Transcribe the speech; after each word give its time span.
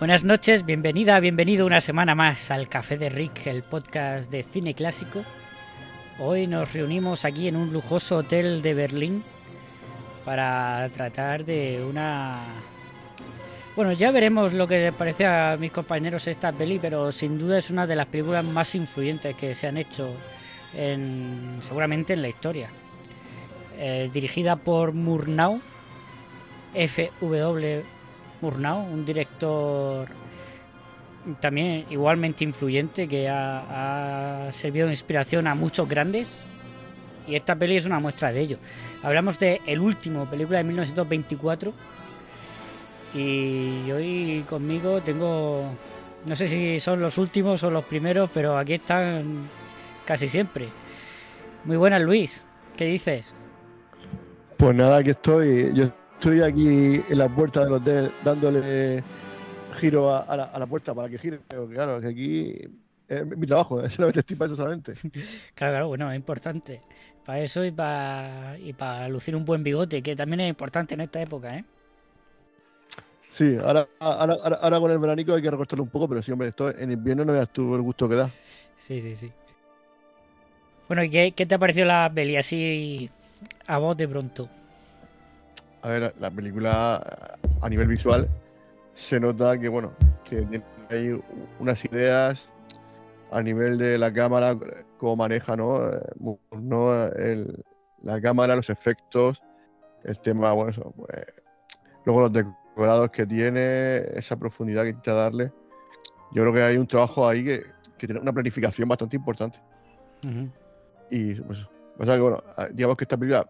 Buenas 0.00 0.24
noches, 0.24 0.64
bienvenida, 0.64 1.20
bienvenido 1.20 1.66
una 1.66 1.82
semana 1.82 2.14
más 2.14 2.50
al 2.50 2.70
Café 2.70 2.96
de 2.96 3.10
Rick, 3.10 3.46
el 3.48 3.62
podcast 3.62 4.30
de 4.30 4.42
cine 4.42 4.72
clásico. 4.72 5.22
Hoy 6.18 6.46
nos 6.46 6.72
reunimos 6.72 7.26
aquí 7.26 7.48
en 7.48 7.56
un 7.56 7.70
lujoso 7.70 8.16
hotel 8.16 8.62
de 8.62 8.72
Berlín 8.72 9.22
para 10.24 10.88
tratar 10.94 11.44
de 11.44 11.84
una... 11.86 12.38
Bueno, 13.76 13.92
ya 13.92 14.10
veremos 14.10 14.54
lo 14.54 14.66
que 14.66 14.78
les 14.78 14.94
parece 14.94 15.26
a 15.26 15.58
mis 15.60 15.70
compañeros 15.70 16.26
esta 16.28 16.50
peli, 16.50 16.78
pero 16.78 17.12
sin 17.12 17.38
duda 17.38 17.58
es 17.58 17.68
una 17.68 17.86
de 17.86 17.96
las 17.96 18.06
películas 18.06 18.46
más 18.46 18.74
influyentes 18.74 19.36
que 19.36 19.54
se 19.54 19.66
han 19.66 19.76
hecho 19.76 20.14
en, 20.74 21.58
seguramente 21.60 22.14
en 22.14 22.22
la 22.22 22.28
historia. 22.28 22.70
Eh, 23.76 24.08
dirigida 24.10 24.56
por 24.56 24.94
Murnau, 24.94 25.60
F.W. 26.72 27.99
Murnau, 28.40 28.80
un 28.80 29.04
director 29.04 30.08
también 31.40 31.84
igualmente 31.90 32.44
influyente 32.44 33.06
que 33.06 33.28
ha, 33.28 34.48
servido 34.52 34.86
de 34.86 34.92
inspiración 34.92 35.46
a 35.46 35.54
muchos 35.54 35.88
grandes 35.88 36.42
y 37.28 37.36
esta 37.36 37.54
peli 37.54 37.76
es 37.76 37.86
una 37.86 38.00
muestra 38.00 38.32
de 38.32 38.40
ello. 38.40 38.58
Hablamos 39.02 39.38
de 39.38 39.60
El 39.66 39.80
último, 39.80 40.26
película 40.26 40.58
de 40.58 40.64
1924 40.64 41.72
y 43.14 43.90
hoy 43.90 44.44
conmigo 44.48 45.00
tengo, 45.02 45.64
no 46.26 46.36
sé 46.36 46.48
si 46.48 46.80
son 46.80 47.00
los 47.00 47.18
últimos 47.18 47.62
o 47.62 47.70
los 47.70 47.84
primeros, 47.84 48.30
pero 48.32 48.56
aquí 48.56 48.74
están 48.74 49.48
casi 50.04 50.28
siempre. 50.28 50.68
Muy 51.64 51.76
buenas 51.76 52.00
Luis, 52.00 52.46
¿qué 52.76 52.86
dices? 52.86 53.34
Pues 54.56 54.76
nada, 54.76 54.98
aquí 54.98 55.10
estoy. 55.10 55.72
Yo 55.74 55.90
estoy 56.20 56.42
aquí 56.42 57.02
en 57.08 57.18
la 57.18 57.30
puerta 57.30 57.64
del 57.64 57.72
hotel 57.72 58.12
dándole 58.22 59.02
giro 59.78 60.10
a, 60.10 60.18
a, 60.18 60.36
la, 60.36 60.44
a 60.44 60.58
la, 60.58 60.66
puerta 60.66 60.94
para 60.94 61.08
que 61.08 61.16
gire. 61.16 61.40
Pero 61.48 61.66
claro, 61.66 61.98
que 61.98 62.08
aquí 62.08 62.56
es 63.08 63.26
mi 63.26 63.46
trabajo, 63.46 63.80
solamente 63.88 64.20
estoy 64.20 64.36
para 64.36 64.46
eso 64.48 64.56
solamente. 64.56 64.92
Claro, 65.54 65.72
claro, 65.72 65.88
bueno, 65.88 66.12
es 66.12 66.16
importante. 66.16 66.82
Para 67.24 67.40
eso 67.40 67.64
y 67.64 67.70
para, 67.70 68.58
y 68.58 68.74
para 68.74 69.08
lucir 69.08 69.34
un 69.34 69.46
buen 69.46 69.62
bigote, 69.62 70.02
que 70.02 70.14
también 70.14 70.40
es 70.40 70.50
importante 70.50 70.92
en 70.92 71.00
esta 71.00 71.22
época, 71.22 71.56
¿eh? 71.56 71.64
Sí, 73.30 73.56
ahora, 73.56 73.88
ahora, 74.00 74.36
ahora, 74.42 74.56
ahora 74.60 74.80
con 74.80 74.90
el 74.90 74.98
veranico 74.98 75.32
hay 75.32 75.40
que 75.40 75.50
recortarlo 75.50 75.84
un 75.84 75.90
poco, 75.90 76.06
pero 76.06 76.20
sí, 76.20 76.32
hombre, 76.32 76.48
esto 76.48 76.68
en 76.68 76.92
invierno 76.92 77.24
no 77.24 77.32
veas 77.32 77.48
tú 77.50 77.74
el 77.74 77.80
gusto 77.80 78.06
que 78.06 78.16
da. 78.16 78.30
Sí, 78.76 79.00
sí, 79.00 79.16
sí. 79.16 79.32
Bueno, 80.86 81.02
¿y 81.02 81.08
qué, 81.08 81.32
qué 81.32 81.46
te 81.46 81.54
ha 81.54 81.58
parecido 81.58 81.86
la 81.86 82.10
peli 82.12 82.36
así 82.36 83.08
a 83.66 83.78
voz 83.78 83.96
de 83.96 84.06
pronto? 84.06 84.50
A 85.82 85.88
ver, 85.88 86.14
la 86.20 86.30
película 86.30 87.38
a 87.62 87.68
nivel 87.68 87.88
visual 87.88 88.28
se 88.94 89.18
nota 89.18 89.58
que, 89.58 89.68
bueno, 89.68 89.92
que 90.24 90.62
hay 90.90 91.20
unas 91.58 91.84
ideas 91.84 92.48
a 93.30 93.42
nivel 93.42 93.78
de 93.78 93.96
la 93.96 94.12
cámara, 94.12 94.56
cómo 94.98 95.16
maneja, 95.16 95.56
¿no? 95.56 95.80
¿no? 96.52 97.06
El, 97.06 97.64
la 98.02 98.20
cámara, 98.20 98.56
los 98.56 98.68
efectos, 98.68 99.40
el 100.04 100.18
tema, 100.20 100.52
bueno, 100.52 100.70
eso, 100.70 100.92
pues, 100.96 101.24
luego 102.04 102.22
los 102.22 102.32
decorados 102.32 103.10
que 103.10 103.26
tiene, 103.26 103.98
esa 104.14 104.36
profundidad 104.36 104.82
que 104.82 104.90
intenta 104.90 105.14
darle. 105.14 105.52
Yo 106.32 106.42
creo 106.42 106.52
que 106.52 106.62
hay 106.62 106.76
un 106.76 106.86
trabajo 106.86 107.26
ahí 107.26 107.44
que, 107.44 107.62
que 107.96 108.06
tiene 108.06 108.20
una 108.20 108.32
planificación 108.32 108.88
bastante 108.88 109.16
importante. 109.16 109.58
Uh 110.24 110.28
-huh. 110.28 110.50
Y 111.10 111.34
pues, 111.36 111.66
o 112.00 112.04
sea 112.06 112.14
que, 112.14 112.20
bueno, 112.22 112.42
digamos 112.72 112.96
que 112.96 113.04
esta 113.04 113.18
película 113.18 113.46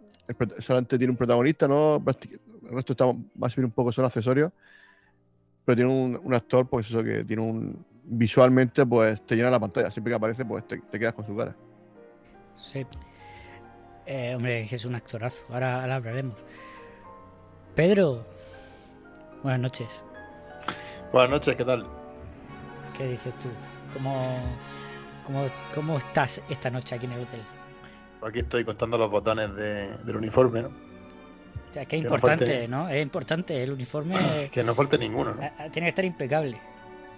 solamente 0.58 0.98
tiene 0.98 1.12
un 1.12 1.16
protagonista, 1.16 1.68
¿no? 1.68 2.02
El 2.68 2.74
resto 2.74 2.94
está 2.94 3.04
más 3.36 3.54
bien 3.54 3.66
un 3.66 3.70
poco 3.70 3.92
son 3.92 4.04
accesorios. 4.04 4.50
Pero 5.64 5.76
tiene 5.76 5.92
un, 5.92 6.20
un, 6.20 6.34
actor, 6.34 6.68
pues 6.68 6.88
eso, 6.88 7.04
que 7.04 7.24
tiene 7.24 7.42
un. 7.42 7.86
Visualmente, 8.02 8.84
pues 8.84 9.24
te 9.24 9.36
llena 9.36 9.50
la 9.50 9.60
pantalla. 9.60 9.88
Siempre 9.92 10.10
que 10.10 10.16
aparece, 10.16 10.44
pues 10.44 10.66
te, 10.66 10.80
te 10.80 10.98
quedas 10.98 11.14
con 11.14 11.24
su 11.24 11.36
cara. 11.36 11.54
Sí. 12.56 12.84
Eh, 14.04 14.34
hombre, 14.34 14.62
es 14.62 14.84
un 14.84 14.96
actorazo. 14.96 15.44
Ahora, 15.50 15.82
ahora 15.82 15.94
hablaremos. 15.94 16.34
Pedro, 17.76 18.26
buenas 19.44 19.60
noches. 19.60 20.02
Buenas 21.12 21.30
noches, 21.30 21.54
¿qué 21.54 21.64
tal? 21.64 21.86
¿Qué 22.98 23.06
dices 23.06 23.32
tú? 23.38 23.46
¿Cómo, 23.94 24.38
cómo, 25.24 25.46
cómo 25.72 25.98
estás 25.98 26.42
esta 26.48 26.68
noche 26.68 26.96
aquí 26.96 27.06
en 27.06 27.12
el 27.12 27.20
hotel? 27.20 27.40
Aquí 28.22 28.40
estoy 28.40 28.64
contando 28.64 28.98
los 28.98 29.10
botones 29.10 29.54
de, 29.54 29.96
del 29.98 30.16
uniforme, 30.16 30.62
¿no? 30.62 30.68
O 30.68 31.72
sea, 31.72 31.86
que 31.86 31.96
es 31.96 32.02
importante, 32.02 32.66
no, 32.68 32.88
Es 32.88 33.02
importante 33.02 33.62
el 33.62 33.72
uniforme. 33.72 34.14
que 34.52 34.64
no 34.64 34.74
falte 34.74 34.98
ninguno, 34.98 35.34
¿no? 35.34 35.40
Tiene 35.70 35.86
que 35.86 35.88
estar 35.90 36.04
impecable. 36.04 36.60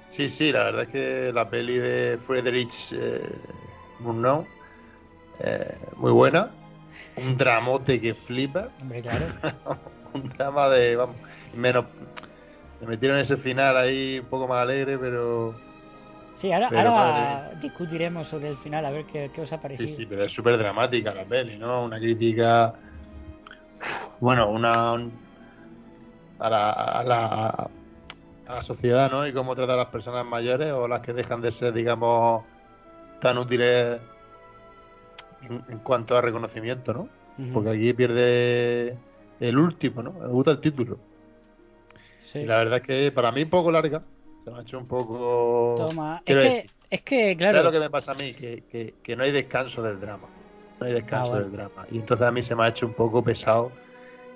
Sí, 0.08 0.28
sí, 0.28 0.52
la 0.52 0.64
verdad 0.64 0.82
es 0.82 0.88
que 0.88 1.32
la 1.32 1.48
peli 1.48 1.78
de 1.78 2.18
Friedrich 2.20 2.92
eh, 2.92 3.22
Murnau, 4.00 4.46
eh, 5.40 5.74
muy 5.96 6.12
buena. 6.12 6.50
Un 7.16 7.36
dramote 7.36 7.98
que 8.00 8.14
flipa. 8.14 8.68
Hombre, 8.80 9.00
claro. 9.00 9.24
un 10.14 10.28
drama 10.28 10.68
de, 10.68 10.96
vamos, 10.96 11.16
menos... 11.54 11.86
Me 12.80 12.88
metieron 12.88 13.16
ese 13.16 13.36
final 13.36 13.76
ahí 13.76 14.18
un 14.18 14.26
poco 14.26 14.46
más 14.46 14.62
alegre, 14.62 14.98
pero... 14.98 15.54
Sí, 16.34 16.50
ahora, 16.52 16.68
pero, 16.70 16.90
ahora 16.90 17.52
discutiremos 17.60 18.26
sobre 18.26 18.48
el 18.48 18.56
final, 18.56 18.84
a 18.86 18.90
ver 18.90 19.04
qué, 19.04 19.30
qué 19.34 19.40
os 19.42 19.52
ha 19.52 19.60
parecido. 19.60 19.86
Sí, 19.86 19.94
sí, 19.94 20.06
pero 20.06 20.24
es 20.24 20.32
súper 20.32 20.56
dramática 20.56 21.12
la 21.14 21.24
peli, 21.24 21.58
¿no? 21.58 21.84
Una 21.84 21.98
crítica... 21.98 22.74
Bueno, 24.20 24.48
una... 24.50 24.92
A 26.38 26.50
la, 26.50 26.70
a 26.72 27.04
la, 27.04 27.46
a 28.46 28.54
la 28.54 28.62
sociedad, 28.62 29.10
¿no? 29.10 29.26
Y 29.26 29.32
cómo 29.32 29.54
trata 29.54 29.74
a 29.74 29.76
las 29.76 29.86
personas 29.86 30.24
mayores 30.26 30.72
o 30.72 30.88
las 30.88 31.00
que 31.00 31.12
dejan 31.12 31.40
de 31.40 31.52
ser, 31.52 31.72
digamos, 31.72 32.44
tan 33.20 33.38
útiles 33.38 34.00
en, 35.42 35.62
en 35.68 35.78
cuanto 35.78 36.16
a 36.16 36.20
reconocimiento, 36.20 36.92
¿no? 36.92 37.00
Uh 37.02 37.42
-huh. 37.42 37.52
Porque 37.52 37.70
aquí 37.70 37.92
pierde 37.92 38.96
el 39.38 39.58
último, 39.58 40.02
¿no? 40.02 40.12
Me 40.12 40.26
gusta 40.28 40.52
el 40.52 40.60
título. 40.60 40.98
Sí. 42.20 42.40
Y 42.40 42.46
la 42.46 42.58
verdad 42.58 42.78
es 42.78 42.82
que 42.86 43.12
para 43.12 43.30
mí 43.30 43.42
un 43.42 43.50
poco 43.50 43.70
larga. 43.70 44.02
Se 44.44 44.50
me 44.50 44.58
ha 44.58 44.62
hecho 44.62 44.78
un 44.78 44.86
poco. 44.86 45.74
Toma. 45.76 46.22
Es 46.24 46.34
que, 46.34 46.34
decir, 46.34 46.70
es 46.90 47.00
que, 47.02 47.36
claro. 47.36 47.58
Es 47.58 47.64
lo 47.64 47.72
que 47.72 47.80
me 47.80 47.90
pasa 47.90 48.12
a 48.12 48.14
mí, 48.14 48.32
que, 48.32 48.64
que, 48.70 48.94
que, 49.02 49.16
no 49.16 49.22
hay 49.22 49.30
descanso 49.30 49.82
del 49.82 50.00
drama. 50.00 50.28
No 50.80 50.86
hay 50.86 50.92
descanso 50.92 51.28
ah, 51.28 51.36
bueno. 51.36 51.44
del 51.44 51.52
drama. 51.52 51.86
Y 51.90 51.98
entonces 51.98 52.26
a 52.26 52.32
mí 52.32 52.42
se 52.42 52.56
me 52.56 52.64
ha 52.64 52.68
hecho 52.68 52.86
un 52.86 52.94
poco 52.94 53.22
pesado 53.22 53.70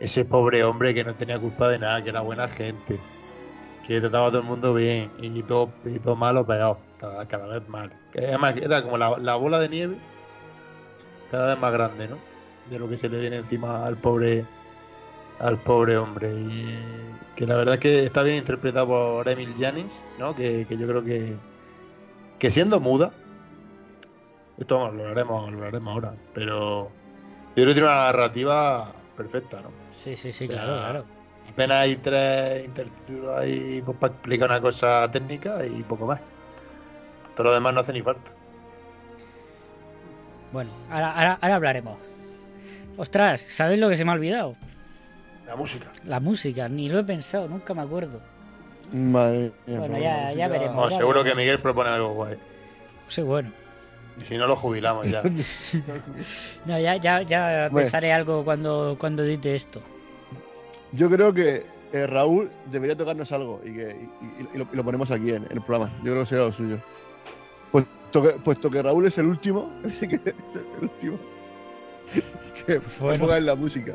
ese 0.00 0.24
pobre 0.24 0.62
hombre 0.62 0.94
que 0.94 1.04
no 1.04 1.14
tenía 1.14 1.38
culpa 1.38 1.68
de 1.68 1.78
nada, 1.78 2.02
que 2.02 2.10
era 2.10 2.20
buena 2.20 2.46
gente, 2.48 2.98
que 3.86 4.00
trataba 4.00 4.26
a 4.26 4.30
todo 4.30 4.40
el 4.40 4.46
mundo 4.46 4.74
bien 4.74 5.10
y 5.20 5.42
todo, 5.42 5.70
y 5.84 5.98
todo 5.98 6.16
malo, 6.16 6.46
peor, 6.46 6.78
cada, 6.98 7.26
cada 7.26 7.46
vez 7.46 7.68
mal. 7.68 7.90
Que 8.12 8.26
además 8.26 8.54
era 8.56 8.82
como 8.82 8.98
la, 8.98 9.18
la 9.18 9.34
bola 9.36 9.58
de 9.58 9.68
nieve, 9.68 9.96
cada 11.30 11.54
vez 11.54 11.58
más 11.58 11.72
grande, 11.72 12.08
¿no? 12.08 12.18
De 12.70 12.78
lo 12.78 12.88
que 12.88 12.96
se 12.96 13.08
le 13.08 13.18
viene 13.20 13.36
encima 13.36 13.86
al 13.86 13.96
pobre 13.96 14.44
al 15.38 15.58
pobre 15.58 15.96
hombre 15.96 16.32
y 16.32 16.78
que 17.34 17.46
la 17.46 17.56
verdad 17.56 17.74
es 17.74 17.80
que 17.80 18.04
está 18.04 18.22
bien 18.22 18.36
interpretado 18.36 18.86
por 18.86 19.28
Emil 19.28 19.54
Janis 19.56 20.04
¿no? 20.18 20.34
Que, 20.34 20.66
que, 20.66 20.76
yo 20.76 20.86
creo 20.86 21.04
que 21.04 21.36
que 22.38 22.50
siendo 22.50 22.80
muda 22.80 23.12
esto 24.58 24.90
lo 24.90 25.08
haremos, 25.08 25.52
lo 25.52 25.66
haremos 25.66 25.92
ahora 25.92 26.14
pero 26.32 26.84
yo 26.84 27.54
creo 27.54 27.68
que 27.68 27.74
tiene 27.74 27.88
una 27.88 27.96
narrativa 27.96 28.92
perfecta 29.16 29.60
¿no? 29.60 29.70
sí, 29.90 30.16
sí, 30.16 30.32
sí, 30.32 30.44
o 30.44 30.46
sea, 30.48 30.56
claro, 30.56 30.78
claro 30.78 31.04
apenas 31.48 31.78
hay 31.78 31.96
tres 31.96 32.64
intertítulos 32.64 33.30
ahí 33.36 33.82
pues, 33.84 33.98
para 33.98 34.14
explicar 34.14 34.50
una 34.50 34.60
cosa 34.60 35.10
técnica 35.10 35.64
y 35.66 35.82
poco 35.82 36.06
más 36.06 36.20
todo 37.34 37.48
lo 37.48 37.54
demás 37.54 37.74
no 37.74 37.80
hace 37.80 37.92
ni 37.92 38.02
falta 38.02 38.32
bueno, 40.52 40.70
ahora, 40.90 41.12
ahora, 41.12 41.38
ahora 41.40 41.54
hablaremos 41.56 42.06
Ostras, 42.98 43.44
¿sabéis 43.46 43.78
lo 43.78 43.88
que 43.88 43.96
se 43.96 44.04
me 44.04 44.12
ha 44.12 44.14
olvidado? 44.14 44.56
La 45.46 45.56
música. 45.56 45.86
La 46.06 46.20
música, 46.20 46.68
ni 46.68 46.88
lo 46.88 46.98
he 47.00 47.04
pensado, 47.04 47.46
nunca 47.48 47.72
me 47.74 47.82
acuerdo. 47.82 48.20
Vale, 48.92 49.52
bueno, 49.66 49.94
ya, 49.98 50.32
ya 50.32 50.48
veremos. 50.48 50.76
No, 50.76 50.88
ya 50.90 50.96
seguro 50.96 51.18
veremos. 51.20 51.32
que 51.32 51.34
Miguel 51.44 51.60
propone 51.60 51.90
algo 51.90 52.14
guay. 52.14 52.36
Sí, 53.08 53.22
bueno. 53.22 53.50
Y 54.18 54.24
si 54.24 54.36
no 54.38 54.46
lo 54.46 54.56
jubilamos 54.56 55.08
ya. 55.08 55.22
No, 56.66 56.78
ya, 56.80 56.96
ya, 56.96 57.22
ya 57.22 57.68
Bueno. 57.70 57.76
pensaré 57.84 58.12
algo 58.12 58.44
cuando, 58.44 58.96
cuando 58.98 59.22
edite 59.24 59.54
esto. 59.54 59.80
Yo 60.92 61.10
creo 61.10 61.32
que 61.34 61.64
eh, 61.92 62.06
Raúl 62.06 62.50
debería 62.70 62.96
tocarnos 62.96 63.30
algo 63.32 63.60
y, 63.64 63.72
que, 63.74 63.82
y, 64.20 64.42
y- 64.42 64.48
y 64.54 64.58
lo, 64.58 64.66
y 64.72 64.76
lo 64.76 64.84
ponemos 64.84 65.10
aquí 65.10 65.30
en, 65.30 65.44
en 65.44 65.52
el 65.52 65.62
programa. 65.62 65.90
Yo 65.98 66.12
creo 66.12 66.20
que 66.20 66.26
sería 66.26 66.44
lo 66.44 66.52
suyo. 66.52 66.78
Puesto 67.70 68.22
que, 68.22 68.28
puesto 68.40 68.70
que 68.70 68.82
Raúl 68.82 69.06
es 69.06 69.18
el 69.18 69.26
último, 69.26 69.70
que 70.00 70.06
es 70.16 70.56
el 70.56 70.64
último, 70.82 71.18
que 72.66 72.80
Bueno. 73.00 73.18
ponga 73.20 73.38
en 73.38 73.46
la 73.46 73.54
música. 73.54 73.94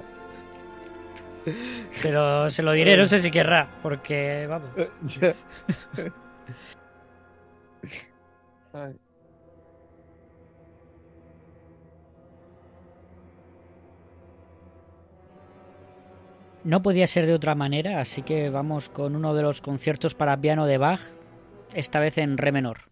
Se 1.93 2.11
lo, 2.11 2.49
se 2.49 2.63
lo 2.63 2.71
diré, 2.71 2.97
no 2.97 3.05
sé 3.05 3.19
si 3.19 3.31
querrá, 3.31 3.69
porque 3.81 4.47
vamos. 4.47 4.69
Ay. 8.73 8.95
No 16.63 16.83
podía 16.83 17.07
ser 17.07 17.25
de 17.25 17.33
otra 17.33 17.55
manera, 17.55 17.99
así 18.01 18.21
que 18.21 18.51
vamos 18.51 18.89
con 18.89 19.15
uno 19.15 19.33
de 19.33 19.41
los 19.41 19.61
conciertos 19.61 20.13
para 20.13 20.39
piano 20.39 20.67
de 20.67 20.77
Bach, 20.77 21.01
esta 21.73 21.99
vez 21.99 22.19
en 22.19 22.38
re 22.38 22.51
menor. 22.51 22.90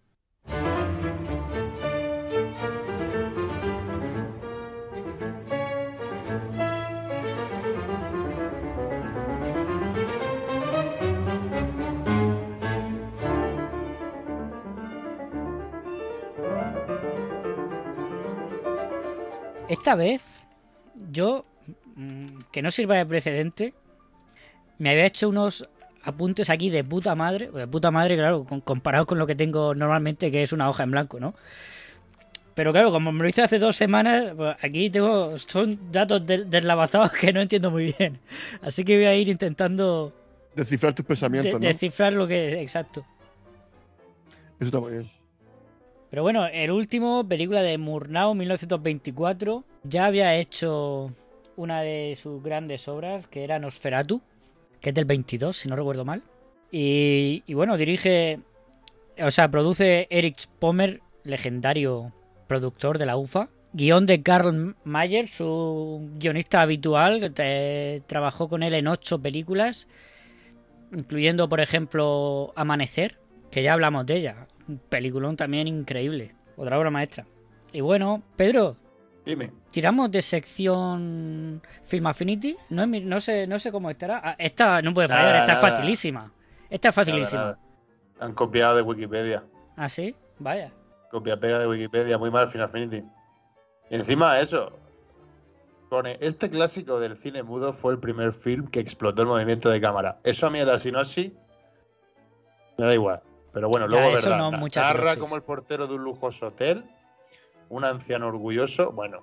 Esta 19.90 19.98
vez, 19.98 20.22
yo, 21.10 21.46
mm, 21.96 22.42
que 22.52 22.62
no 22.62 22.70
sirva 22.70 22.98
de 22.98 23.08
precedente, 23.08 23.74
me 24.78 24.92
había 24.92 25.08
hecho 25.08 25.28
unos 25.30 25.68
apuntes 26.04 26.52
aquí 26.52 26.70
de 26.70 26.84
puta 26.84 27.16
madre, 27.16 27.50
de 27.50 27.66
puta 27.66 27.90
madre, 27.90 28.16
claro, 28.16 28.46
comparado 28.64 29.08
con 29.08 29.18
lo 29.18 29.26
que 29.26 29.34
tengo 29.34 29.74
normalmente, 29.74 30.30
que 30.30 30.44
es 30.44 30.54
una 30.54 30.70
hoja 30.70 30.84
en 30.84 30.92
blanco, 30.92 31.20
¿no? 31.20 31.34
Pero 32.54 32.72
claro, 32.72 32.92
como 32.92 33.12
me 33.12 33.24
lo 33.24 33.30
hice 33.30 33.42
hace 33.42 33.58
dos 33.58 33.76
semanas, 33.78 34.34
pues 34.38 34.56
aquí 34.62 34.92
tengo, 34.92 35.36
son 35.40 35.92
datos 35.92 36.24
deslavazados 36.24 37.10
que 37.20 37.34
no 37.34 37.42
entiendo 37.42 37.72
muy 37.72 37.92
bien. 37.98 38.20
Así 38.62 38.86
que 38.86 38.96
voy 38.96 39.06
a 39.08 39.16
ir 39.16 39.28
intentando 39.28 40.14
Descifrar 40.56 40.94
tus 40.94 41.04
de- 41.04 41.08
pensamientos, 41.08 41.54
¿no? 41.54 41.68
descifrar 41.68 42.14
lo 42.14 42.28
que 42.28 42.50
es 42.50 42.62
exacto. 42.62 43.04
Eso 44.60 44.66
está 44.66 44.80
muy 44.80 44.92
bien. 44.92 45.19
Pero 46.10 46.24
bueno, 46.24 46.48
el 46.48 46.72
último, 46.72 47.28
película 47.28 47.62
de 47.62 47.78
Murnau, 47.78 48.34
1924, 48.34 49.64
ya 49.84 50.06
había 50.06 50.36
hecho 50.36 51.14
una 51.56 51.82
de 51.82 52.16
sus 52.16 52.42
grandes 52.42 52.88
obras, 52.88 53.28
que 53.28 53.44
era 53.44 53.60
Nosferatu, 53.60 54.22
que 54.82 54.90
es 54.90 54.96
del 54.96 55.06
22, 55.06 55.56
si 55.56 55.70
no 55.70 55.76
recuerdo 55.76 56.06
mal. 56.06 56.24
Y, 56.72 57.44
bueno, 57.54 57.78
dirige, 57.78 58.40
o 59.22 59.30
sea, 59.30 59.52
produce 59.52 60.08
Erich 60.10 60.48
Pommer, 60.60 61.02
legendario 61.24 62.14
productor 62.48 62.98
de 62.98 63.06
la 63.06 63.18
UFA. 63.18 63.50
Guión 63.74 64.08
de 64.08 64.24
Karl 64.24 64.76
Mayer, 64.84 65.28
su 65.28 66.10
guionista 66.18 66.62
habitual, 66.62 67.34
que 67.34 68.02
trabajó 68.08 68.50
con 68.50 68.64
él 68.64 68.74
en 68.74 68.88
ocho 68.88 69.20
películas, 69.20 69.88
incluyendo, 70.92 71.48
por 71.50 71.60
ejemplo, 71.60 72.52
Amanecer, 72.56 73.20
que 73.52 73.62
ya 73.62 73.74
hablamos 73.74 74.08
de 74.08 74.18
ella. 74.18 74.48
Peliculón 74.90 75.36
también 75.38 75.68
increíble. 75.68 76.36
Otra 76.58 76.78
obra 76.78 76.90
maestra. 76.90 77.26
Y 77.72 77.82
bueno, 77.82 78.22
Pedro, 78.36 78.76
Dime. 79.26 79.52
tiramos 79.72 80.12
de 80.12 80.22
sección 80.22 81.62
Film 81.84 82.08
Affinity. 82.08 82.56
No, 82.70 82.86
no 82.86 83.20
sé, 83.20 83.48
no 83.48 83.60
sé 83.60 83.72
cómo 83.72 83.90
estará. 83.90 84.22
Ah, 84.24 84.36
Esta 84.38 84.82
no 84.82 84.94
puede 84.94 85.08
fallar, 85.08 85.26
Nada, 85.26 85.40
esta 85.42 85.54
es 85.54 85.60
facilísima. 85.60 86.32
Esta 86.70 86.90
es 86.90 86.96
facilísima. 86.96 87.42
Nada. 87.42 87.60
Han 88.20 88.34
copiado 88.34 88.76
de 88.76 88.82
Wikipedia. 88.82 89.44
¿Ah, 89.78 89.88
sí? 89.88 90.16
Vaya. 90.40 90.72
Copia-pega 91.10 91.60
de 91.60 91.68
Wikipedia, 91.68 92.18
muy 92.18 92.30
mal 92.32 92.48
Final 92.50 92.66
Affinity. 92.68 93.04
Y 93.90 93.96
encima 93.96 94.40
eso, 94.40 94.72
pone, 95.90 96.18
este 96.22 96.50
clásico 96.50 97.00
del 97.00 97.16
cine 97.18 97.42
mudo 97.44 97.74
fue 97.74 97.94
el 97.94 98.00
primer 98.00 98.34
film 98.34 98.68
que 98.68 98.80
explotó 98.80 99.22
el 99.24 99.28
movimiento 99.28 99.70
de 99.70 99.82
cámara. 99.82 100.20
Eso 100.24 100.46
a 100.48 100.50
mí 100.50 100.60
en 100.60 100.68
la 100.68 100.78
sinopsis 100.78 101.32
me 102.78 102.86
da 102.86 102.94
igual. 102.94 103.22
Pero 103.54 103.70
bueno, 103.70 103.88
luego 103.88 104.10
verdad. 104.12 104.38
no, 104.38 104.52
narra 104.52 105.18
como 105.18 105.36
el 105.36 105.42
portero 105.42 105.88
de 105.88 105.96
un 105.96 106.04
lujoso 106.04 106.48
hotel, 106.48 106.84
un 107.70 107.84
anciano 107.84 108.28
orgulloso, 108.28 108.92
bueno, 108.92 109.20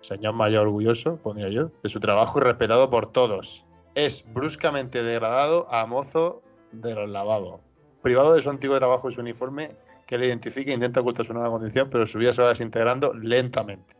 señor 0.00 0.34
mayor 0.34 0.66
orgulloso, 0.66 1.16
pondría 1.16 1.48
yo, 1.48 1.70
de 1.82 1.88
su 1.88 2.00
trabajo 2.00 2.38
y 2.38 2.42
respetado 2.42 2.88
por 2.90 3.12
todos. 3.12 3.64
Es 3.94 4.24
bruscamente 4.32 5.02
degradado 5.02 5.66
a 5.72 5.86
mozo 5.86 6.42
de 6.72 6.94
los 6.94 7.08
lavados. 7.08 7.60
Privado 8.02 8.34
de 8.34 8.42
su 8.42 8.50
antiguo 8.50 8.76
trabajo 8.78 9.08
y 9.08 9.12
su 9.12 9.20
uniforme, 9.20 9.70
que 10.06 10.18
le 10.18 10.26
identifica 10.26 10.70
e 10.70 10.74
intenta 10.74 11.00
ocultar 11.00 11.26
su 11.26 11.32
nueva 11.34 11.50
condición, 11.50 11.88
pero 11.90 12.06
su 12.06 12.18
vida 12.18 12.32
se 12.32 12.42
va 12.42 12.50
desintegrando 12.50 13.12
lentamente. 13.14 13.96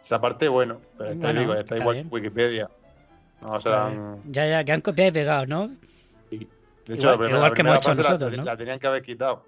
Esa 0.00 0.20
parte, 0.20 0.48
bueno, 0.48 0.80
pero 0.98 1.10
está, 1.10 1.26
Bueno, 1.28 1.40
digo, 1.40 1.52
está, 1.52 1.74
está 1.74 1.76
igual 1.78 1.96
bien. 1.96 2.08
que 2.08 2.14
Wikipedia. 2.14 2.70
No. 3.40 3.58
Ya, 4.26 4.46
ya, 4.46 4.64
que 4.64 4.72
han 4.72 4.80
copiado 4.80 5.08
y 5.08 5.12
pegado, 5.12 5.46
¿no? 5.46 5.70
De 6.86 6.94
hecho, 6.94 7.02
igual- 7.02 7.12
la 7.12 7.18
primera, 7.18 7.36
igual 7.38 7.50
la 7.50 7.54
que 7.54 7.60
hemos 7.62 7.76
hecho 7.78 7.88
la- 7.90 7.94
nosotros, 8.08 8.30
la, 8.32 8.36
¿no? 8.38 8.44
la 8.44 8.56
tenían 8.56 8.78
que 8.78 8.86
haber 8.86 9.02
quitado. 9.02 9.44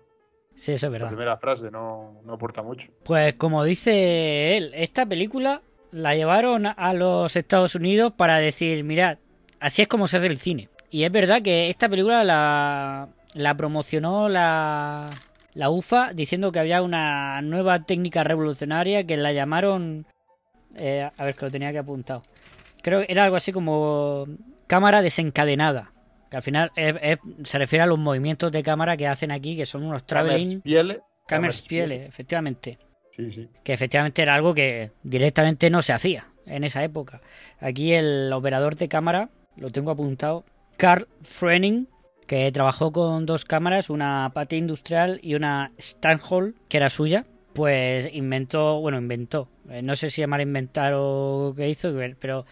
Sí, 0.54 0.72
eso 0.72 0.74
es 0.74 0.82
La 0.84 0.88
verdad. 0.90 1.08
primera 1.08 1.36
frase 1.36 1.70
no, 1.70 2.20
no 2.24 2.34
aporta 2.34 2.62
mucho. 2.62 2.90
Pues 3.04 3.34
como 3.38 3.64
dice 3.64 4.56
él, 4.56 4.70
esta 4.74 5.06
película 5.06 5.62
la 5.92 6.14
llevaron 6.14 6.66
a 6.66 6.92
los 6.94 7.34
Estados 7.36 7.74
Unidos 7.74 8.12
para 8.16 8.36
decir, 8.38 8.84
mirad, 8.84 9.18
así 9.60 9.82
es 9.82 9.88
como 9.88 10.06
se 10.06 10.18
hace 10.18 10.26
el 10.26 10.38
cine. 10.38 10.68
Y 10.90 11.04
es 11.04 11.12
verdad 11.12 11.40
que 11.42 11.70
esta 11.70 11.88
película 11.88 12.22
la, 12.22 13.08
la 13.32 13.54
promocionó 13.56 14.28
la, 14.28 15.08
la 15.54 15.70
UFA 15.70 16.12
diciendo 16.12 16.52
que 16.52 16.58
había 16.58 16.82
una 16.82 17.40
nueva 17.40 17.84
técnica 17.84 18.22
revolucionaria 18.24 19.04
que 19.06 19.16
la 19.16 19.32
llamaron... 19.32 20.04
eh, 20.76 21.08
a 21.16 21.24
ver, 21.24 21.34
que 21.34 21.46
lo 21.46 21.50
tenía 21.50 21.72
que 21.72 21.78
apuntado. 21.78 22.22
Creo 22.82 23.00
que 23.00 23.06
era 23.10 23.24
algo 23.24 23.36
así 23.36 23.52
como 23.52 24.26
cámara 24.66 25.00
desencadenada. 25.00 25.91
Que 26.32 26.36
al 26.38 26.42
final 26.42 26.72
es- 26.76 26.94
es- 27.02 27.18
se 27.44 27.58
refiere 27.58 27.82
a 27.82 27.86
los 27.86 27.98
movimientos 27.98 28.50
de 28.50 28.62
cámara 28.62 28.96
que 28.96 29.06
hacen 29.06 29.30
aquí, 29.30 29.54
que 29.54 29.66
son 29.66 29.82
unos 29.82 30.06
traveling... 30.06 30.62
Camerspiele. 30.62 31.00
Camerspiele, 31.28 32.06
efectivamente 32.06 32.78
Sí, 33.10 33.30
sí. 33.30 33.48
que 33.62 33.74
efectivamente 33.74 34.22
era 34.22 34.34
algo 34.34 34.54
que 34.54 34.92
directamente 35.02 35.68
no 35.68 35.82
se 35.82 35.92
hacía 35.92 36.28
en 36.46 36.64
esa 36.64 36.82
época. 36.82 37.20
Aquí 37.60 37.92
el 37.92 38.32
operador 38.32 38.76
de 38.76 38.88
cámara, 38.88 39.28
lo 39.56 39.68
tengo 39.70 39.90
apuntado, 39.90 40.44
Carl 40.78 41.06
Frenning, 41.20 41.86
que 42.26 42.50
trabajó 42.50 42.92
con 42.92 43.26
dos 43.26 43.44
cámaras, 43.44 43.90
una 43.90 44.30
Pate 44.32 44.56
Industrial 44.56 45.20
y 45.22 45.34
una 45.34 45.72
Stanhol, 45.78 46.54
que 46.68 46.78
era 46.78 46.88
suya, 46.88 47.26
pues 47.52 48.08
inventó, 48.14 48.80
bueno, 48.80 48.96
inventó, 48.96 49.50
eh, 49.68 49.82
no 49.82 49.94
sé 49.96 50.10
si 50.10 50.22
llamar 50.22 50.40
inventar 50.40 50.94
o 50.96 51.52
qué 51.54 51.68
hizo, 51.68 51.92
pero 52.18 52.46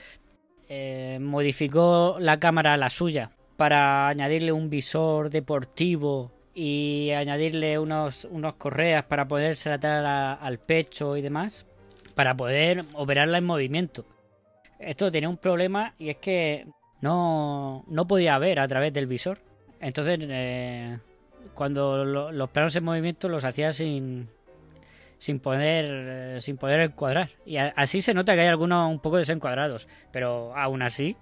eh, 0.69 1.19
modificó 1.21 2.19
la 2.21 2.39
cámara 2.39 2.75
a 2.75 2.77
la 2.77 2.91
suya 2.91 3.31
para 3.61 4.09
añadirle 4.09 4.53
un 4.53 4.71
visor 4.71 5.29
deportivo 5.29 6.33
y 6.55 7.11
añadirle 7.11 7.79
unos, 7.79 8.25
unos 8.25 8.55
correas 8.55 9.05
para 9.05 9.29
poderse 9.29 9.71
atar 9.71 10.07
al 10.41 10.59
pecho 10.59 11.15
y 11.15 11.21
demás, 11.21 11.67
para 12.15 12.35
poder 12.35 12.87
operarla 12.95 13.37
en 13.37 13.45
movimiento. 13.45 14.07
Esto 14.79 15.13
tenía 15.13 15.29
un 15.29 15.37
problema 15.37 15.93
y 15.99 16.09
es 16.09 16.17
que 16.17 16.69
no, 17.03 17.85
no 17.87 18.09
podía 18.09 18.39
ver 18.39 18.61
a 18.61 18.67
través 18.67 18.95
del 18.95 19.07
visor. 19.07 19.41
Entonces, 19.79 20.19
eh, 20.23 20.97
cuando 21.53 22.03
lo- 22.07 22.33
los 22.33 22.49
planos 22.49 22.75
en 22.77 22.85
movimiento 22.85 23.29
los 23.29 23.45
hacía 23.45 23.73
sin, 23.75 24.31
sin 25.19 25.39
poder 25.39 25.85
eh, 25.87 26.41
sin 26.41 26.57
poder 26.57 26.81
encuadrar. 26.81 27.29
Y 27.45 27.59
así 27.59 28.01
se 28.01 28.15
nota 28.15 28.33
que 28.33 28.41
hay 28.41 28.49
algunos 28.49 28.91
un 28.91 29.01
poco 29.01 29.19
desencuadrados, 29.19 29.87
pero 30.13 30.57
aún 30.57 30.81
así, 30.81 31.15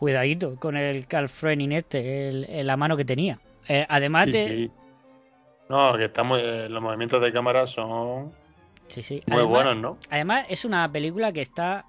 cuidadito 0.00 0.56
con 0.56 0.78
el 0.78 1.06
Carl 1.06 1.28
Frenning 1.28 1.72
este, 1.72 2.30
el- 2.30 2.44
el- 2.48 2.66
la 2.66 2.76
mano 2.78 2.96
que 2.96 3.04
tenía. 3.04 3.38
Eh, 3.68 3.84
además 3.86 4.24
Sí, 4.24 4.32
de... 4.32 4.46
sí. 4.48 4.70
No, 5.68 5.94
que 5.98 6.06
estamos, 6.06 6.40
eh, 6.42 6.68
los 6.70 6.80
movimientos 6.82 7.20
de 7.20 7.30
cámara 7.32 7.66
son 7.66 8.32
Sí, 8.88 9.02
sí. 9.02 9.20
muy 9.26 9.36
Además- 9.42 9.46
buenos, 9.64 9.76
¿no? 9.76 9.98
Además, 10.08 10.46
es 10.48 10.64
una 10.64 10.90
película 10.90 11.32
que 11.32 11.42
está. 11.42 11.84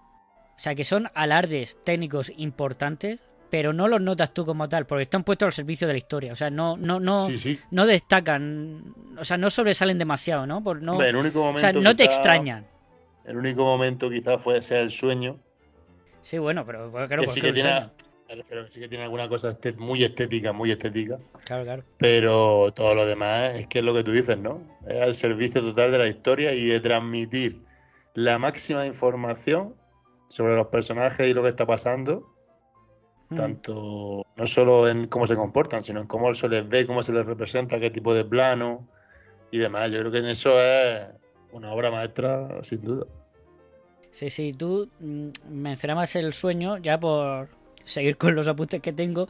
O 0.58 0.60
sea, 0.60 0.76
que 0.76 0.84
son 0.84 1.10
alardes 1.16 1.78
técnicos 1.86 2.32
importantes, 2.38 3.22
pero 3.50 3.72
no 3.74 3.88
los 3.88 4.02
notas 4.02 4.34
tú 4.34 4.46
como 4.46 4.68
tal, 4.70 4.86
porque 4.86 5.04
están 5.04 5.24
puestos 5.24 5.48
al 5.48 5.54
servicio 5.54 5.88
de 5.88 5.94
la 5.94 5.98
historia. 5.98 6.34
O 6.34 6.36
sea, 6.36 6.50
no, 6.52 6.76
no, 6.78 7.00
no, 7.00 7.22
Sí, 7.22 7.38
sí. 7.38 7.60
no 7.72 7.86
destacan. 7.88 8.94
O 9.18 9.24
sea, 9.24 9.38
no 9.38 9.50
sobresalen 9.50 9.98
demasiado, 9.98 10.46
¿no? 10.46 10.62
Por, 10.62 10.86
no 10.86 11.02
el 11.02 11.16
único 11.16 11.40
o 11.40 11.46
momento 11.46 11.62
sea, 11.62 11.82
no 11.82 11.96
te 11.96 12.04
extrañan. 12.04 12.66
El 13.26 13.38
único 13.38 13.64
momento 13.64 14.10
quizás 14.10 14.40
fue 14.42 14.62
sea 14.62 14.82
el 14.82 14.92
sueño. 14.92 15.38
Sí, 16.22 16.38
bueno, 16.38 16.66
pero 16.66 16.92
claro, 16.92 17.24
que 17.24 17.28
sí 17.28 17.42
que 17.42 17.54
tiene. 17.54 17.90
sí 18.70 18.80
que 18.80 18.88
tiene 18.88 19.04
alguna 19.04 19.28
cosa 19.28 19.58
muy 19.78 20.04
estética, 20.04 20.54
muy 20.54 20.72
estética. 20.72 21.20
Claro, 21.46 21.64
claro. 21.64 21.84
Pero 21.98 22.72
todo 22.74 22.96
lo 22.96 23.06
demás 23.06 23.56
es 23.56 23.68
que 23.68 23.80
es 23.80 23.86
lo 23.86 23.94
que 23.94 24.04
tú 24.04 24.12
dices, 24.12 24.38
¿no? 24.38 24.62
Es 24.88 25.02
al 25.02 25.16
servicio 25.16 25.62
total 25.62 25.92
de 25.92 25.98
la 25.98 26.08
historia 26.08 26.54
y 26.54 26.66
de 26.66 26.80
transmitir 26.80 27.62
la 28.14 28.38
máxima 28.38 28.86
información 28.86 29.76
sobre 30.28 30.56
los 30.56 30.68
personajes 30.68 31.28
y 31.28 31.34
lo 31.34 31.44
que 31.44 31.50
está 31.50 31.66
pasando, 31.66 32.32
Mm. 33.32 33.36
tanto 33.36 34.26
no 34.36 34.46
solo 34.46 34.90
en 34.90 35.06
cómo 35.06 35.26
se 35.26 35.36
comportan, 35.36 35.82
sino 35.82 36.02
en 36.02 36.08
cómo 36.08 36.34
se 36.34 36.50
les 36.50 36.68
ve, 36.68 36.86
cómo 36.86 37.02
se 37.02 37.14
les 37.14 37.26
representa, 37.26 37.80
qué 37.80 37.90
tipo 37.90 38.14
de 38.14 38.26
plano 38.26 38.88
y 39.52 39.58
demás. 39.58 39.90
Yo 39.90 40.00
creo 40.00 40.12
que 40.12 40.18
en 40.18 40.26
eso 40.26 40.62
es 40.62 41.08
una 41.54 41.72
obra 41.72 41.92
maestra, 41.92 42.62
sin 42.62 42.82
duda. 42.82 43.06
Sí, 44.12 44.30
sí, 44.30 44.54
tú 44.54 44.90
mm, 45.00 45.30
mencionabas 45.50 46.16
el 46.16 46.34
sueño, 46.34 46.78
ya 46.78 47.00
por 47.00 47.50
seguir 47.86 48.18
con 48.18 48.36
los 48.36 48.48
apuntes 48.48 48.82
que 48.82 48.94
tengo. 48.94 49.28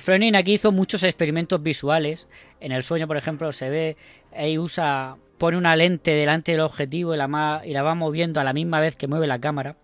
Froning 0.00 0.34
aquí 0.34 0.54
hizo 0.54 0.72
muchos 0.72 1.02
experimentos 1.02 1.62
visuales. 1.62 2.26
En 2.60 2.72
el 2.72 2.82
sueño, 2.82 3.06
por 3.06 3.16
ejemplo, 3.16 3.52
se 3.52 3.70
ve, 3.70 3.96
ahí 4.34 4.58
usa, 4.58 5.16
pone 5.38 5.56
una 5.56 5.76
lente 5.76 6.12
delante 6.12 6.52
del 6.52 6.62
objetivo 6.62 7.14
y 7.14 7.18
la, 7.18 7.62
y 7.64 7.72
la 7.72 7.82
va 7.82 7.94
moviendo 7.94 8.40
a 8.40 8.44
la 8.44 8.52
misma 8.52 8.80
vez 8.80 8.96
que 8.96 9.06
mueve 9.06 9.26
la 9.26 9.38
cámara. 9.38 9.76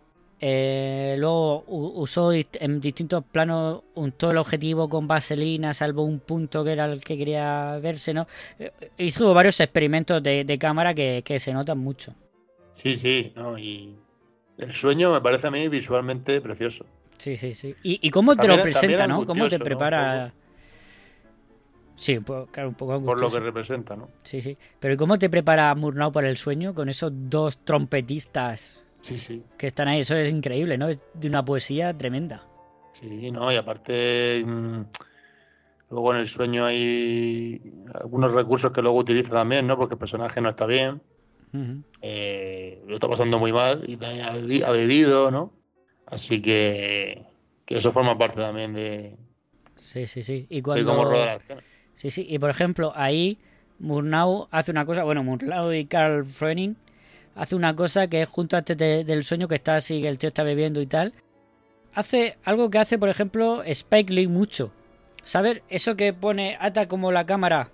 Eh, 0.42 1.16
luego 1.18 1.64
usó 1.68 2.32
en 2.32 2.80
distintos 2.80 3.22
planos 3.30 3.82
untó 3.94 4.30
el 4.30 4.38
objetivo 4.38 4.88
con 4.88 5.06
vaselina, 5.06 5.74
salvo 5.74 6.02
un 6.02 6.18
punto 6.18 6.64
que 6.64 6.72
era 6.72 6.86
el 6.86 7.04
que 7.04 7.18
quería 7.18 7.78
verse, 7.82 8.14
¿no? 8.14 8.26
Eh, 8.58 8.72
Hizo 8.96 9.34
varios 9.34 9.60
experimentos 9.60 10.22
de, 10.22 10.44
de 10.44 10.58
cámara 10.58 10.94
que, 10.94 11.20
que 11.22 11.38
se 11.38 11.52
notan 11.52 11.76
mucho. 11.78 12.14
Sí, 12.72 12.94
sí, 12.94 13.34
¿no? 13.36 13.58
Y 13.58 13.94
el 14.60 14.74
sueño 14.74 15.12
me 15.12 15.20
parece 15.20 15.46
a 15.48 15.50
mí 15.50 15.68
visualmente 15.68 16.40
precioso. 16.40 16.84
Sí, 17.18 17.36
sí, 17.36 17.54
sí. 17.54 17.74
¿Y, 17.82 17.98
y 18.06 18.10
cómo 18.10 18.34
te 18.36 18.46
lo 18.48 18.60
presenta, 18.62 19.06
no? 19.06 19.16
¿Cómo 19.26 19.26
te 19.26 19.56
angustioso, 19.56 19.58
¿no? 19.58 19.64
prepara? 19.64 20.32
Sí, 21.96 22.16
un 22.16 22.24
poco, 22.24 22.46
claro, 22.50 22.70
un 22.70 22.74
poco 22.74 22.92
Por 22.92 23.02
lo 23.02 23.10
angustioso. 23.10 23.36
que 23.36 23.40
representa, 23.44 23.96
¿no? 23.96 24.08
Sí, 24.22 24.40
sí. 24.40 24.56
Pero 24.78 24.94
¿y 24.94 24.96
cómo 24.96 25.18
te 25.18 25.28
prepara 25.28 25.74
Murnau 25.74 26.10
para 26.12 26.30
el 26.30 26.38
sueño 26.38 26.74
con 26.74 26.88
esos 26.88 27.12
dos 27.14 27.58
trompetistas 27.64 28.82
Sí, 29.00 29.18
sí. 29.18 29.42
que 29.58 29.66
están 29.66 29.88
ahí? 29.88 30.00
Eso 30.00 30.16
es 30.16 30.30
increíble, 30.30 30.78
¿no? 30.78 30.88
Es 30.88 30.98
de 31.12 31.28
una 31.28 31.44
poesía 31.44 31.92
tremenda. 31.96 32.42
Sí, 32.92 33.30
no, 33.30 33.52
y 33.52 33.56
aparte, 33.56 34.42
mm, 34.46 34.80
luego 35.90 36.14
en 36.14 36.20
el 36.20 36.28
sueño 36.28 36.64
hay 36.64 37.60
algunos 37.92 38.32
recursos 38.32 38.72
que 38.72 38.80
luego 38.80 38.96
utiliza 38.98 39.32
también, 39.32 39.66
¿no? 39.66 39.76
Porque 39.76 39.94
el 39.94 39.98
personaje 39.98 40.40
no 40.40 40.48
está 40.48 40.64
bien, 40.64 41.02
Eh, 42.02 42.82
lo 42.86 42.94
está 42.94 43.08
pasando 43.08 43.38
muy 43.38 43.52
mal 43.52 43.84
y 43.86 43.96
también 43.96 44.24
ha, 44.24 44.34
bebi- 44.34 44.64
ha 44.64 44.70
bebido, 44.70 45.30
¿no? 45.30 45.52
Así 46.06 46.40
que, 46.42 47.24
que 47.64 47.76
eso 47.76 47.90
forma 47.90 48.16
parte 48.18 48.36
también 48.40 48.72
de, 48.74 49.16
Sí, 49.76 50.06
sí, 50.06 50.22
sí. 50.22 50.46
Y 50.48 50.56
de 50.56 50.62
cuando... 50.62 50.84
cómo 50.90 51.04
rueda 51.04 51.26
la 51.26 51.32
acción. 51.32 51.60
Sí, 51.94 52.10
sí. 52.10 52.26
Y 52.28 52.38
por 52.38 52.50
ejemplo, 52.50 52.92
ahí 52.94 53.38
Murnau 53.78 54.48
hace 54.50 54.70
una 54.70 54.84
cosa, 54.84 55.04
bueno, 55.04 55.22
Murnau 55.24 55.72
y 55.72 55.86
Carl 55.86 56.24
Froening 56.26 56.76
hace 57.34 57.54
una 57.56 57.74
cosa 57.74 58.06
que 58.08 58.22
es 58.22 58.28
junto 58.28 58.56
antes 58.56 58.76
de- 58.76 59.04
del 59.04 59.24
sueño 59.24 59.48
que 59.48 59.54
está 59.56 59.76
así, 59.76 60.02
que 60.02 60.08
el 60.08 60.18
tío 60.18 60.28
está 60.28 60.42
bebiendo 60.42 60.80
y 60.80 60.86
tal. 60.86 61.12
Hace 61.94 62.36
algo 62.44 62.70
que 62.70 62.78
hace, 62.78 62.98
por 62.98 63.08
ejemplo, 63.08 63.62
Spike 63.64 64.12
Lee 64.12 64.26
mucho. 64.28 64.70
¿Sabes? 65.24 65.62
Eso 65.68 65.96
que 65.96 66.12
pone, 66.12 66.56
ata 66.60 66.88
como 66.88 67.12
la 67.12 67.26
cámara 67.26 67.70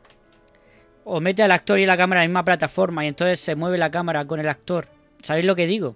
o 1.08 1.20
mete 1.20 1.44
al 1.44 1.52
actor 1.52 1.78
y 1.78 1.86
la 1.86 1.96
cámara 1.96 2.22
en 2.22 2.24
la 2.24 2.28
misma 2.30 2.44
plataforma 2.44 3.04
y 3.04 3.08
entonces 3.08 3.38
se 3.38 3.54
mueve 3.54 3.78
la 3.78 3.92
cámara 3.92 4.26
con 4.26 4.40
el 4.40 4.48
actor. 4.48 4.88
¿Sabéis 5.22 5.46
lo 5.46 5.54
que 5.54 5.66
digo? 5.68 5.94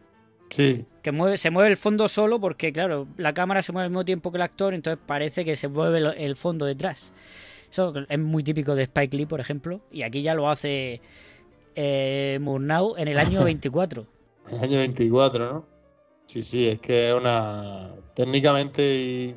Sí, 0.50 0.84
que 1.02 1.10
mueve, 1.10 1.36
se 1.36 1.50
mueve 1.50 1.68
el 1.68 1.76
fondo 1.76 2.06
solo 2.06 2.40
porque, 2.40 2.72
claro, 2.72 3.08
la 3.16 3.34
cámara 3.34 3.60
se 3.60 3.72
mueve 3.72 3.86
al 3.86 3.90
mismo 3.90 4.04
tiempo 4.04 4.30
que 4.30 4.38
el 4.38 4.42
actor, 4.42 4.72
entonces 4.72 5.02
parece 5.04 5.44
que 5.44 5.56
se 5.56 5.66
mueve 5.68 5.98
el 6.24 6.36
fondo 6.36 6.64
detrás. 6.64 7.12
Eso 7.70 7.92
es 8.08 8.18
muy 8.18 8.44
típico 8.44 8.74
de 8.76 8.84
Spike 8.84 9.16
Lee, 9.16 9.26
por 9.26 9.40
ejemplo, 9.40 9.80
y 9.90 10.02
aquí 10.02 10.22
ya 10.22 10.34
lo 10.34 10.48
hace 10.48 11.00
eh, 11.74 12.38
Murnau 12.40 12.94
en 12.96 13.08
el 13.08 13.18
año 13.18 13.44
24. 13.44 14.06
el 14.52 14.58
año 14.58 14.78
24, 14.78 15.52
¿no? 15.52 15.66
Sí, 16.26 16.42
sí, 16.42 16.68
es 16.68 16.78
que 16.78 17.08
es 17.08 17.14
una... 17.14 17.90
Técnicamente 18.14 18.82
y 18.82 19.36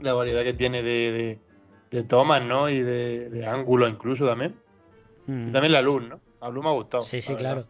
la 0.00 0.12
variedad 0.12 0.42
que 0.42 0.52
tiene 0.52 0.82
de, 0.82 1.12
de, 1.12 1.38
de 1.92 2.02
tomas, 2.02 2.42
¿no? 2.42 2.68
Y 2.68 2.80
de, 2.80 3.28
de 3.30 3.46
ángulos 3.46 3.90
incluso 3.90 4.26
también. 4.26 4.54
Mm. 5.26 5.48
Y 5.48 5.52
también 5.52 5.72
la 5.72 5.82
luz, 5.82 6.02
¿no? 6.02 6.20
La 6.40 6.48
luz 6.48 6.64
me 6.64 6.70
ha 6.70 6.72
gustado. 6.72 7.02
Sí, 7.04 7.20
sí, 7.22 7.36
claro. 7.36 7.66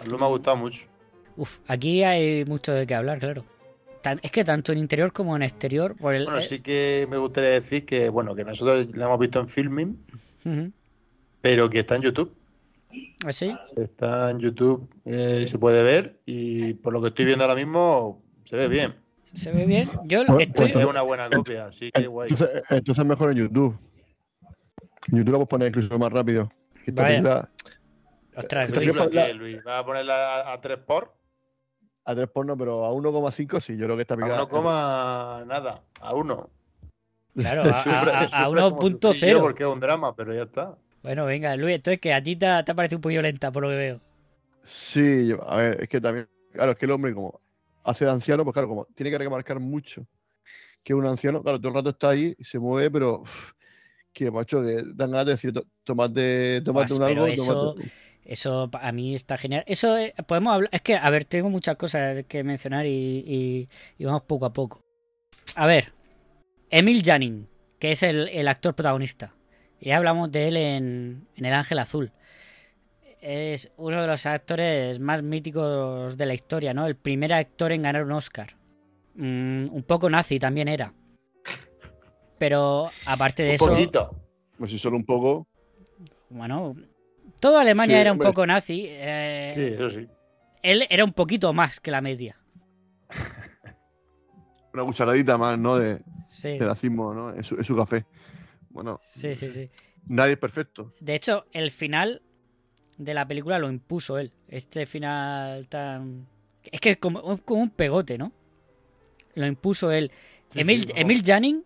La 0.00 0.06
luz 0.06 0.18
me 0.18 0.26
ha 0.26 0.28
gustado 0.28 0.56
mucho. 0.56 0.86
Uf, 1.36 1.58
aquí 1.68 2.02
hay 2.02 2.44
mucho 2.44 2.72
de 2.72 2.86
qué 2.86 2.94
hablar, 2.94 3.18
claro. 3.18 3.44
Tan- 4.02 4.20
es 4.22 4.30
que 4.30 4.44
tanto 4.44 4.72
en 4.72 4.78
interior 4.78 5.12
como 5.12 5.36
en 5.36 5.42
exterior, 5.42 5.94
por 5.96 6.14
el, 6.14 6.24
Bueno, 6.24 6.38
eh, 6.38 6.42
sí 6.42 6.60
que 6.60 7.06
me 7.10 7.16
gustaría 7.16 7.50
decir 7.50 7.84
que, 7.86 8.08
bueno, 8.08 8.34
que 8.34 8.44
nosotros 8.44 8.88
la 8.94 9.06
hemos 9.06 9.18
visto 9.18 9.40
en 9.40 9.48
filming, 9.48 9.98
pero 11.40 11.70
que 11.70 11.80
está 11.80 11.96
en 11.96 12.02
YouTube. 12.02 12.34
¿Ah, 13.24 13.32
sí? 13.32 13.54
Está 13.76 14.30
en 14.30 14.38
YouTube, 14.38 14.88
eh, 15.04 15.46
se 15.48 15.58
puede 15.58 15.82
ver 15.82 16.20
y 16.26 16.74
por 16.74 16.92
lo 16.92 17.00
que 17.00 17.08
estoy 17.08 17.24
viendo 17.24 17.44
ahora 17.44 17.56
mismo 17.56 18.22
se 18.44 18.56
ve 18.56 18.68
bien. 18.68 18.94
¿Se 19.34 19.50
ve 19.52 19.66
bien? 19.66 19.90
Yo 20.04 20.24
Pues- 20.26 20.46
estoy... 20.48 20.70
Es 20.70 20.84
una 20.86 21.02
buena 21.02 21.28
copia, 21.28 21.66
así 21.66 21.90
que 21.92 22.06
guay. 22.06 22.30
Entonces, 22.30 22.62
entonces 22.70 23.04
mejor 23.04 23.30
en 23.32 23.36
YouTube. 23.38 23.78
En 25.10 25.18
YouTube 25.18 25.32
lo 25.32 25.38
puedes 25.38 25.48
poner 25.48 25.68
incluso 25.68 25.98
más 25.98 26.12
rápido. 26.12 26.48
Esta 26.86 27.02
Vaya. 27.02 27.14
película 27.16 27.50
Ostras, 28.36 28.68
esta 28.68 28.80
Luis, 28.80 28.96
película- 28.96 29.26
¿Qué, 29.26 29.34
Luis? 29.34 29.64
¿Vas 29.64 29.80
a 29.82 29.84
ponerla 29.86 30.40
a, 30.40 30.52
a 30.54 30.60
3 30.60 30.78
por? 30.78 31.14
a 32.06 32.14
3 32.14 32.28
por 32.28 32.44
no, 32.46 32.56
pero 32.56 32.84
a 32.84 32.90
1,5 32.92 33.60
sí. 33.60 33.76
Yo 33.76 33.84
creo 33.86 33.96
que 33.96 34.02
esta 34.02 34.14
A 34.14 34.16
película. 34.18 34.42
1, 34.44 34.48
coma 34.48 35.44
nada, 35.46 35.82
a 36.00 36.14
1. 36.14 36.50
claro, 37.34 37.62
a, 37.64 37.66
a- 37.68 38.20
a- 38.20 38.44
a 38.44 38.48
1.0. 38.48 39.40
Porque 39.40 39.62
es 39.64 39.68
un 39.68 39.80
drama, 39.80 40.14
pero 40.14 40.34
ya 40.34 40.42
está. 40.42 40.76
Bueno, 41.02 41.24
venga, 41.26 41.54
Luis, 41.56 41.76
entonces 41.76 41.98
que 42.00 42.12
a 42.14 42.22
ti 42.22 42.36
te, 42.36 42.46
ha- 42.46 42.64
te 42.64 42.72
ha 42.72 42.74
parecido 42.74 42.98
un 42.98 43.02
poco 43.02 43.10
violenta, 43.10 43.50
por 43.52 43.62
lo 43.62 43.68
que 43.70 43.76
veo. 43.76 44.00
Sí, 44.64 45.32
a 45.46 45.56
ver, 45.58 45.82
es 45.82 45.88
que 45.88 46.00
también. 46.00 46.28
Claro, 46.52 46.72
es 46.72 46.78
que 46.78 46.86
el 46.86 46.92
hombre, 46.92 47.14
como 47.14 47.40
hace 47.84 48.04
de 48.04 48.10
anciano, 48.10 48.42
pues 48.44 48.52
claro, 48.54 48.68
como 48.68 48.86
tiene 48.94 49.10
que 49.10 49.18
remarcar 49.18 49.60
mucho 49.60 50.06
que 50.82 50.92
un 50.94 51.06
anciano, 51.06 51.42
claro, 51.42 51.58
todo 51.58 51.68
el 51.68 51.74
rato 51.74 51.90
está 51.90 52.10
ahí 52.10 52.34
y 52.38 52.44
se 52.44 52.58
mueve, 52.58 52.90
pero. 52.90 53.20
uf, 53.20 53.52
que 54.12 54.30
macho, 54.30 54.62
que 54.62 54.82
dan 54.94 55.10
ganas 55.10 55.26
de 55.26 55.32
decir, 55.32 55.52
"To- 55.52 55.66
tomate, 55.82 56.60
tomate 56.60 56.94
un 56.94 57.02
algo. 57.02 57.26
eso, 57.26 57.74
tomate-". 57.74 57.90
eso 58.24 58.70
a 58.72 58.92
mí 58.92 59.14
está 59.14 59.36
genial. 59.36 59.64
Eso 59.66 59.96
eh, 59.98 60.14
podemos 60.26 60.54
hablar. 60.54 60.70
Es 60.72 60.82
que, 60.82 60.94
a 60.94 61.10
ver, 61.10 61.24
tengo 61.24 61.50
muchas 61.50 61.76
cosas 61.76 62.24
que 62.28 62.44
mencionar 62.44 62.86
y, 62.86 63.24
y- 63.26 63.68
y 63.98 64.04
vamos 64.04 64.22
poco 64.22 64.46
a 64.46 64.52
poco. 64.52 64.80
A 65.56 65.66
ver, 65.66 65.92
Emil 66.70 67.02
Janin, 67.04 67.48
que 67.80 67.90
es 67.90 68.02
el, 68.04 68.28
el 68.28 68.46
actor 68.46 68.74
protagonista. 68.74 69.34
Ya 69.80 69.96
hablamos 69.96 70.30
de 70.30 70.48
él 70.48 70.56
en, 70.56 71.26
en 71.36 71.44
El 71.44 71.52
Ángel 71.52 71.78
Azul. 71.80 72.12
Es 73.26 73.72
uno 73.78 74.02
de 74.02 74.06
los 74.06 74.26
actores 74.26 75.00
más 75.00 75.22
míticos 75.22 76.14
de 76.18 76.26
la 76.26 76.34
historia, 76.34 76.74
¿no? 76.74 76.86
El 76.86 76.94
primer 76.94 77.32
actor 77.32 77.72
en 77.72 77.80
ganar 77.80 78.04
un 78.04 78.12
Oscar. 78.12 78.54
Mm, 79.14 79.72
un 79.72 79.82
poco 79.86 80.10
nazi 80.10 80.38
también 80.38 80.68
era. 80.68 80.92
Pero 82.36 82.84
aparte 83.06 83.42
de 83.42 83.48
Un 83.50 83.54
eso. 83.54 83.66
poquito. 83.68 84.14
Pues 84.58 84.70
si 84.70 84.78
solo 84.78 84.96
un 84.96 85.06
poco. 85.06 85.46
Bueno, 86.28 86.76
toda 87.40 87.62
Alemania 87.62 87.96
Sí, 87.96 88.00
era 88.02 88.10
un 88.12 88.16
hombre. 88.16 88.28
poco 88.28 88.46
nazi. 88.46 88.84
eh, 88.88 89.50
Sí, 89.54 89.60
eso 89.62 89.88
sí. 89.88 90.06
Él 90.62 90.86
era 90.90 91.02
un 91.02 91.14
poquito 91.14 91.52
más 91.54 91.80
que 91.80 91.90
la 91.90 92.02
media. 92.02 92.38
Una 94.74 94.84
cucharadita 94.84 95.38
más, 95.38 95.58
¿no? 95.58 95.76
De, 95.76 96.02
Sí, 96.28 96.58
de 96.58 96.66
racismo, 96.66 97.14
¿no? 97.14 97.42
Su, 97.42 97.54
en 97.56 97.64
su 97.64 97.74
café. 97.74 98.04
Bueno, 98.68 99.00
sí, 99.02 99.34
sí, 99.36 99.50
sí. 99.50 99.70
nadie 100.08 100.32
es 100.32 100.38
perfecto. 100.38 100.92
De 101.00 101.14
hecho, 101.14 101.46
el 101.52 101.70
final 101.70 102.20
de 102.98 103.14
la 103.14 103.26
película 103.26 103.58
lo 103.58 103.70
impuso 103.70 104.18
él. 104.18 104.32
Este 104.48 104.86
final 104.86 105.68
tan... 105.68 106.26
Es 106.62 106.80
que 106.80 106.90
es 106.90 106.96
como, 106.96 107.34
es 107.34 107.40
como 107.42 107.62
un 107.62 107.70
pegote, 107.70 108.16
¿no? 108.16 108.32
Lo 109.34 109.46
impuso 109.46 109.90
él. 109.90 110.10
Sí, 110.48 110.60
Emil, 110.60 110.84
sí. 110.84 110.92
Emil 110.96 111.22
Janin, 111.24 111.64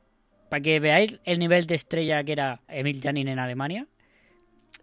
para 0.48 0.62
que 0.62 0.80
veáis 0.80 1.20
el 1.24 1.38
nivel 1.38 1.66
de 1.66 1.74
estrella 1.74 2.24
que 2.24 2.32
era 2.32 2.60
Emil 2.68 3.00
Janin 3.00 3.28
en 3.28 3.38
Alemania, 3.38 3.86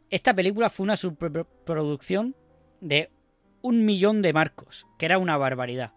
esta 0.09 0.33
película 0.33 0.69
fue 0.69 0.83
una 0.83 0.95
superproducción 0.95 2.35
de 2.79 3.09
un 3.61 3.83
millón 3.83 4.21
de 4.21 4.31
marcos, 4.31 4.85
que 4.99 5.07
era 5.07 5.17
una 5.17 5.37
barbaridad. 5.37 5.93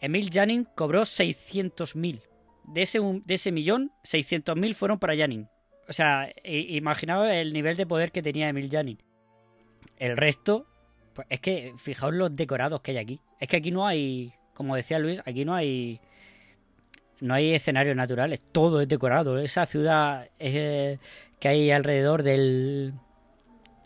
Emil 0.00 0.30
Janin 0.32 0.64
cobró 0.76 1.02
600.000. 1.02 2.22
De 2.64 2.82
ese, 2.82 3.00
de 3.00 3.34
ese 3.34 3.50
millón, 3.50 3.90
600.000 4.04 4.74
fueron 4.74 4.98
para 4.98 5.16
Janin. 5.16 5.48
O 5.88 5.92
sea, 5.92 6.30
imaginaos 6.44 7.28
el 7.30 7.52
nivel 7.52 7.76
de 7.76 7.86
poder 7.86 8.12
que 8.12 8.22
tenía 8.22 8.48
Emil 8.48 8.70
Janin. 8.70 9.02
El 9.98 10.16
resto, 10.16 10.66
pues 11.14 11.26
es 11.30 11.40
que 11.40 11.74
fijaos 11.76 12.14
los 12.14 12.34
decorados 12.34 12.80
que 12.80 12.92
hay 12.92 12.98
aquí. 12.98 13.20
Es 13.40 13.48
que 13.48 13.56
aquí 13.56 13.70
no 13.70 13.86
hay, 13.86 14.32
como 14.54 14.76
decía 14.76 14.98
Luis, 14.98 15.20
aquí 15.24 15.44
no 15.44 15.54
hay 15.54 16.00
no 17.20 17.34
hay 17.34 17.52
escenarios 17.52 17.96
naturales, 17.96 18.40
todo 18.52 18.80
es 18.80 18.88
decorado. 18.88 19.38
Esa 19.38 19.66
ciudad 19.66 20.28
eh, 20.38 20.98
que 21.40 21.48
hay 21.48 21.70
alrededor 21.70 22.22
del, 22.22 22.94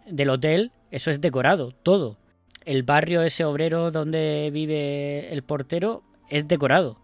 del 0.06 0.30
hotel, 0.30 0.72
eso 0.90 1.10
es 1.10 1.20
decorado, 1.20 1.72
todo. 1.72 2.18
El 2.64 2.82
barrio 2.82 3.22
ese 3.22 3.44
obrero 3.44 3.90
donde 3.90 4.50
vive 4.52 5.32
el 5.32 5.42
portero 5.42 6.02
es 6.28 6.46
decorado. 6.46 6.98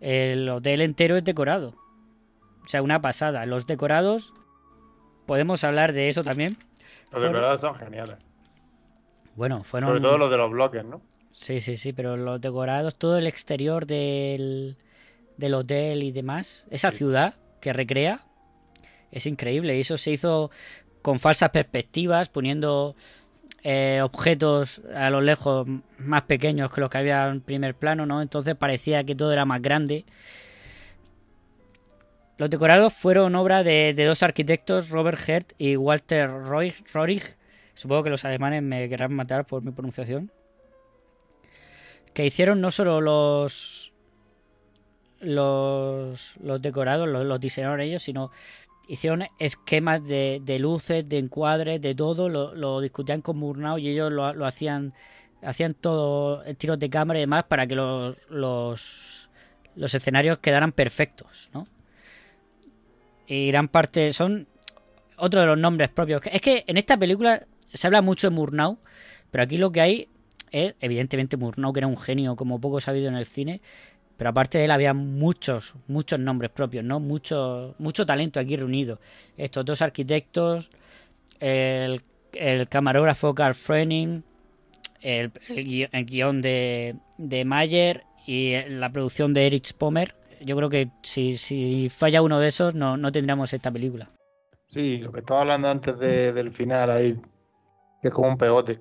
el 0.00 0.48
hotel 0.48 0.80
entero 0.80 1.16
es 1.16 1.24
decorado. 1.24 1.74
O 2.64 2.68
sea, 2.68 2.82
una 2.82 3.00
pasada. 3.00 3.46
Los 3.46 3.66
decorados, 3.66 4.32
podemos 5.26 5.64
hablar 5.64 5.92
de 5.92 6.08
eso 6.08 6.22
también. 6.22 6.58
Los 7.12 7.22
decorados 7.22 7.60
son 7.60 7.74
geniales. 7.74 8.16
Bueno, 9.34 9.62
fueron... 9.62 9.90
Sobre 9.90 10.00
todo 10.00 10.18
los 10.18 10.30
de 10.30 10.36
los 10.36 10.50
bloques, 10.50 10.84
¿no? 10.84 11.00
Sí, 11.32 11.60
sí, 11.60 11.76
sí, 11.76 11.92
pero 11.92 12.16
los 12.16 12.40
decorados, 12.40 12.96
todo 12.96 13.16
el 13.16 13.26
exterior 13.26 13.86
del, 13.86 14.76
del 15.36 15.54
hotel 15.54 16.02
y 16.02 16.12
demás, 16.12 16.66
esa 16.70 16.90
ciudad 16.90 17.34
que 17.60 17.72
recrea, 17.72 18.22
es 19.10 19.26
increíble. 19.26 19.76
Y 19.76 19.80
eso 19.80 19.96
se 19.96 20.10
hizo 20.10 20.50
con 21.02 21.18
falsas 21.18 21.50
perspectivas, 21.50 22.28
poniendo 22.28 22.94
eh, 23.62 24.00
objetos 24.02 24.80
a 24.94 25.10
lo 25.10 25.20
lejos 25.20 25.66
más 25.98 26.22
pequeños 26.22 26.72
que 26.72 26.80
los 26.80 26.90
que 26.90 26.98
había 26.98 27.28
en 27.28 27.40
primer 27.40 27.74
plano, 27.74 28.06
¿no? 28.06 28.22
Entonces 28.22 28.54
parecía 28.56 29.04
que 29.04 29.14
todo 29.14 29.32
era 29.32 29.44
más 29.44 29.62
grande. 29.62 30.04
Los 32.40 32.48
decorados 32.48 32.94
fueron 32.94 33.34
obra 33.34 33.62
de, 33.62 33.92
dos 33.92 34.22
arquitectos, 34.22 34.88
Robert 34.88 35.18
Hert 35.28 35.52
y 35.58 35.76
Walter 35.76 36.30
Rohrig. 36.30 37.36
Supongo 37.74 38.02
que 38.02 38.08
los 38.08 38.24
alemanes 38.24 38.62
me 38.62 38.88
querrán 38.88 39.12
matar 39.12 39.44
por 39.44 39.62
mi 39.62 39.72
pronunciación. 39.72 40.32
Que 42.14 42.24
hicieron 42.24 42.62
no 42.62 42.70
solo 42.70 43.02
los 43.02 43.92
los, 45.20 46.38
los 46.38 46.62
decorados, 46.62 47.06
los, 47.06 47.26
los 47.26 47.40
diseñaron 47.42 47.78
ellos, 47.82 48.04
sino 48.04 48.30
hicieron 48.88 49.24
esquemas 49.38 50.02
de, 50.02 50.56
luces, 50.58 51.06
de 51.06 51.18
encuadres, 51.18 51.82
de 51.82 51.94
todo, 51.94 52.30
lo, 52.30 52.80
discutían 52.80 53.20
con 53.20 53.36
Murnau 53.36 53.76
y 53.76 53.88
ellos 53.88 54.10
lo, 54.10 54.46
hacían, 54.46 54.94
hacían 55.42 55.74
todo 55.74 56.42
tiros 56.54 56.78
de 56.78 56.88
cámara 56.88 57.18
y 57.18 57.24
demás 57.24 57.44
para 57.44 57.66
que 57.66 57.74
los, 57.74 58.16
los, 58.30 59.28
escenarios 59.76 60.38
quedaran 60.38 60.72
perfectos, 60.72 61.50
¿no? 61.52 61.66
Y 63.30 63.46
gran 63.46 63.68
parte 63.68 64.12
son 64.12 64.48
otro 65.16 65.40
de 65.40 65.46
los 65.46 65.56
nombres 65.56 65.88
propios. 65.90 66.20
Es 66.32 66.40
que 66.40 66.64
en 66.66 66.76
esta 66.76 66.96
película 66.96 67.46
se 67.72 67.86
habla 67.86 68.02
mucho 68.02 68.28
de 68.28 68.34
Murnau, 68.34 68.78
pero 69.30 69.44
aquí 69.44 69.56
lo 69.56 69.70
que 69.70 69.80
hay 69.80 70.08
es, 70.50 70.74
evidentemente, 70.80 71.36
Murnau, 71.36 71.72
que 71.72 71.78
era 71.78 71.86
un 71.86 71.96
genio 71.96 72.34
como 72.34 72.60
poco 72.60 72.80
sabido 72.80 73.06
en 73.06 73.14
el 73.14 73.26
cine, 73.26 73.60
pero 74.16 74.30
aparte 74.30 74.58
de 74.58 74.64
él 74.64 74.72
había 74.72 74.94
muchos, 74.94 75.74
muchos 75.86 76.18
nombres 76.18 76.50
propios, 76.50 76.84
¿no? 76.84 76.98
Mucho, 76.98 77.76
mucho 77.78 78.04
talento 78.04 78.40
aquí 78.40 78.56
reunido. 78.56 78.98
Estos 79.36 79.64
dos 79.64 79.80
arquitectos, 79.80 80.68
el, 81.38 82.02
camarógrafo 82.68 83.32
Carl 83.32 83.54
Frenning, 83.54 84.24
el, 85.02 85.30
guion 86.04 86.42
de, 86.42 86.96
de 87.16 87.44
Mayer 87.44 88.02
y 88.26 88.56
la 88.70 88.90
producción 88.90 89.32
de 89.32 89.46
Erich 89.46 89.68
Spomer. 89.68 90.19
Yo 90.40 90.56
creo 90.56 90.70
que 90.70 90.90
si, 91.02 91.36
si 91.36 91.88
falla 91.90 92.22
uno 92.22 92.40
de 92.40 92.48
esos, 92.48 92.74
no, 92.74 92.96
no 92.96 93.12
tendríamos 93.12 93.52
esta 93.52 93.70
película. 93.70 94.10
Sí, 94.68 94.98
lo 94.98 95.12
que 95.12 95.20
estaba 95.20 95.40
hablando 95.40 95.68
antes 95.68 95.98
del 95.98 96.52
final 96.52 96.90
ahí, 96.90 97.20
que 98.00 98.08
es 98.08 98.14
como 98.14 98.28
un 98.28 98.38
pegote. 98.38 98.80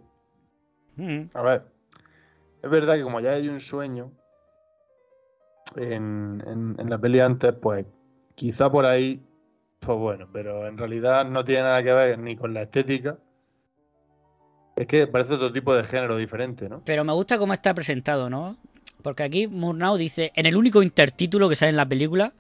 Mm. 0.96 1.24
A 1.34 1.42
ver, 1.42 1.66
es 2.62 2.70
verdad 2.70 2.96
que 2.96 3.04
como 3.04 3.20
ya 3.20 3.32
hay 3.32 3.50
un 3.50 3.60
sueño, 3.60 4.12
en, 5.76 6.44
en, 6.78 6.90
la 6.90 6.98
peli 6.98 7.20
antes, 7.20 7.54
pues 7.54 7.86
quizá 8.36 8.72
por 8.72 8.86
ahí, 8.86 9.24
pues 9.80 9.98
bueno, 9.98 10.28
pero 10.32 10.68
en 10.68 10.78
realidad 10.78 11.26
no 11.26 11.44
tiene 11.44 11.64
nada 11.64 11.84
que 11.84 11.94
ver 11.94 12.20
ni 12.20 12.36
con 12.36 12.54
la 12.54 12.64
estética. 12.64 13.18
Es 14.76 14.88
que 14.88 15.08
parece 15.08 15.34
otro 15.34 15.52
tipo 15.52 15.76
de 15.76 15.84
género 15.84 16.16
diferente, 16.16 16.70
¿no? 16.70 16.82
Pero 16.86 17.04
me 17.04 17.14
gusta 17.14 17.38
cómo 17.38 17.54
está 17.54 17.74
presentado, 17.74 18.30
¿no? 18.30 18.58
Porque 19.02 19.24
aquí 19.24 19.48
Murnau 19.48 19.98
dice, 19.98 20.32
en 20.36 20.46
el 20.46 20.58
único 20.58 20.84
intertítulo 20.84 21.48
que 21.48 21.56
sale 21.56 21.70
en 21.70 21.78
la 21.78 21.88
película, 21.88 22.34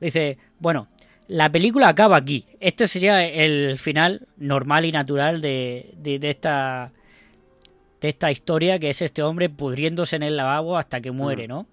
dice, 0.00 0.38
bueno, 0.58 0.88
la 1.28 1.50
película 1.50 1.88
acaba 1.88 2.16
aquí. 2.16 2.46
Este 2.60 2.86
sería 2.86 3.26
el 3.26 3.78
final 3.78 4.26
normal 4.36 4.84
y 4.84 4.92
natural 4.92 5.40
de, 5.40 5.94
de, 5.96 6.18
de 6.18 6.30
esta 6.30 6.92
de 8.04 8.10
esta 8.10 8.30
historia 8.30 8.78
que 8.78 8.90
es 8.90 9.00
este 9.00 9.22
hombre 9.22 9.48
pudriéndose 9.48 10.16
en 10.16 10.24
el 10.24 10.36
lavabo 10.36 10.76
hasta 10.76 11.00
que 11.00 11.10
muere, 11.10 11.46
mm. 11.46 11.50
¿no? 11.50 11.66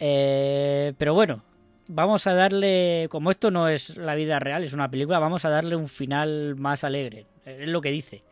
Eh, 0.00 0.92
pero 0.98 1.14
bueno, 1.14 1.44
vamos 1.86 2.26
a 2.26 2.34
darle, 2.34 3.06
como 3.08 3.30
esto 3.30 3.52
no 3.52 3.68
es 3.68 3.96
la 3.96 4.16
vida 4.16 4.40
real, 4.40 4.64
es 4.64 4.72
una 4.72 4.90
película, 4.90 5.20
vamos 5.20 5.44
a 5.44 5.50
darle 5.50 5.76
un 5.76 5.88
final 5.88 6.56
más 6.56 6.82
alegre. 6.82 7.26
Es 7.44 7.68
lo 7.68 7.80
que 7.80 7.92
dice. 7.92 8.24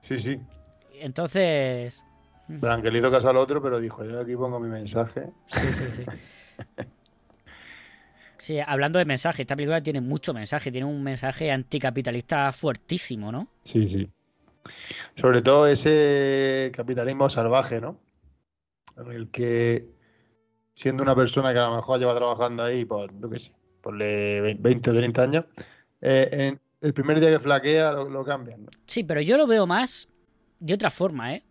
Sí, 0.00 0.20
sí. 0.20 0.38
Entonces... 1.00 2.00
Pero 2.48 2.82
que 2.82 2.90
le 2.90 2.98
hizo 2.98 3.10
caso 3.10 3.30
al 3.30 3.36
otro, 3.36 3.62
pero 3.62 3.80
dijo, 3.80 4.04
yo 4.04 4.20
aquí 4.20 4.36
pongo 4.36 4.60
mi 4.60 4.68
mensaje. 4.68 5.30
Sí, 5.46 5.72
sí, 5.72 5.84
sí. 5.92 6.04
sí, 8.38 8.58
hablando 8.60 8.98
de 8.98 9.04
mensaje, 9.04 9.42
esta 9.42 9.56
película 9.56 9.82
tiene 9.82 10.00
mucho 10.00 10.34
mensaje, 10.34 10.70
tiene 10.70 10.86
un 10.86 11.02
mensaje 11.02 11.50
anticapitalista 11.50 12.52
fuertísimo, 12.52 13.32
¿no? 13.32 13.48
Sí, 13.64 13.88
sí. 13.88 14.10
Sobre 15.16 15.42
todo 15.42 15.66
ese 15.66 16.70
capitalismo 16.74 17.28
salvaje, 17.28 17.80
¿no? 17.80 17.98
En 18.96 19.12
el 19.12 19.30
que 19.30 19.88
siendo 20.74 21.02
una 21.02 21.14
persona 21.14 21.52
que 21.52 21.58
a 21.58 21.68
lo 21.68 21.76
mejor 21.76 21.98
lleva 21.98 22.14
trabajando 22.14 22.64
ahí, 22.64 22.84
pues, 22.84 23.10
yo 23.20 23.30
qué 23.30 23.38
sé, 23.38 23.52
por 23.80 23.96
20 23.96 24.90
o 24.90 24.94
30 24.94 25.22
años, 25.22 25.44
eh, 26.00 26.28
en 26.32 26.60
el 26.80 26.92
primer 26.92 27.20
día 27.20 27.30
que 27.30 27.38
flaquea 27.38 27.92
lo, 27.92 28.24
cambian. 28.24 28.66
Sí, 28.86 29.04
pero 29.04 29.20
yo 29.20 29.36
lo 29.36 29.46
veo 29.46 29.66
más 29.66 30.08
de 30.60 30.74
otra 30.74 30.90
forma, 30.90 31.34
¿eh? 31.34 31.44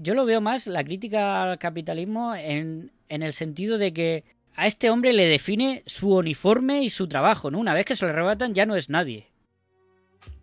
Yo 0.00 0.14
lo 0.14 0.24
veo 0.24 0.40
más 0.40 0.66
la 0.66 0.84
crítica 0.84 1.42
al 1.42 1.58
capitalismo 1.58 2.34
en, 2.34 2.90
en 3.08 3.22
el 3.22 3.32
sentido 3.32 3.78
de 3.78 3.92
que 3.92 4.24
a 4.56 4.66
este 4.66 4.90
hombre 4.90 5.12
le 5.12 5.26
define 5.26 5.82
su 5.86 6.14
uniforme 6.16 6.82
y 6.82 6.90
su 6.90 7.08
trabajo, 7.08 7.50
¿no? 7.50 7.58
Una 7.58 7.74
vez 7.74 7.84
que 7.84 7.96
se 7.96 8.04
lo 8.04 8.12
arrebatan 8.12 8.54
ya 8.54 8.66
no 8.66 8.76
es 8.76 8.88
nadie. 8.88 9.28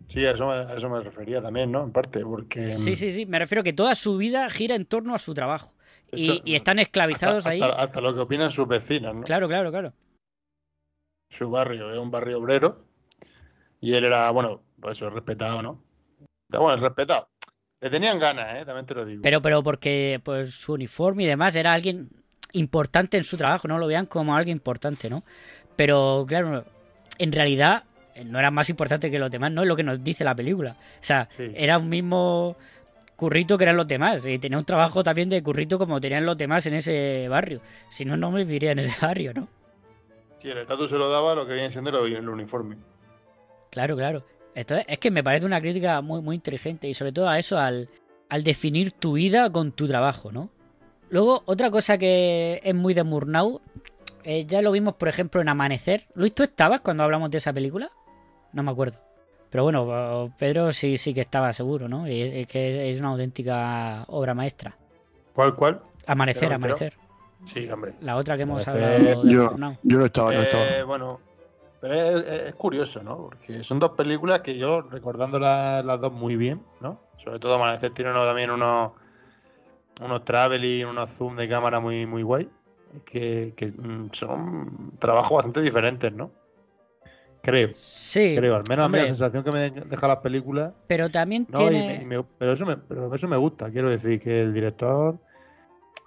Sí, 0.06 0.24
a 0.26 0.32
eso, 0.32 0.50
a 0.50 0.74
eso 0.74 0.88
me 0.88 1.00
refería 1.00 1.42
también, 1.42 1.72
¿no? 1.72 1.82
En 1.82 1.90
parte, 1.90 2.20
porque... 2.24 2.72
Sí, 2.72 2.94
sí, 2.94 3.10
sí, 3.10 3.26
me 3.26 3.38
refiero 3.38 3.62
a 3.62 3.64
que 3.64 3.72
toda 3.72 3.94
su 3.94 4.16
vida 4.16 4.48
gira 4.50 4.76
en 4.76 4.84
torno 4.84 5.14
a 5.14 5.18
su 5.18 5.34
trabajo 5.34 5.74
y, 6.12 6.54
están 6.54 6.78
esclavizados 6.78 7.46
ahí. 7.46 7.60
Hasta, 7.60 8.00
lo 8.00 8.14
que 8.14 8.20
opinan 8.20 8.50
sus 8.50 8.68
vecinos, 8.68 9.14
¿no? 9.14 9.22
Claro, 9.22 9.48
claro, 9.48 9.70
claro. 9.70 9.92
Su 11.30 11.50
barrio 11.50 11.92
es 11.92 11.98
un 11.98 12.10
barrio 12.10 12.38
obrero 12.38 12.84
y 13.80 13.94
él 13.94 14.04
era, 14.04 14.30
bueno, 14.30 14.62
pues 14.80 14.98
eso, 14.98 15.10
respetado, 15.10 15.62
¿no? 15.62 15.82
Bueno, 16.50 16.76
respetado. 16.76 17.28
Le 17.84 17.90
tenían 17.90 18.18
ganas, 18.18 18.54
¿eh? 18.54 18.64
También 18.64 18.86
te 18.86 18.94
lo 18.94 19.04
digo. 19.04 19.20
Pero, 19.22 19.42
pero 19.42 19.62
porque 19.62 20.18
pues 20.24 20.54
su 20.54 20.72
uniforme 20.72 21.24
y 21.24 21.26
demás 21.26 21.54
era 21.54 21.74
alguien 21.74 22.08
importante 22.52 23.18
en 23.18 23.24
su 23.24 23.36
trabajo, 23.36 23.68
no 23.68 23.76
lo 23.76 23.86
vean 23.86 24.06
como 24.06 24.34
alguien 24.34 24.56
importante, 24.56 25.10
¿no? 25.10 25.22
Pero, 25.76 26.24
claro, 26.26 26.64
en 27.18 27.30
realidad 27.30 27.84
no 28.24 28.38
era 28.38 28.50
más 28.50 28.70
importante 28.70 29.10
que 29.10 29.18
los 29.18 29.30
demás, 29.30 29.52
no 29.52 29.60
es 29.60 29.68
lo 29.68 29.76
que 29.76 29.82
nos 29.82 30.02
dice 30.02 30.24
la 30.24 30.34
película. 30.34 30.78
O 30.78 31.04
sea, 31.04 31.28
era 31.36 31.76
un 31.76 31.90
mismo 31.90 32.56
currito 33.16 33.58
que 33.58 33.64
eran 33.64 33.76
los 33.76 33.86
demás. 33.86 34.24
Y 34.24 34.38
tenía 34.38 34.56
un 34.56 34.64
trabajo 34.64 35.04
también 35.04 35.28
de 35.28 35.42
currito 35.42 35.76
como 35.76 36.00
tenían 36.00 36.24
los 36.24 36.38
demás 36.38 36.64
en 36.64 36.76
ese 36.76 37.28
barrio. 37.28 37.60
Si 37.90 38.06
no, 38.06 38.16
no 38.16 38.30
me 38.30 38.44
viviría 38.44 38.72
en 38.72 38.78
ese 38.78 38.94
barrio, 39.06 39.34
¿no? 39.34 39.46
Sí, 40.38 40.48
el 40.48 40.56
estatus 40.56 40.88
se 40.88 40.96
lo 40.96 41.10
daba 41.10 41.34
lo 41.34 41.46
que 41.46 41.52
viene 41.52 41.68
siendo 41.68 41.90
el 42.02 42.28
uniforme. 42.30 42.78
Claro, 43.70 43.94
claro. 43.94 44.24
Esto 44.54 44.76
es, 44.86 44.98
que 44.98 45.10
me 45.10 45.24
parece 45.24 45.46
una 45.46 45.60
crítica 45.60 46.00
muy, 46.00 46.20
muy 46.20 46.36
inteligente 46.36 46.88
y 46.88 46.94
sobre 46.94 47.12
todo 47.12 47.28
a 47.28 47.38
eso, 47.38 47.58
al, 47.58 47.88
al 48.28 48.44
definir 48.44 48.92
tu 48.92 49.14
vida 49.14 49.50
con 49.50 49.72
tu 49.72 49.88
trabajo, 49.88 50.30
¿no? 50.30 50.50
Luego, 51.10 51.42
otra 51.46 51.70
cosa 51.70 51.98
que 51.98 52.60
es 52.62 52.74
muy 52.74 52.94
de 52.94 53.04
Murnau, 53.04 53.60
eh, 54.24 54.46
ya 54.46 54.62
lo 54.62 54.72
vimos, 54.72 54.94
por 54.94 55.08
ejemplo, 55.08 55.40
en 55.40 55.48
Amanecer. 55.48 56.06
Luis, 56.14 56.34
¿tú 56.34 56.42
estabas 56.42 56.80
cuando 56.80 57.04
hablamos 57.04 57.30
de 57.30 57.38
esa 57.38 57.52
película? 57.52 57.90
No 58.52 58.62
me 58.62 58.70
acuerdo. 58.70 58.98
Pero 59.50 59.64
bueno, 59.64 60.34
Pedro 60.38 60.72
sí, 60.72 60.96
sí 60.98 61.14
que 61.14 61.20
estaba 61.20 61.52
seguro, 61.52 61.88
¿no? 61.88 62.08
Y 62.08 62.20
es, 62.22 62.46
que 62.48 62.90
es 62.90 62.98
una 62.98 63.10
auténtica 63.10 64.04
obra 64.08 64.34
maestra. 64.34 64.76
¿Cuál, 65.32 65.54
cuál? 65.54 65.80
Amanecer, 66.06 66.52
Amanecer. 66.52 66.94
Sí, 67.44 67.68
hombre. 67.68 67.94
La 68.00 68.16
otra 68.16 68.36
que 68.36 68.42
hemos 68.42 68.66
hablado. 68.66 68.98
De 68.98 69.30
yo, 69.30 69.56
yo 69.82 69.98
no 69.98 70.06
estaba, 70.06 70.32
no 70.32 70.42
estaba. 70.42 70.66
Eh, 70.66 70.82
bueno, 70.82 71.20
pero 71.86 72.18
es, 72.18 72.54
curioso, 72.54 73.02
¿no? 73.02 73.28
Porque 73.28 73.62
son 73.62 73.78
dos 73.78 73.90
películas 73.90 74.40
que 74.40 74.56
yo, 74.56 74.80
recordando 74.80 75.38
las, 75.38 75.84
dos 76.00 76.10
muy 76.14 76.34
bien, 76.34 76.62
¿no? 76.80 76.98
Sobre 77.22 77.38
todo 77.38 77.56
Amanecer 77.56 77.90
tiene 77.90 78.10
uno, 78.10 78.24
también 78.24 78.50
unos, 78.50 78.92
unos 80.00 80.24
traveling, 80.24 80.86
unos 80.86 81.10
zoom 81.10 81.36
de 81.36 81.46
cámara 81.46 81.80
muy, 81.80 82.06
muy 82.06 82.22
guay. 82.22 82.48
Que, 83.04 83.52
que 83.54 83.66
mm, 83.66 84.08
son 84.12 84.92
trabajos 84.98 85.32
bastante 85.36 85.60
diferentes, 85.60 86.10
¿no? 86.10 86.30
Creo. 87.42 87.68
Sí. 87.74 88.34
Creo, 88.34 88.56
al 88.56 88.64
menos 88.66 88.86
a 88.86 88.88
mí 88.88 88.96
la 88.96 89.06
sensación 89.06 89.44
que 89.44 89.52
me 89.52 89.70
deja 89.70 90.08
las 90.08 90.18
películas. 90.18 90.72
Pero 90.86 91.10
también 91.10 91.44
tiene. 91.44 92.06
pero, 92.38 92.52
eso 92.52 92.64
me, 92.64 92.78
pero 92.78 93.14
eso 93.14 93.28
me 93.28 93.36
gusta. 93.36 93.70
Quiero 93.70 93.90
decir 93.90 94.18
que 94.20 94.40
el 94.40 94.54
director 94.54 95.18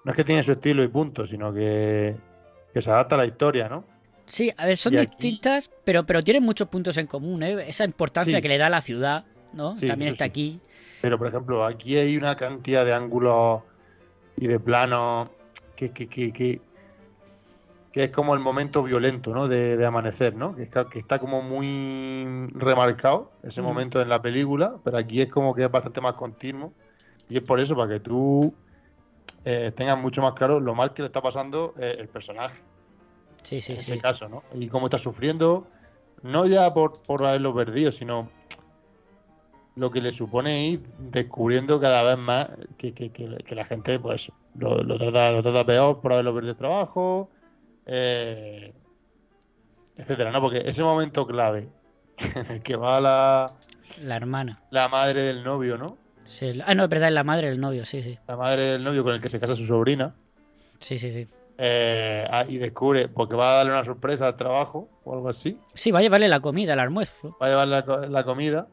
no 0.03 0.11
es 0.11 0.15
que 0.15 0.23
tiene 0.23 0.41
su 0.41 0.53
estilo 0.53 0.81
y 0.81 0.87
punto, 0.87 1.27
sino 1.27 1.53
que, 1.53 2.15
que 2.73 2.81
se 2.81 2.89
adapta 2.89 3.13
a 3.13 3.19
la 3.19 3.25
historia, 3.27 3.69
¿no? 3.69 3.96
Sí, 4.27 4.51
a 4.57 4.65
ver, 4.65 4.77
son 4.77 4.93
distintas, 4.93 5.69
pero, 5.83 6.05
pero 6.05 6.21
tienen 6.21 6.43
muchos 6.43 6.67
puntos 6.67 6.97
en 6.97 7.07
común, 7.07 7.43
¿eh? 7.43 7.67
Esa 7.67 7.85
importancia 7.85 8.41
que 8.41 8.47
le 8.49 8.57
da 8.57 8.67
a 8.67 8.69
la 8.69 8.81
ciudad, 8.81 9.25
¿no? 9.53 9.73
también 9.73 10.11
está 10.13 10.25
aquí. 10.25 10.59
Pero, 11.01 11.17
por 11.17 11.27
ejemplo, 11.27 11.63
aquí 11.63 11.97
hay 11.97 12.17
una 12.17 12.35
cantidad 12.35 12.83
de 12.85 12.93
ángulos 12.93 13.61
y 14.35 14.47
de 14.47 14.59
planos 14.59 15.29
que, 15.75 15.91
que, 15.91 16.07
que, 16.09 16.59
que 17.91 18.03
es 18.03 18.09
como 18.09 18.33
el 18.33 18.39
momento 18.39 18.83
violento, 18.83 19.33
¿no? 19.33 19.47
De, 19.47 19.77
de 19.77 19.85
amanecer, 19.85 20.35
¿no? 20.35 20.55
Que, 20.55 20.63
está- 20.63 20.89
que 20.89 20.99
está 20.99 21.19
como 21.19 21.41
muy 21.41 22.47
remarcado 22.53 23.31
ese 23.43 23.61
Ujú. 23.61 23.69
momento 23.69 24.01
en 24.01 24.09
la 24.09 24.21
película, 24.21 24.75
pero 24.83 24.97
aquí 24.97 25.21
es 25.21 25.29
como 25.29 25.53
que 25.55 25.63
es 25.63 25.71
bastante 25.71 26.01
más 26.01 26.13
continuo. 26.13 26.73
Y 27.29 27.37
es 27.37 27.43
por 27.43 27.59
eso, 27.59 27.75
para 27.75 27.93
que 27.93 27.99
tú 27.99 28.53
eh, 29.45 29.71
tengas 29.75 29.97
mucho 29.97 30.21
más 30.21 30.33
claro 30.33 30.59
lo 30.59 30.75
mal 30.75 30.93
que 30.93 31.01
le 31.01 31.07
está 31.07 31.21
pasando 31.21 31.73
eh, 31.79 31.95
el 31.99 32.07
personaje, 32.09 32.61
Sí, 33.43 33.61
sí, 33.61 33.73
en 33.73 33.79
sí. 33.79 33.93
ese 33.93 34.01
caso, 34.01 34.27
¿no? 34.29 34.43
Y 34.53 34.67
cómo 34.67 34.87
está 34.87 34.97
sufriendo, 34.97 35.67
no 36.21 36.45
ya 36.45 36.73
por, 36.73 37.01
por 37.03 37.25
haberlo 37.25 37.53
perdido, 37.55 37.91
sino 37.91 38.29
lo 39.75 39.91
que 39.91 40.01
le 40.01 40.11
supone 40.11 40.67
ir 40.67 40.81
descubriendo 40.97 41.79
cada 41.79 42.01
vez 42.03 42.17
más 42.17 42.47
que, 42.77 42.93
que- 42.93 43.11
que- 43.11 43.37
que 43.45 43.55
la 43.55 43.63
gente 43.63 43.99
pues 43.99 44.31
lo, 44.55 44.83
lo 44.83 44.97
trata, 44.97 45.31
lo 45.31 45.43
trata 45.43 45.65
peor 45.65 46.01
por 46.01 46.13
haberlo 46.13 46.33
perdido 46.33 46.51
el 46.53 46.57
trabajo, 46.57 47.29
eh, 47.85 48.73
etcétera, 49.95 50.31
¿no? 50.31 50.41
Porque 50.41 50.63
ese 50.65 50.83
momento 50.83 51.25
clave 51.27 51.69
en 52.35 52.51
el 52.51 52.61
que 52.63 52.75
va 52.75 52.99
la, 52.99 53.45
La 54.03 54.15
hermana. 54.15 54.55
la 54.71 54.87
madre 54.89 55.21
del 55.21 55.43
novio, 55.43 55.77
¿no? 55.77 55.97
Sí, 56.25 56.59
ah, 56.65 56.75
no, 56.75 56.83
es 56.83 56.89
verdad, 56.89 57.07
es 57.09 57.13
la 57.13 57.23
madre 57.23 57.49
del 57.49 57.59
novio, 57.61 57.85
sí, 57.85 58.01
sí. 58.03 58.17
La 58.27 58.35
madre 58.35 58.63
del 58.63 58.83
novio 58.83 59.03
con 59.03 59.13
el 59.13 59.21
que 59.21 59.29
se 59.29 59.39
casa 59.39 59.55
su 59.55 59.65
sobrina. 59.65 60.13
Sí, 60.79 60.97
sí, 60.99 61.11
sí. 61.11 61.27
Eh, 61.57 62.25
ah, 62.29 62.45
y 62.47 62.57
descubre, 62.57 63.07
porque 63.07 63.35
va 63.35 63.51
a 63.51 63.57
darle 63.57 63.71
una 63.73 63.83
sorpresa 63.83 64.27
al 64.27 64.35
trabajo 64.35 64.89
o 65.03 65.13
algo 65.13 65.29
así. 65.29 65.57
Sí, 65.73 65.91
va 65.91 65.99
a 65.99 66.01
llevarle 66.01 66.27
la 66.27 66.39
comida, 66.39 66.73
el 66.73 66.79
almuerzo. 66.79 67.35
Va 67.41 67.47
a 67.47 67.49
llevar 67.49 67.67
la, 67.67 67.85
co- 67.85 67.97
la 68.05 68.23
comida. 68.23 68.67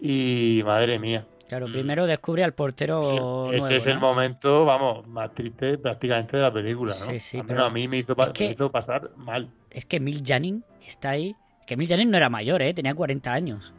Y 0.00 0.62
madre 0.64 0.98
mía. 0.98 1.26
Claro, 1.48 1.66
primero 1.66 2.06
descubre 2.06 2.44
al 2.44 2.52
portero 2.52 3.00
Sí, 3.02 3.14
nuevo, 3.16 3.52
ese 3.52 3.76
es 3.76 3.86
el 3.86 3.94
¿no? 3.94 4.00
momento, 4.00 4.64
vamos, 4.66 5.06
más 5.08 5.32
triste 5.34 5.78
prácticamente 5.78 6.36
de 6.36 6.42
la 6.42 6.52
película, 6.52 6.94
¿no? 7.00 7.06
Sí, 7.06 7.18
sí, 7.18 7.38
Al 7.38 7.46
pero 7.46 7.64
a 7.64 7.70
mí 7.70 7.88
me 7.88 7.96
hizo, 7.98 8.14
pa- 8.14 8.26
es 8.26 8.32
que- 8.32 8.44
me 8.46 8.52
hizo 8.52 8.70
pasar 8.70 9.10
mal. 9.16 9.50
Es 9.70 9.86
que 9.86 9.96
Emil 9.96 10.22
Janin 10.24 10.62
está 10.86 11.10
ahí. 11.10 11.34
Que 11.66 11.74
Emil 11.74 11.88
Janin 11.88 12.10
no 12.10 12.16
era 12.16 12.28
mayor, 12.28 12.62
¿eh? 12.62 12.72
Tenía 12.74 12.94
40 12.94 13.32
años. 13.32 13.72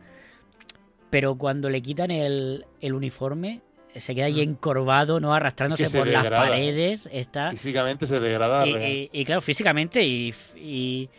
Pero 1.09 1.35
cuando 1.35 1.69
le 1.69 1.81
quitan 1.81 2.11
el, 2.11 2.65
el 2.81 2.93
uniforme, 2.93 3.61
se 3.95 4.13
queda 4.15 4.25
ahí 4.25 4.41
encorvado, 4.41 5.19
¿no? 5.19 5.33
Arrastrándose. 5.33 5.83
Es 5.83 5.89
que 5.91 5.97
se 5.97 6.03
por 6.03 6.07
las 6.07 6.23
paredes. 6.49 7.09
Está. 7.11 7.51
Físicamente 7.51 8.05
se 8.07 8.19
degrada. 8.19 8.65
Y, 8.67 8.75
y- 8.75 9.09
y 9.11 9.25
claro, 9.25 9.41
físicamente 9.41 10.03
y, 10.03 10.33
y- 10.55 11.09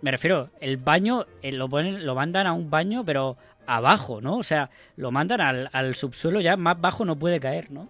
me 0.00 0.10
refiero, 0.10 0.50
el 0.60 0.78
baño 0.78 1.26
eh, 1.42 1.52
lo 1.52 1.68
ponen, 1.68 2.04
lo 2.04 2.14
mandan 2.14 2.46
a 2.46 2.52
un 2.52 2.68
baño, 2.70 3.04
pero 3.04 3.36
abajo, 3.66 4.20
¿no? 4.20 4.36
O 4.38 4.42
sea, 4.42 4.70
lo 4.96 5.10
mandan 5.12 5.40
al, 5.40 5.70
al 5.72 5.94
subsuelo 5.94 6.40
ya 6.40 6.56
más 6.56 6.80
bajo 6.80 7.04
no 7.04 7.16
puede 7.18 7.38
caer, 7.38 7.70
¿no? 7.70 7.88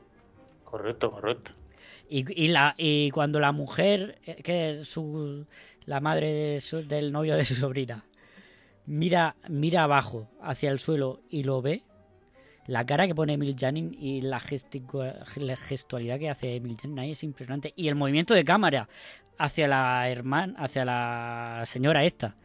Correcto, 0.64 1.10
correcto. 1.10 1.52
Y, 2.10 2.24
y 2.44 2.48
la, 2.48 2.74
y 2.76 3.10
cuando 3.10 3.40
la 3.40 3.52
mujer, 3.52 4.18
eh, 4.26 4.36
que 4.42 4.80
es 4.80 4.88
su, 4.88 5.46
la 5.86 6.00
madre 6.00 6.32
de 6.32 6.60
su- 6.60 6.86
del 6.86 7.12
novio 7.12 7.34
de 7.36 7.46
su 7.46 7.54
sobrina, 7.54 8.04
mira, 8.84 9.34
mira 9.48 9.84
abajo, 9.84 10.28
hacia 10.42 10.70
el 10.70 10.78
suelo 10.80 11.20
y 11.30 11.44
lo 11.44 11.62
ve, 11.62 11.82
la 12.66 12.86
cara 12.86 13.06
que 13.06 13.14
pone 13.14 13.34
Emil 13.34 13.56
Janin 13.58 13.94
y 13.98 14.20
la, 14.20 14.40
la 15.36 15.56
gestualidad 15.56 16.18
que 16.18 16.30
hace 16.30 16.56
Emil 16.56 16.76
Janin 16.80 16.98
ahí 16.98 17.10
es 17.12 17.24
impresionante. 17.24 17.72
Y 17.76 17.88
el 17.88 17.94
movimiento 17.94 18.34
de 18.34 18.44
cámara 18.44 18.88
hacia 19.38 19.66
la 19.68 20.08
hermana, 20.08 20.54
hacia 20.58 20.84
la 20.84 21.62
señora 21.66 22.04
esta. 22.04 22.36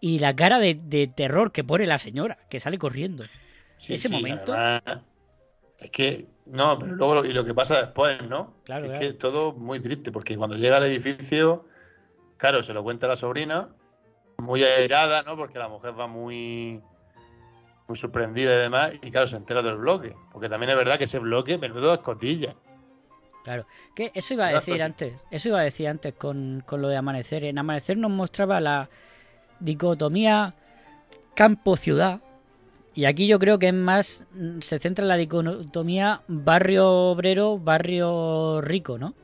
Y 0.00 0.18
la 0.18 0.36
cara 0.36 0.58
de, 0.58 0.74
de 0.74 1.06
terror 1.06 1.50
que 1.50 1.64
pone 1.64 1.86
la 1.86 1.96
señora, 1.96 2.38
que 2.50 2.60
sale 2.60 2.78
corriendo. 2.78 3.24
Sí, 3.76 3.94
Ese 3.94 4.08
sí, 4.08 4.14
momento. 4.14 4.54
es 5.78 5.90
que, 5.90 6.26
no, 6.46 6.78
pero 6.78 6.94
luego 6.94 7.14
lo, 7.14 7.24
y 7.24 7.32
lo 7.32 7.44
que 7.44 7.54
pasa 7.54 7.80
después, 7.80 8.22
¿no? 8.28 8.54
Claro, 8.64 8.84
es 8.84 8.90
claro. 8.90 9.06
que 9.06 9.12
todo 9.14 9.54
muy 9.54 9.80
triste, 9.80 10.12
porque 10.12 10.36
cuando 10.36 10.56
llega 10.56 10.76
al 10.76 10.84
edificio, 10.84 11.66
claro, 12.36 12.62
se 12.62 12.74
lo 12.74 12.82
cuenta 12.82 13.08
la 13.08 13.16
sobrina, 13.16 13.70
muy 14.36 14.62
airada, 14.62 15.22
¿no? 15.22 15.36
Porque 15.36 15.58
la 15.58 15.68
mujer 15.68 15.98
va 15.98 16.06
muy, 16.06 16.82
muy 17.86 17.96
sorprendida 17.96 18.54
y 18.54 18.58
demás, 18.58 18.92
y 19.02 19.10
claro, 19.10 19.26
se 19.26 19.36
entera 19.36 19.62
del 19.62 19.76
bloque, 19.76 20.14
porque 20.32 20.48
también 20.48 20.70
es 20.70 20.76
verdad 20.76 20.98
que 20.98 21.04
ese 21.04 21.18
bloque, 21.18 21.58
menudo 21.58 21.92
escotilla. 21.94 22.54
Claro, 23.44 23.66
que 23.94 24.10
eso 24.14 24.32
iba 24.34 24.46
a 24.46 24.52
decir 24.54 24.82
antes, 24.82 25.14
eso 25.30 25.48
iba 25.50 25.60
a 25.60 25.64
decir 25.64 25.86
antes 25.88 26.14
con, 26.14 26.62
con 26.66 26.80
lo 26.80 26.88
de 26.88 26.96
Amanecer. 26.96 27.44
En 27.44 27.58
Amanecer 27.58 27.98
nos 27.98 28.10
mostraba 28.10 28.58
la 28.58 28.88
dicotomía 29.60 30.54
campo-ciudad. 31.34 32.20
Y 32.94 33.06
aquí 33.06 33.26
yo 33.26 33.38
creo 33.38 33.58
que 33.58 33.68
es 33.68 33.74
más, 33.74 34.24
mm, 34.32 34.60
se 34.60 34.78
centra 34.78 35.02
en 35.02 35.08
la 35.08 35.16
dicotomía 35.16 36.22
barrio 36.28 36.88
obrero, 36.88 37.58
barrio 37.58 38.60
rico, 38.62 38.98
¿no? 38.98 39.14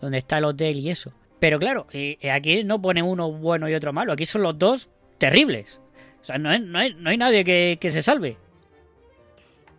Donde 0.00 0.18
está 0.18 0.38
el 0.38 0.44
hotel 0.44 0.78
y 0.78 0.90
eso. 0.90 1.12
Pero 1.38 1.58
claro, 1.58 1.86
y- 1.92 2.16
y 2.20 2.28
aquí 2.28 2.64
no 2.64 2.80
pone 2.80 3.02
uno 3.02 3.30
bueno 3.32 3.68
y 3.68 3.74
otro 3.74 3.92
malo, 3.92 4.12
aquí 4.12 4.24
son 4.26 4.42
los 4.42 4.58
dos 4.58 4.88
terribles. 5.18 5.80
O 6.20 6.24
sea, 6.24 6.38
no, 6.38 6.52
es- 6.52 6.60
no, 6.60 6.78
hay, 6.78 6.94
no 6.94 7.10
hay 7.10 7.16
nadie 7.16 7.44
que, 7.44 7.78
que 7.80 7.90
se 7.90 8.02
salve. 8.02 8.36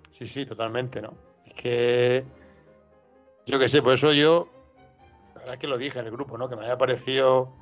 Sí, 0.09 0.25
sí, 0.25 0.45
totalmente, 0.45 1.01
¿no? 1.01 1.13
Es 1.45 1.53
que, 1.53 2.25
yo 3.45 3.59
qué 3.59 3.67
sé, 3.67 3.81
por 3.81 3.93
eso 3.93 4.13
yo, 4.13 4.49
la 5.35 5.39
verdad 5.41 5.53
es 5.55 5.59
que 5.59 5.67
lo 5.67 5.77
dije 5.77 5.99
en 5.99 6.05
el 6.05 6.11
grupo, 6.11 6.37
¿no? 6.37 6.49
Que 6.49 6.55
me 6.55 6.63
había 6.63 6.77
parecido 6.77 7.53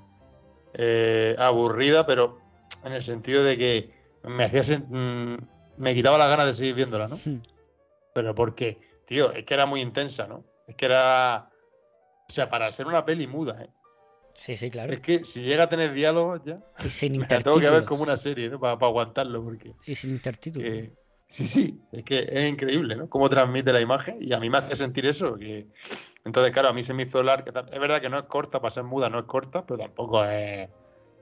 eh, 0.73 1.35
aburrida, 1.37 2.05
pero 2.05 2.39
en 2.83 2.93
el 2.93 3.01
sentido 3.01 3.43
de 3.43 3.57
que 3.57 3.93
me 4.23 4.45
hacía 4.45 4.77
mm, 4.79 5.35
me 5.77 5.93
quitaba 5.93 6.17
las 6.17 6.29
ganas 6.29 6.47
de 6.47 6.53
seguir 6.53 6.75
viéndola, 6.75 7.07
¿no? 7.07 7.17
Hmm. 7.25 7.41
Pero 8.13 8.33
porque, 8.33 8.79
tío, 9.05 9.31
es 9.33 9.43
que 9.43 9.53
era 9.53 9.65
muy 9.65 9.81
intensa, 9.81 10.25
¿no? 10.27 10.45
Es 10.67 10.75
que 10.75 10.85
era, 10.85 11.49
o 12.29 12.31
sea, 12.31 12.49
para 12.49 12.71
ser 12.71 12.87
una 12.87 13.03
peli 13.03 13.27
muda, 13.27 13.61
¿eh? 13.61 13.69
Sí, 14.35 14.55
sí, 14.57 14.69
claro. 14.69 14.91
Es 14.93 14.99
que 14.99 15.23
si 15.23 15.41
llega 15.41 15.63
a 15.63 15.69
tener 15.69 15.93
diálogos 15.93 16.41
ya, 16.45 16.59
Y 16.85 16.89
sin 16.89 17.19
la 17.19 17.27
tengo 17.27 17.41
que 17.59 17.69
ver 17.69 17.81
intertítulos. 17.81 17.83
como 17.83 18.03
una 18.03 18.17
serie, 18.17 18.49
¿no? 18.49 18.59
Para, 18.59 18.73
aguantarlo, 18.73 19.43
porque 19.43 19.73
Y 19.85 19.95
sin 19.95 20.11
intertítulos. 20.11 20.69
que- 20.69 20.93
sí, 21.27 21.47
sí, 21.47 21.81
es 21.91 22.03
que 22.03 22.27
es 22.29 22.49
increíble, 22.51 22.95
¿no? 22.95 23.09
Cómo 23.09 23.27
transmite 23.29 23.73
la 23.73 23.81
imagen 23.81 24.17
y 24.21 24.31
a 24.33 24.39
mí 24.39 24.49
me 24.49 24.57
hace 24.59 24.75
sentir 24.75 25.05
eso. 25.05 25.35
Que... 25.37 25.67
Entonces, 26.25 26.51
claro, 26.51 26.69
a 26.69 26.73
mí 26.73 26.83
se 26.83 26.93
me 26.93 27.03
hizo 27.03 27.23
larga. 27.23 27.65
Es 27.71 27.79
verdad 27.79 28.01
que 28.01 28.09
no 28.09 28.17
es 28.17 28.23
corta, 28.23 28.59
para 28.61 28.71
ser 28.71 28.83
muda 28.83 29.09
no 29.09 29.19
es 29.19 29.25
corta, 29.25 29.65
pero 29.65 29.79
tampoco 29.79 30.23
es, 30.25 30.69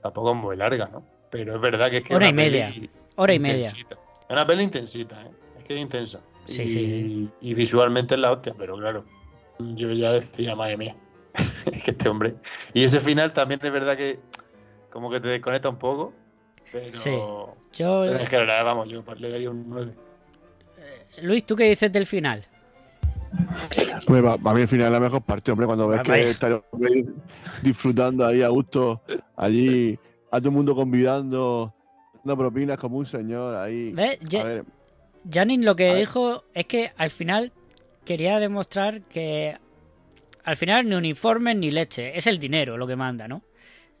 tampoco 0.02 0.32
es 0.32 0.36
muy 0.36 0.56
larga, 0.56 0.88
¿no? 0.92 1.06
Pero 1.30 1.54
es 1.56 1.60
verdad 1.60 1.90
que 1.90 1.98
es 1.98 2.02
que 2.04 2.14
Hora 2.14 2.28
y 2.28 2.32
media. 2.32 2.72
Hora 3.16 3.32
y 3.32 3.38
media. 3.38 3.68
Es 3.68 3.86
una 4.28 4.46
peli 4.46 4.64
intensita, 4.64 5.22
¿eh? 5.24 5.30
Es 5.56 5.64
que 5.64 5.74
es 5.74 5.80
intensa. 5.80 6.20
Sí, 6.46 6.62
y, 6.62 6.68
sí, 6.68 7.30
y 7.40 7.54
visualmente 7.54 8.14
es 8.14 8.20
la 8.20 8.32
hostia, 8.32 8.54
pero 8.58 8.76
claro, 8.76 9.04
yo 9.58 9.90
ya 9.92 10.12
decía, 10.12 10.54
madre 10.54 10.76
mía, 10.76 10.96
es 11.34 11.64
que 11.84 11.90
este 11.90 12.08
hombre. 12.08 12.34
Y 12.72 12.84
ese 12.84 13.00
final 13.00 13.32
también 13.32 13.60
es 13.62 13.72
verdad 13.72 13.96
que 13.96 14.20
como 14.90 15.10
que 15.10 15.20
te 15.20 15.28
desconecta 15.28 15.68
un 15.68 15.78
poco, 15.78 16.12
pero, 16.72 16.88
Sí. 16.88 17.10
Yo, 17.72 18.02
pero 18.06 18.18
en 18.20 18.26
general, 18.26 18.64
vamos, 18.64 18.88
yo 18.88 19.02
le 19.16 19.30
daría 19.30 19.50
un 19.50 19.68
9. 19.68 19.94
Luis, 21.22 21.44
¿tú 21.44 21.56
qué 21.56 21.64
dices 21.64 21.90
del 21.90 22.06
final? 22.06 22.46
Hombre, 24.06 24.22
para, 24.38 24.54
mí 24.54 24.60
el 24.62 24.68
final 24.68 24.86
es 24.86 24.92
la 24.92 25.00
mejor 25.00 25.22
parte, 25.22 25.50
hombre, 25.50 25.66
cuando 25.66 25.88
ves 25.88 26.00
Ah, 26.00 26.02
que 26.04 26.30
está 26.30 26.62
disfrutando 27.62 28.24
ahí 28.24 28.42
a 28.42 28.48
gusto, 28.48 29.02
allí, 29.36 29.98
a 30.30 30.38
todo 30.38 30.50
el 30.50 30.54
mundo 30.54 30.74
convidando, 30.76 31.74
dando 32.22 32.36
propinas 32.36 32.78
como 32.78 32.98
un 32.98 33.06
señor 33.06 33.56
ahí. 33.56 33.92
¿Ves? 33.92 34.18
A 34.20 34.24
Ya- 34.28 34.44
ver, 34.44 34.64
Janin 35.28 35.64
lo 35.64 35.74
que 35.74 35.88
A 35.88 35.92
ver. 35.92 36.00
dijo 36.00 36.44
es 36.54 36.66
que 36.66 36.92
al 36.96 37.10
final 37.10 37.52
quería 38.04 38.38
demostrar 38.38 39.02
que 39.02 39.56
al 40.44 40.56
final 40.56 40.88
ni 40.88 40.94
uniformes 40.94 41.56
ni 41.56 41.70
leche, 41.70 42.16
es 42.16 42.26
el 42.26 42.38
dinero 42.38 42.76
lo 42.76 42.86
que 42.86 42.96
manda, 42.96 43.26
¿no? 43.26 43.42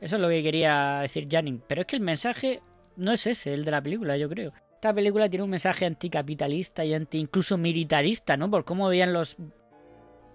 Eso 0.00 0.16
es 0.16 0.22
lo 0.22 0.28
que 0.28 0.42
quería 0.42 1.00
decir 1.00 1.26
Janin. 1.30 1.62
Pero 1.66 1.82
es 1.82 1.86
que 1.86 1.96
el 1.96 2.02
mensaje 2.02 2.60
no 2.96 3.12
es 3.12 3.26
ese, 3.26 3.54
el 3.54 3.64
de 3.64 3.70
la 3.70 3.82
película, 3.82 4.16
yo 4.16 4.28
creo. 4.28 4.52
Esta 4.74 4.92
película 4.92 5.28
tiene 5.30 5.44
un 5.44 5.50
mensaje 5.50 5.86
anticapitalista 5.86 6.84
y 6.84 6.92
anti 6.92 7.18
incluso 7.18 7.56
militarista, 7.56 8.36
¿no? 8.36 8.50
Por 8.50 8.64
cómo 8.64 8.88
veían 8.88 9.12
los... 9.12 9.36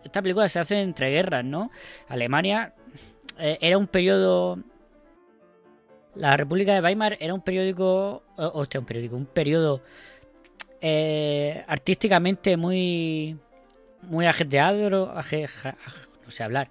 Esta 0.04 0.22
película 0.22 0.50
se 0.50 0.60
hace 0.60 0.80
entre 0.82 1.12
guerras, 1.12 1.46
¿no? 1.46 1.70
Alemania 2.08 2.74
eh, 3.38 3.58
era 3.62 3.78
un 3.78 3.88
periodo... 3.88 4.58
La 6.16 6.36
República 6.36 6.74
de 6.74 6.82
Weimar 6.82 7.18
era 7.20 7.36
un 7.36 7.42
periódico... 7.42 8.24
Hostia, 8.36 8.80
un 8.80 8.88
periódico, 8.88 9.16
un 9.16 9.28
periodo 9.28 9.84
eh, 10.82 11.64
artísticamente 11.68 12.58
muy 12.58 13.38
muy 14.04 14.26
ajetreado, 14.26 15.12
aje- 15.18 15.48
ja- 15.48 15.76
aj- 15.86 16.08
no 16.26 16.32
sé 16.32 16.44
hablar, 16.44 16.70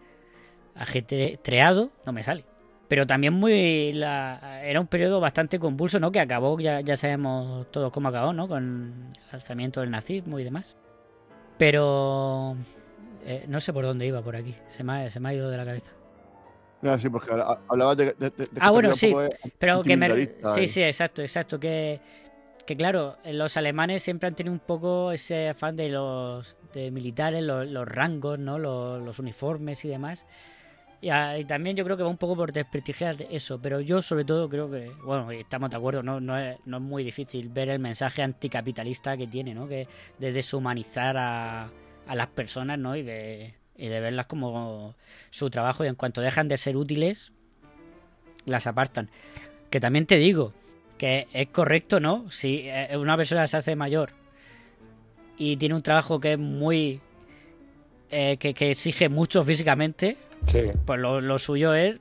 ajetreado, 0.74 1.90
no 2.06 2.12
me 2.12 2.22
sale. 2.22 2.44
Pero 2.88 3.06
también 3.06 3.34
muy 3.34 3.92
la- 3.92 4.60
era 4.64 4.80
un 4.80 4.86
periodo 4.86 5.20
bastante 5.20 5.58
convulso, 5.58 6.00
¿no? 6.00 6.10
Que 6.10 6.20
acabó, 6.20 6.58
ya, 6.58 6.80
ya 6.80 6.96
sabemos 6.96 7.70
todos 7.70 7.92
cómo 7.92 8.08
acabó, 8.08 8.32
¿no? 8.32 8.48
Con 8.48 9.10
el 9.14 9.32
lanzamiento 9.32 9.80
del 9.80 9.90
nazismo 9.90 10.38
y 10.38 10.44
demás. 10.44 10.76
Pero 11.58 12.56
eh, 13.26 13.44
no 13.48 13.60
sé 13.60 13.72
por 13.72 13.84
dónde 13.84 14.06
iba 14.06 14.22
por 14.22 14.36
aquí, 14.36 14.54
se 14.68 14.84
me 14.84 15.04
ha, 15.06 15.10
se 15.10 15.20
me 15.20 15.28
ha 15.28 15.34
ido 15.34 15.50
de 15.50 15.56
la 15.58 15.64
cabeza. 15.66 15.92
no, 16.80 16.98
sí, 16.98 17.10
porque 17.10 17.30
habla- 17.32 17.58
hablabas 17.68 17.96
de, 17.96 18.04
de- 18.14 18.30
de- 18.30 18.48
Ah, 18.60 18.70
bueno, 18.70 18.94
sí, 18.94 19.12
es 19.18 19.52
Pero 19.58 19.82
que 19.82 19.96
me... 19.96 20.26
Sí, 20.54 20.66
sí, 20.68 20.82
exacto, 20.82 21.20
exacto. 21.22 21.58
Que, 21.60 22.00
que 22.68 22.76
claro, 22.76 23.16
los 23.24 23.57
alemanes 23.57 24.02
siempre 24.02 24.26
han 24.26 24.35
tenido 24.35 24.52
un 24.52 24.59
poco 24.61 25.11
ese 25.11 25.48
afán 25.48 25.74
de 25.74 25.88
los 25.88 26.59
de 26.74 26.90
militares, 26.90 27.42
los, 27.42 27.88
rangos, 27.88 28.38
¿no? 28.38 28.59
Los, 28.59 29.18
uniformes 29.18 29.87
y 29.87 29.88
demás. 29.88 30.26
Y, 31.00 31.09
a- 31.09 31.38
y 31.38 31.46
también 31.46 31.76
yo 31.76 31.85
creo 31.85 31.96
que 31.96 32.02
va 32.02 32.11
un 32.11 32.18
poco 32.18 32.37
por 32.37 32.52
desprestigiar 32.52 33.16
eso, 33.31 33.59
pero 33.59 33.81
yo 33.81 34.02
sobre 34.02 34.26
todo 34.26 34.50
creo 34.50 34.70
que, 34.70 34.90
bueno, 35.02 35.31
estamos 35.31 35.70
de 35.70 35.76
acuerdo, 35.78 36.02
no, 36.02 36.20
no, 36.20 36.37
es, 36.38 36.59
no 36.66 36.76
es 36.76 36.83
muy 36.83 37.04
difícil 37.04 37.48
ver 37.48 37.70
el 37.70 37.78
mensaje 37.78 38.20
anticapitalista 38.20 39.16
que 39.16 39.26
tiene, 39.26 39.54
¿no? 39.54 39.66
Que 39.66 39.88
de 40.18 40.31
deshumanizar 40.33 41.16
a, 41.16 41.70
a 42.07 42.14
las 42.14 42.26
personas, 42.26 42.78
¿no? 42.78 42.96
Y 42.96 43.02
de, 43.02 43.54
y 43.76 43.88
de 43.88 43.98
verlas 44.00 44.26
como 44.26 44.94
su 45.31 45.48
trabajo 45.48 45.87
y 45.87 45.88
en 45.88 45.94
cuanto 45.94 46.20
dejan 46.20 46.48
de 46.48 46.59
ser 46.59 46.76
útiles, 46.76 47.33
las 48.44 48.66
apartan. 48.66 49.09
Que 49.70 49.81
también 49.81 50.04
te 50.04 50.16
digo, 50.18 50.52
que 50.98 51.26
es 51.32 51.48
correcto, 51.48 52.00
¿no? 52.00 52.30
Si 52.30 52.62
eh, 52.68 52.96
una 52.98 53.16
persona 53.16 53.46
se 53.46 53.56
hace 53.56 53.76
mayor 53.76 54.11
y 55.38 55.56
tiene 55.56 55.74
un 55.76 55.80
trabajo 55.80 56.18
que 56.20 56.32
es 56.32 56.38
muy... 56.38 57.00
eh, 58.11 58.37
que, 58.38 58.52
que 58.54 58.70
exige 58.72 59.08
mucho 59.08 59.42
físicamente, 59.44 60.16
Sí. 60.46 60.62
pues 60.84 61.00
lo, 61.00 61.20
lo 61.20 61.38
suyo 61.38 61.74
es 61.74 61.98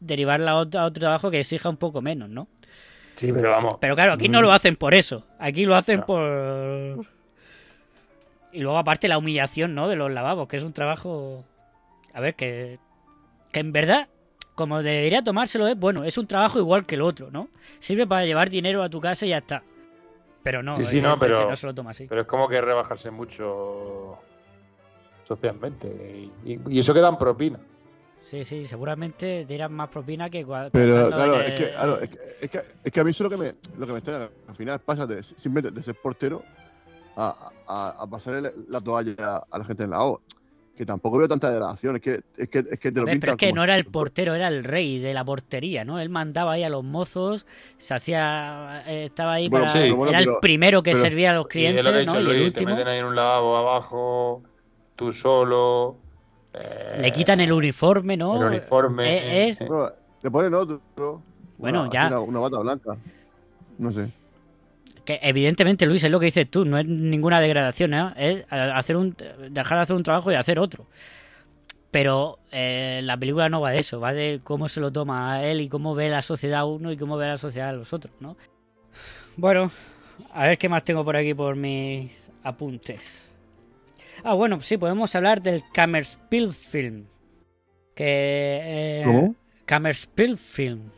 derivarla 0.00 0.52
a 0.52 0.56
otro, 0.56 0.80
a 0.80 0.84
otro 0.86 1.00
trabajo 1.00 1.30
que 1.30 1.40
exija 1.40 1.68
un 1.68 1.76
poco 1.76 2.00
menos, 2.00 2.28
¿no? 2.28 2.48
Sí, 3.14 3.32
pero 3.32 3.50
vamos. 3.50 3.74
Pero 3.80 3.94
claro, 3.94 4.12
aquí 4.12 4.28
no 4.28 4.42
lo 4.42 4.52
hacen 4.52 4.76
por 4.76 4.94
eso. 4.94 5.26
Aquí 5.38 5.64
lo 5.64 5.74
hacen 5.74 6.02
por... 6.02 7.06
Y 8.52 8.60
luego 8.60 8.78
aparte 8.78 9.08
la 9.08 9.18
humillación, 9.18 9.74
¿no? 9.74 9.88
De 9.88 9.96
los 9.96 10.10
lavabos, 10.10 10.48
que 10.48 10.56
es 10.58 10.62
un 10.62 10.72
trabajo... 10.72 11.44
A 12.14 12.20
ver, 12.20 12.34
que... 12.34 12.78
Que 13.52 13.60
en 13.60 13.72
verdad, 13.72 14.08
como 14.56 14.82
debería 14.82 15.22
tomárselo 15.22 15.68
es, 15.68 15.78
bueno, 15.78 16.02
es 16.02 16.18
un 16.18 16.26
trabajo 16.26 16.58
igual 16.58 16.84
que 16.84 16.96
el 16.96 17.02
otro, 17.02 17.30
¿no? 17.30 17.48
Sirve 17.78 18.06
para 18.08 18.24
llevar 18.26 18.50
dinero 18.50 18.82
a 18.82 18.90
tu 18.90 19.00
casa 19.00 19.24
y 19.24 19.28
ya 19.28 19.38
está. 19.38 19.62
Pero 20.42 20.62
no, 20.64 20.74
Sí, 20.74 20.84
sí, 20.84 21.00
no, 21.00 21.16
pero- 21.18 21.48
no 21.48 21.54
se 21.56 21.66
lo 21.66 21.74
toma 21.74 21.90
así. 21.92 22.06
Pero 22.08 22.22
es 22.22 22.26
como 22.26 22.48
que 22.48 22.60
rebajarse 22.60 23.10
mucho 23.12 24.18
socialmente. 25.24 26.28
Y, 26.44 26.58
y 26.68 26.78
eso 26.78 26.94
que 26.94 27.00
dan 27.00 27.18
propina. 27.18 27.58
Sí, 28.20 28.44
sí, 28.44 28.66
seguramente 28.66 29.44
dirán 29.44 29.72
más 29.72 29.88
propina 29.88 30.28
que 30.30 30.44
cua- 30.44 30.70
Pero 30.72 31.08
claro, 31.10 31.40
en 31.40 31.46
es 31.52 31.54
que, 31.60 31.64
el- 31.66 31.70
claro, 31.70 32.00
es 32.00 32.10
que, 32.10 32.18
es 32.40 32.50
que, 32.50 32.60
es 32.84 32.92
que 32.92 33.00
a 33.00 33.04
mí 33.04 33.10
eso 33.10 33.24
es 33.24 33.30
lo 33.30 33.36
que 33.38 33.42
me, 33.44 33.54
lo 33.78 33.86
que 33.86 33.92
me 33.92 33.98
está. 33.98 34.30
Al 34.48 34.56
final 34.56 34.80
pasa 34.80 35.06
de 35.06 35.22
simplemente 35.22 35.70
de 35.70 35.82
ser 35.84 35.94
portero 36.02 36.42
a, 37.16 37.50
a, 37.68 37.88
a 38.02 38.06
pasar 38.06 38.52
la 38.68 38.80
toalla 38.80 39.44
a 39.50 39.58
la 39.58 39.64
gente 39.64 39.84
en 39.84 39.90
la 39.90 40.02
O. 40.04 40.20
Que 40.76 40.84
tampoco 40.84 41.16
veo 41.16 41.26
tanta 41.26 41.50
degradación. 41.50 41.96
Es 41.96 42.02
que, 42.02 42.20
es 42.36 42.48
que, 42.50 42.58
es 42.58 42.78
que 42.78 42.92
te 42.92 43.00
lo 43.00 43.06
ver, 43.06 43.18
pero 43.18 43.32
pintan 43.32 43.32
es 43.32 43.36
que 43.38 43.52
no 43.54 43.62
si- 43.62 43.64
era 43.64 43.76
el 43.76 43.86
portero, 43.86 44.34
era 44.34 44.48
el 44.48 44.62
rey 44.62 44.98
de 44.98 45.14
la 45.14 45.24
portería, 45.24 45.86
¿no? 45.86 45.98
Él 45.98 46.10
mandaba 46.10 46.52
ahí 46.52 46.64
a 46.64 46.68
los 46.68 46.84
mozos, 46.84 47.46
se 47.78 47.94
hacía, 47.94 48.82
eh, 48.86 49.06
estaba 49.06 49.32
ahí 49.34 49.48
Bueno, 49.48 49.66
para, 49.66 49.82
sí, 49.82 49.90
bueno, 49.90 50.10
era 50.10 50.18
el 50.18 50.28
primero 50.42 50.82
que 50.82 50.92
pero- 50.92 51.02
servía 51.02 51.30
a 51.30 51.34
los 51.34 51.46
clientes, 51.48 51.82
lo 51.82 51.92
que 51.92 51.98
ha 52.00 52.04
¿no? 52.04 52.14
Y 52.14 52.16
el 52.18 52.24
Luis, 52.24 52.38
te 52.38 52.44
último 52.46 52.70
meten 52.72 52.88
ahí 52.88 52.98
en 52.98 53.04
un 53.06 53.16
lavabo 53.16 53.56
abajo, 53.56 54.42
tú 54.96 55.12
solo. 55.12 55.96
eh, 56.52 56.98
le 57.00 57.12
quitan 57.12 57.40
el 57.40 57.52
uniforme, 57.52 58.16
¿no? 58.18 58.36
el 58.36 58.44
uniforme. 58.44 59.16
Eh, 59.16 59.48
es- 59.48 59.58
Bueno, 59.66 59.92
le 60.22 60.30
ponen 60.30 60.54
otro. 60.54 60.80
Bueno, 61.56 61.82
una, 61.84 61.90
ya. 61.92 62.06
Una, 62.08 62.20
una 62.20 62.38
bata 62.40 62.58
blanca. 62.58 62.96
No 63.78 63.90
sé. 63.92 64.08
Que 65.06 65.18
evidentemente, 65.22 65.86
Luis, 65.86 66.04
es 66.04 66.10
lo 66.10 66.20
que 66.20 66.26
dices 66.26 66.50
tú, 66.50 66.64
no 66.66 66.78
es 66.78 66.84
ninguna 66.86 67.40
degradación, 67.40 67.94
¿eh? 67.94 68.12
Es 68.18 68.44
hacer 68.50 68.96
un, 68.96 69.16
dejar 69.50 69.78
de 69.78 69.82
hacer 69.82 69.96
un 69.96 70.02
trabajo 70.02 70.30
y 70.30 70.34
hacer 70.34 70.58
otro. 70.58 70.86
Pero 71.90 72.40
eh, 72.52 73.00
la 73.02 73.16
película 73.16 73.48
no 73.48 73.60
va 73.62 73.70
de 73.70 73.78
eso, 73.78 74.00
va 74.00 74.12
de 74.12 74.40
cómo 74.44 74.68
se 74.68 74.80
lo 74.80 74.92
toma 74.92 75.34
a 75.34 75.46
él 75.46 75.62
y 75.62 75.68
cómo 75.68 75.94
ve 75.94 76.10
la 76.10 76.20
sociedad 76.20 76.60
a 76.60 76.64
uno 76.66 76.92
y 76.92 76.96
cómo 76.98 77.16
ve 77.16 77.28
la 77.28 77.36
sociedad 77.38 77.70
a 77.70 77.72
los 77.72 77.92
otros, 77.94 78.12
¿no? 78.20 78.36
Bueno, 79.36 79.70
a 80.32 80.46
ver 80.46 80.58
qué 80.58 80.68
más 80.68 80.84
tengo 80.84 81.04
por 81.04 81.16
aquí 81.16 81.32
por 81.32 81.56
mis 81.56 82.30
apuntes. 82.42 83.30
Ah, 84.24 84.34
bueno, 84.34 84.60
sí, 84.60 84.76
podemos 84.76 85.14
hablar 85.14 85.40
del 85.40 85.62
Kammerspiel 85.72 86.52
Film. 86.52 87.06
Que. 87.94 88.60
eh, 88.62 89.02
¿Cómo? 89.04 89.34
Kammerspiel 89.64 90.36
Film. 90.36 90.90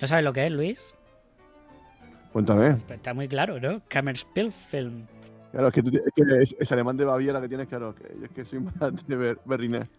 ¿No 0.00 0.06
sabes 0.06 0.24
lo 0.24 0.32
que 0.32 0.46
es, 0.46 0.52
Luis? 0.52 0.94
Cuéntame. 2.32 2.74
Pues 2.86 2.96
está 2.98 3.14
muy 3.14 3.28
claro, 3.28 3.60
¿no? 3.60 3.82
Kammerspiel 3.88 4.52
Film. 4.52 5.06
Claro, 5.52 5.68
es 5.68 5.74
que, 5.74 5.82
tú, 5.82 5.88
es, 5.88 6.12
que 6.14 6.42
es, 6.42 6.56
es 6.58 6.72
alemán 6.72 6.96
de 6.96 7.04
Baviera 7.04 7.40
que 7.40 7.48
tienes, 7.48 7.66
claro. 7.66 7.94
Que 7.94 8.14
yo 8.18 8.24
es 8.26 8.30
que 8.30 8.44
soy 8.44 8.60
más 8.80 9.06
de 9.06 9.16
Ber. 9.16 9.38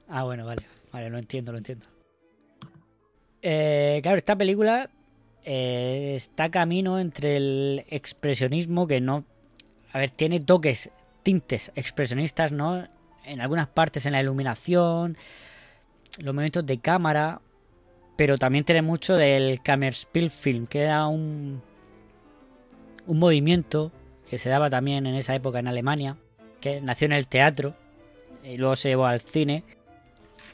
Ah, 0.08 0.24
bueno, 0.24 0.46
vale. 0.46 0.64
Vale, 0.92 1.10
lo 1.10 1.18
entiendo, 1.18 1.52
lo 1.52 1.58
entiendo. 1.58 1.86
Eh, 3.42 4.00
claro, 4.04 4.18
esta 4.18 4.36
película 4.36 4.90
eh, 5.44 6.14
está 6.16 6.50
camino 6.50 7.00
entre 7.00 7.38
el 7.38 7.86
expresionismo 7.90 8.88
que 8.88 9.02
no... 9.02 9.26
A 9.92 10.00
ver, 10.00 10.12
tiene 10.12 10.40
toques, 10.40 10.92
tintes 11.24 11.72
expresionistas, 11.76 12.52
¿no? 12.52 12.88
En 13.26 13.42
algunas 13.42 13.68
partes 13.68 14.06
en 14.06 14.12
la 14.12 14.22
iluminación, 14.22 15.18
los 16.20 16.34
movimientos 16.34 16.66
de 16.66 16.80
cámara, 16.80 17.42
pero 18.16 18.38
también 18.38 18.66
tiene 18.66 18.82
mucho 18.82 19.16
del 19.16 19.62
Kammerspielfilm, 19.62 20.68
que 20.68 20.82
era 20.82 21.08
un, 21.08 21.62
un 23.10 23.20
movimiento 23.20 23.92
que 24.30 24.38
se 24.38 24.50
daba 24.50 24.70
también 24.70 25.08
en 25.08 25.16
esa 25.16 25.34
época 25.34 25.60
en 25.60 25.68
Alemania, 25.68 26.16
que 26.62 26.80
nació 26.82 27.06
en 27.06 27.14
el 27.14 27.28
teatro 27.28 27.74
y 28.44 28.58
luego 28.58 28.76
se 28.76 28.90
llevó 28.90 29.06
al 29.08 29.22
cine, 29.22 29.64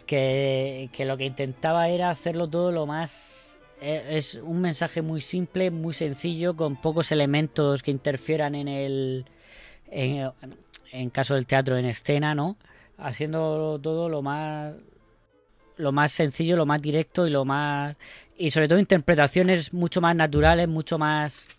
que, 0.05 0.89
que 0.93 1.05
lo 1.05 1.17
que 1.17 1.25
intentaba 1.25 1.89
era 1.89 2.09
hacerlo 2.09 2.47
todo 2.47 2.71
lo 2.71 2.85
más... 2.85 3.59
e- 3.81 4.17
Es 4.17 4.35
un 4.35 4.61
mensaje 4.61 5.01
muy 5.01 5.19
simple, 5.21 5.71
muy 5.71 5.93
sencillo, 5.93 6.55
con 6.55 6.77
pocos 6.77 7.11
elementos 7.11 7.83
que 7.83 7.91
interfieran 7.91 8.55
en 8.55 8.67
el... 8.67 9.25
En, 9.91 10.31
en 10.91 11.09
caso 11.09 11.35
del 11.35 11.45
teatro 11.45 11.77
en 11.77 11.85
escena, 11.85 12.33
¿no? 12.35 12.55
Haciendo 12.97 13.79
todo 13.81 14.07
lo 14.09 14.21
más 14.21 14.73
lo 15.77 15.91
más 15.91 16.13
sencillo, 16.13 16.55
lo 16.55 16.65
más 16.65 16.81
directo 16.81 17.27
y 17.27 17.29
lo 17.29 17.43
más 17.43 17.97
y 18.37 18.49
sobre 18.51 18.69
todo 18.69 18.79
interpretaciones 18.79 19.73
mucho 19.73 19.99
más 19.99 20.15
naturales, 20.15 20.69
mucho 20.69 20.97
más 20.97 21.49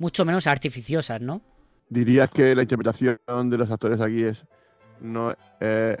mucho 0.00 0.24
menos 0.24 0.46
artificiosas, 0.46 1.20
¿no? 1.20 1.42
¿Dirías 1.90 2.30
que 2.30 2.54
la 2.54 2.62
interpretación 2.62 3.18
de 3.50 3.58
los 3.58 3.70
actores 3.70 4.00
aquí 4.00 4.24
es 4.24 4.44
no 5.00 5.34
eh, 5.60 5.96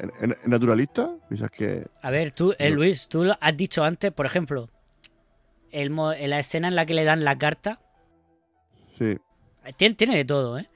naturalista? 0.46 1.10
¿Piensas 1.28 1.50
que 1.50 1.86
A 2.02 2.10
ver, 2.10 2.32
tú, 2.32 2.54
eh. 2.58 2.70
Luis, 2.70 3.08
tú 3.08 3.24
lo 3.24 3.36
has 3.40 3.56
dicho 3.56 3.84
antes, 3.84 4.10
por 4.12 4.24
ejemplo, 4.24 4.70
el, 5.70 5.90
en 6.16 6.30
la 6.30 6.38
escena 6.38 6.68
en 6.68 6.74
la 6.76 6.86
que 6.86 6.94
le 6.94 7.04
dan 7.04 7.24
la 7.24 7.36
carta, 7.36 7.78
sí? 8.98 9.18
tiene, 9.76 9.94
tiene 9.94 10.16
de 10.16 10.24
todo, 10.24 10.58
¿eh? 10.58 10.68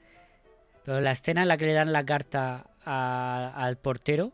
Pero 0.85 1.01
la 1.01 1.11
escena 1.11 1.41
en 1.41 1.47
la 1.47 1.57
que 1.57 1.65
le 1.65 1.73
dan 1.73 1.91
la 1.91 2.05
carta 2.05 2.67
a- 2.85 3.51
al 3.55 3.77
portero, 3.77 4.33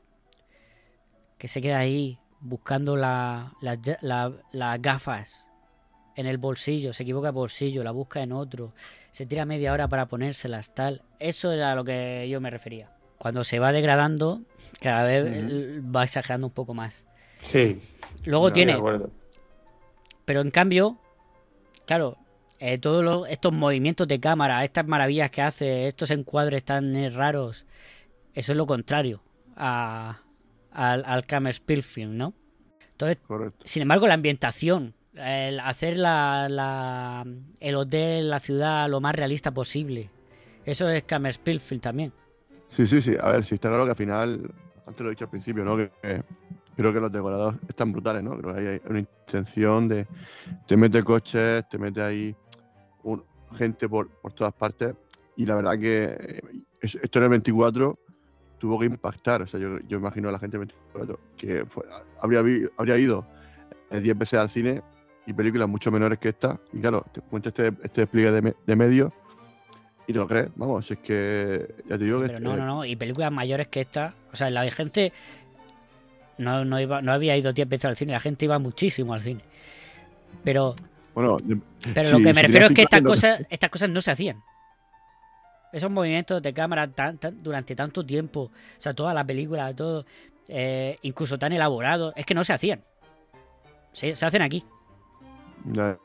que 1.38 1.48
se 1.48 1.62
queda 1.62 1.80
ahí 1.80 2.20
buscando 2.42 2.98
la- 2.98 3.54
las 3.62 4.82
gafas 4.82 5.48
en 6.16 6.26
el 6.28 6.38
bolsillo, 6.38 6.94
se 6.94 7.04
equivoca 7.04 7.28
de 7.28 7.32
bolsillo, 7.34 7.84
la 7.84 7.92
busca 7.92 8.22
en 8.22 8.32
otro, 8.34 8.74
se 9.12 9.26
tira 9.26 9.46
media 9.46 9.72
hora 9.74 9.88
para 9.88 10.08
ponérselas, 10.08 10.74
tal. 10.74 11.02
Eso 11.20 11.52
era 11.52 11.72
a 11.72 11.76
lo 11.76 11.84
que 11.84 12.28
yo 12.30 12.42
me 12.42 12.50
refería. 12.50 12.90
Cuando 13.18 13.44
se 13.44 13.60
va 13.60 13.72
degradando, 13.72 14.42
cada 14.82 15.04
vez 15.04 15.24
va 15.84 16.04
exagerando 16.04 16.48
un 16.48 16.54
poco 16.54 16.74
más. 16.74 17.06
Sí. 17.42 17.80
Luego 18.26 18.48
No, 18.50 18.54
tiene 18.54 18.78
pero 20.26 20.42
en 20.42 20.52
cambio, 20.52 20.98
claro, 21.86 22.18
eh, 22.60 22.78
todos 22.78 23.04
los- 23.04 23.28
estos 23.30 23.52
movimientos 23.54 24.08
de 24.08 24.20
cámara, 24.20 24.64
estas 24.64 24.86
maravillas 24.88 25.32
que 25.32 25.42
hace, 25.42 25.88
estos 25.88 26.12
encuadres 26.12 26.64
tan 26.64 26.96
eh, 26.96 27.10
raros, 27.10 27.66
eso 28.34 28.52
es 28.54 28.58
lo 28.58 28.66
contrario 28.68 29.22
a, 29.56 30.22
al, 30.72 31.04
al 31.06 31.26
Kammerspielfilm, 31.26 32.16
¿no? 32.18 32.34
Entonces, 32.92 33.18
Correcto. 33.28 33.60
sin 33.66 33.82
embargo, 33.82 34.08
la 34.08 34.14
ambientación, 34.14 34.94
hacer 35.18 35.98
la, 35.98 36.48
la- 36.50 37.26
el 37.60 37.76
hotel, 37.76 38.30
la 38.30 38.40
ciudad 38.40 38.90
lo 38.90 39.02
más 39.02 39.16
realista 39.16 39.52
posible, 39.52 40.10
eso 40.66 40.90
es 40.90 41.04
Kammerspielfilm 41.04 41.82
también. 41.82 42.14
Sí, 42.70 42.88
sí, 42.88 43.02
sí. 43.02 43.16
A 43.20 43.32
ver, 43.32 43.44
si 43.44 43.56
está 43.56 43.68
claro 43.70 43.84
que 43.86 43.92
al 43.92 43.98
final, 43.98 44.50
antes 44.86 45.02
lo 45.02 45.08
he 45.08 45.12
dicho 45.12 45.26
al 45.26 45.32
principio, 45.32 45.66
¿no? 45.66 45.76
Que, 45.78 45.92
creo 46.78 46.94
que 46.94 47.00
los 47.02 47.12
decorados 47.12 47.56
están 47.68 47.92
brutales, 47.92 48.24
¿no? 48.24 48.38
Creo 48.38 48.56
que 48.56 48.60
hay 48.70 48.82
una 48.90 49.00
intención 49.00 49.88
de. 49.90 50.08
Te 50.68 50.78
mete 50.78 51.04
coches, 51.04 51.68
te 51.70 51.78
mete 51.78 52.02
ahí 52.02 52.36
gente 53.58 53.90
por, 53.90 54.10
por 54.10 54.32
todas 54.34 54.54
partes. 54.54 54.96
Y 55.36 55.46
la 55.46 55.56
verdad 55.56 55.78
que 55.78 56.04
eh, 56.18 56.42
es- 56.80 56.96
esto 56.96 57.20
en 57.20 57.24
el 57.24 57.30
24 57.32 58.00
tuvo 58.58 58.80
que 58.80 58.86
impactar. 58.86 59.42
O 59.42 59.48
sea, 59.48 59.60
yo, 59.60 59.80
yo 59.88 59.98
imagino 59.98 60.30
a 60.30 60.32
la 60.32 60.40
gente 60.40 60.58
del 60.58 60.68
24 60.68 61.20
que 61.36 61.66
fue- 61.66 61.84
habría, 62.22 62.40
habría 62.78 62.98
ido 62.98 63.26
eh, 63.90 64.00
10 64.00 64.18
veces 64.18 64.40
al 64.40 64.50
cine 64.50 64.82
y 65.26 65.34
películas 65.34 65.68
mucho 65.68 65.92
menores 65.92 66.20
que 66.20 66.30
esta. 66.30 66.60
Y 66.74 66.80
claro, 66.82 67.06
te 67.12 67.22
cuenta 67.22 67.50
este, 67.50 67.68
este 67.84 68.02
despliegue 68.02 68.32
de, 68.32 68.42
me- 68.42 68.56
de 68.66 68.76
medios 68.76 69.12
y 70.08 70.14
te 70.14 70.20
lo 70.20 70.28
crees. 70.28 70.50
Vamos, 70.56 70.90
es 70.90 70.98
que 71.00 71.76
ya 71.88 71.98
te 71.98 72.04
digo 72.04 72.22
que. 72.22 72.28
Pero 72.28 72.40
no, 72.40 72.58
no, 72.58 72.66
no. 72.66 72.86
Y 72.86 72.96
películas 72.96 73.32
mayores 73.32 73.68
que 73.68 73.82
esta. 73.82 74.14
O 74.32 74.36
sea, 74.36 74.50
la 74.50 74.70
gente 74.72 75.14
no, 76.38 76.66
no, 76.66 76.80
iba, 76.80 77.02
no 77.02 77.12
había 77.12 77.38
ido 77.38 77.54
10 77.54 77.70
veces 77.70 77.86
al 77.86 77.96
cine. 77.98 78.14
La 78.14 78.20
gente 78.20 78.46
iba 78.46 78.58
muchísimo 78.60 79.14
al 79.14 79.22
cine. 79.22 79.42
Pero 80.44 80.74
Bueno, 81.14 81.38
Pero 81.94 82.04
si- 82.08 82.12
lo 82.14 82.18
que 82.20 82.24
me 82.34 82.42
si 82.42 82.42
refiero 82.48 82.68
es 82.68 82.74
que 82.74 82.82
estas 82.84 83.02
cosas, 83.02 83.42
estas 83.50 83.70
cosas 83.70 83.90
no 83.90 84.02
se 84.02 84.12
hacían. 84.12 84.42
Esos 85.74 85.90
movimientos 85.92 86.42
de 86.42 86.54
cámara 86.54 86.88
tan- 86.92 87.18
tan- 87.18 87.42
durante 87.42 87.76
tanto 87.76 88.06
tiempo, 88.06 88.42
o 88.42 88.52
sea, 88.78 88.94
toda 88.94 89.14
la 89.14 89.24
película, 89.24 89.74
todo, 89.74 90.06
eh, 90.50 90.98
incluso 91.04 91.38
tan 91.40 91.54
elaborado, 91.54 92.12
es 92.16 92.26
que 92.26 92.34
no 92.34 92.44
se 92.44 92.52
hacían. 92.54 92.84
Se, 93.94 94.16
se 94.16 94.26
hacen 94.26 94.42
aquí. 94.42 94.66
Ya, 95.66 95.98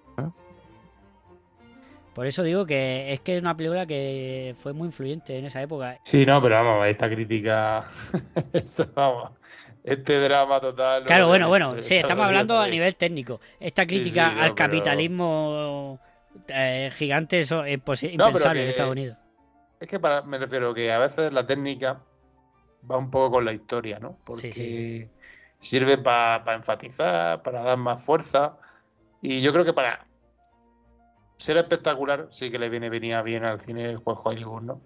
Por 2.14 2.26
eso 2.26 2.42
digo 2.42 2.64
que 2.64 3.12
es 3.12 3.20
que 3.20 3.36
es 3.36 3.42
una 3.42 3.54
película 3.56 3.84
que 3.86 4.54
fue 4.58 4.72
muy 4.72 4.86
influyente 4.86 5.38
en 5.38 5.44
esa 5.44 5.60
época. 5.60 5.98
Sí, 6.04 6.24
no, 6.24 6.40
pero 6.40 6.54
vamos, 6.54 6.86
esta 6.86 7.10
crítica. 7.10 7.84
Eso, 8.54 8.90
vamos. 8.94 9.32
Este 9.84 10.18
drama 10.20 10.58
total. 10.58 11.02
no 11.02 11.06
Claro, 11.06 11.28
bueno, 11.28 11.48
bueno, 11.48 11.74
sí, 11.82 11.94
está 11.96 12.08
estamos 12.08 12.24
hablando 12.24 12.58
a 12.58 12.66
nivel 12.68 12.96
técnico. 12.96 13.40
Esta 13.60 13.86
crítica 13.86 14.30
sí, 14.30 14.34
no, 14.34 14.42
al 14.42 14.54
pero- 14.54 14.54
capitalismo 14.54 16.00
eh, 16.48 16.90
gigante, 16.94 17.40
eso 17.40 17.64
es 17.64 17.78
No, 17.78 18.28
impensable 18.28 18.62
en 18.64 18.70
Estados 18.70 18.92
Unidos. 18.92 19.18
Es 19.78 19.86
que 19.86 20.00
para, 20.00 20.22
me 20.22 20.38
refiero 20.38 20.72
que 20.72 20.90
a 20.90 20.98
veces 20.98 21.32
la 21.34 21.44
técnica 21.44 22.00
va 22.90 22.96
un 22.96 23.10
poco 23.10 23.32
con 23.32 23.44
la 23.44 23.52
historia, 23.52 23.98
¿no? 23.98 24.18
Porque 24.24 24.50
sí, 24.52 25.06
sirve 25.60 25.98
para 25.98 26.54
enfatizar, 26.54 27.42
para 27.42 27.60
dar 27.62 27.76
más 27.76 28.02
fuerza. 28.02 28.56
Y 29.22 29.40
yo 29.40 29.52
creo 29.52 29.64
que 29.64 29.72
para 29.72 30.06
ser 31.38 31.56
espectacular 31.56 32.28
sí 32.30 32.50
que 32.50 32.58
le 32.58 32.68
viene 32.68 32.88
venía 32.90 33.22
bien 33.22 33.44
al 33.44 33.60
cine 33.60 33.96
pues, 34.02 34.18
Hollywood, 34.22 34.62
¿no? 34.62 34.80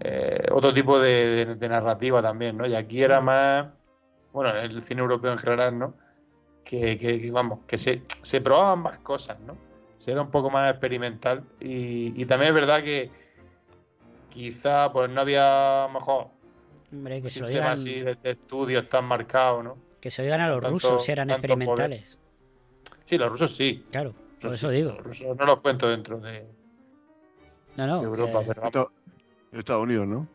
Eh, 0.00 0.46
otro 0.50 0.72
tipo 0.72 0.98
de, 0.98 1.44
de- 1.46 1.54
de 1.56 1.68
narrativa 1.68 2.22
también, 2.22 2.56
¿no? 2.56 2.66
Y 2.66 2.74
aquí 2.74 3.02
era 3.02 3.20
más, 3.20 3.66
bueno, 4.32 4.54
el 4.56 4.82
cine 4.82 5.02
europeo 5.02 5.32
en 5.32 5.38
general, 5.38 5.78
¿no? 5.78 5.94
Que, 6.64 6.96
que- 6.96 7.20
que, 7.20 7.30
vamos, 7.30 7.60
que 7.66 7.76
se, 7.76 8.02
se 8.22 8.40
probaban 8.40 8.80
más 8.80 8.98
cosas, 9.00 9.38
¿no? 9.40 9.56
Se 9.98 10.12
era 10.12 10.22
un 10.22 10.30
poco 10.30 10.50
más 10.50 10.70
experimental. 10.70 11.44
Y, 11.60 12.20
y 12.20 12.24
también 12.26 12.50
es 12.50 12.54
verdad 12.54 12.82
que 12.82 13.10
quizá 14.30 14.90
pues 14.92 15.10
no 15.10 15.20
había 15.20 15.86
mejor 15.92 16.28
Hombre, 16.92 17.22
que 17.22 17.30
se 17.30 17.40
lo 17.40 17.48
digan, 17.48 17.68
así 17.68 18.00
de, 18.00 18.14
de 18.14 18.30
estudios 18.32 18.88
tan 18.88 19.04
marcado, 19.04 19.62
¿no? 19.62 19.76
que 20.00 20.10
se 20.10 20.22
lo 20.22 20.26
digan 20.26 20.40
a 20.42 20.48
los 20.48 20.60
tanto- 20.60 20.68
rusos 20.88 21.04
si 21.04 21.12
eran 21.12 21.30
experimentales. 21.30 22.18
Sí, 23.04 23.18
los 23.18 23.30
rusos 23.30 23.54
sí. 23.54 23.84
Claro, 23.90 24.12
por 24.12 24.50
Rusos 24.50 24.54
eso 24.54 24.70
sí, 24.70 24.76
digo. 24.76 24.92
Los 24.92 25.04
rusos 25.04 25.36
no 25.36 25.44
los 25.46 25.58
cuento 25.58 25.88
dentro 25.88 26.18
de, 26.20 26.46
No, 27.76 27.86
no. 27.86 27.98
de 28.00 28.06
Europa, 28.06 28.40
que- 28.40 28.46
pero. 28.46 28.90
Estados- 29.52 29.82
Unidos, 29.82 30.06
¿no? 30.08 30.26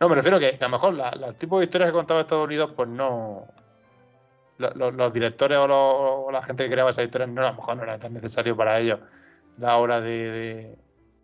No, 0.00 0.08
me 0.08 0.14
refiero 0.14 0.38
que, 0.40 0.56
que 0.58 0.64
a 0.64 0.68
lo 0.68 0.72
mejor 0.72 0.94
los 0.94 1.36
tipos 1.36 1.60
de 1.60 1.66
historias 1.66 1.90
que 1.90 1.94
contaba 1.96 2.20
Estados 2.20 2.46
Unidos, 2.46 2.72
pues 2.74 2.88
no. 2.88 3.46
lo- 4.58 4.70
lo- 4.74 4.90
Los, 4.92 5.12
directores 5.12 5.58
o, 5.60 6.28
la 6.30 6.42
gente 6.42 6.64
que 6.64 6.70
creaba 6.70 6.90
esas 6.90 7.04
historias, 7.04 7.30
no, 7.30 7.42
a 7.44 7.50
lo 7.50 7.56
mejor 7.56 7.76
no 7.76 7.82
era 7.82 7.98
tan 7.98 8.12
necesario 8.14 8.56
para 8.56 8.78
ellos 8.78 9.00
la 9.58 9.76
hora 9.76 10.00
de, 10.00 10.30
de- 10.30 10.78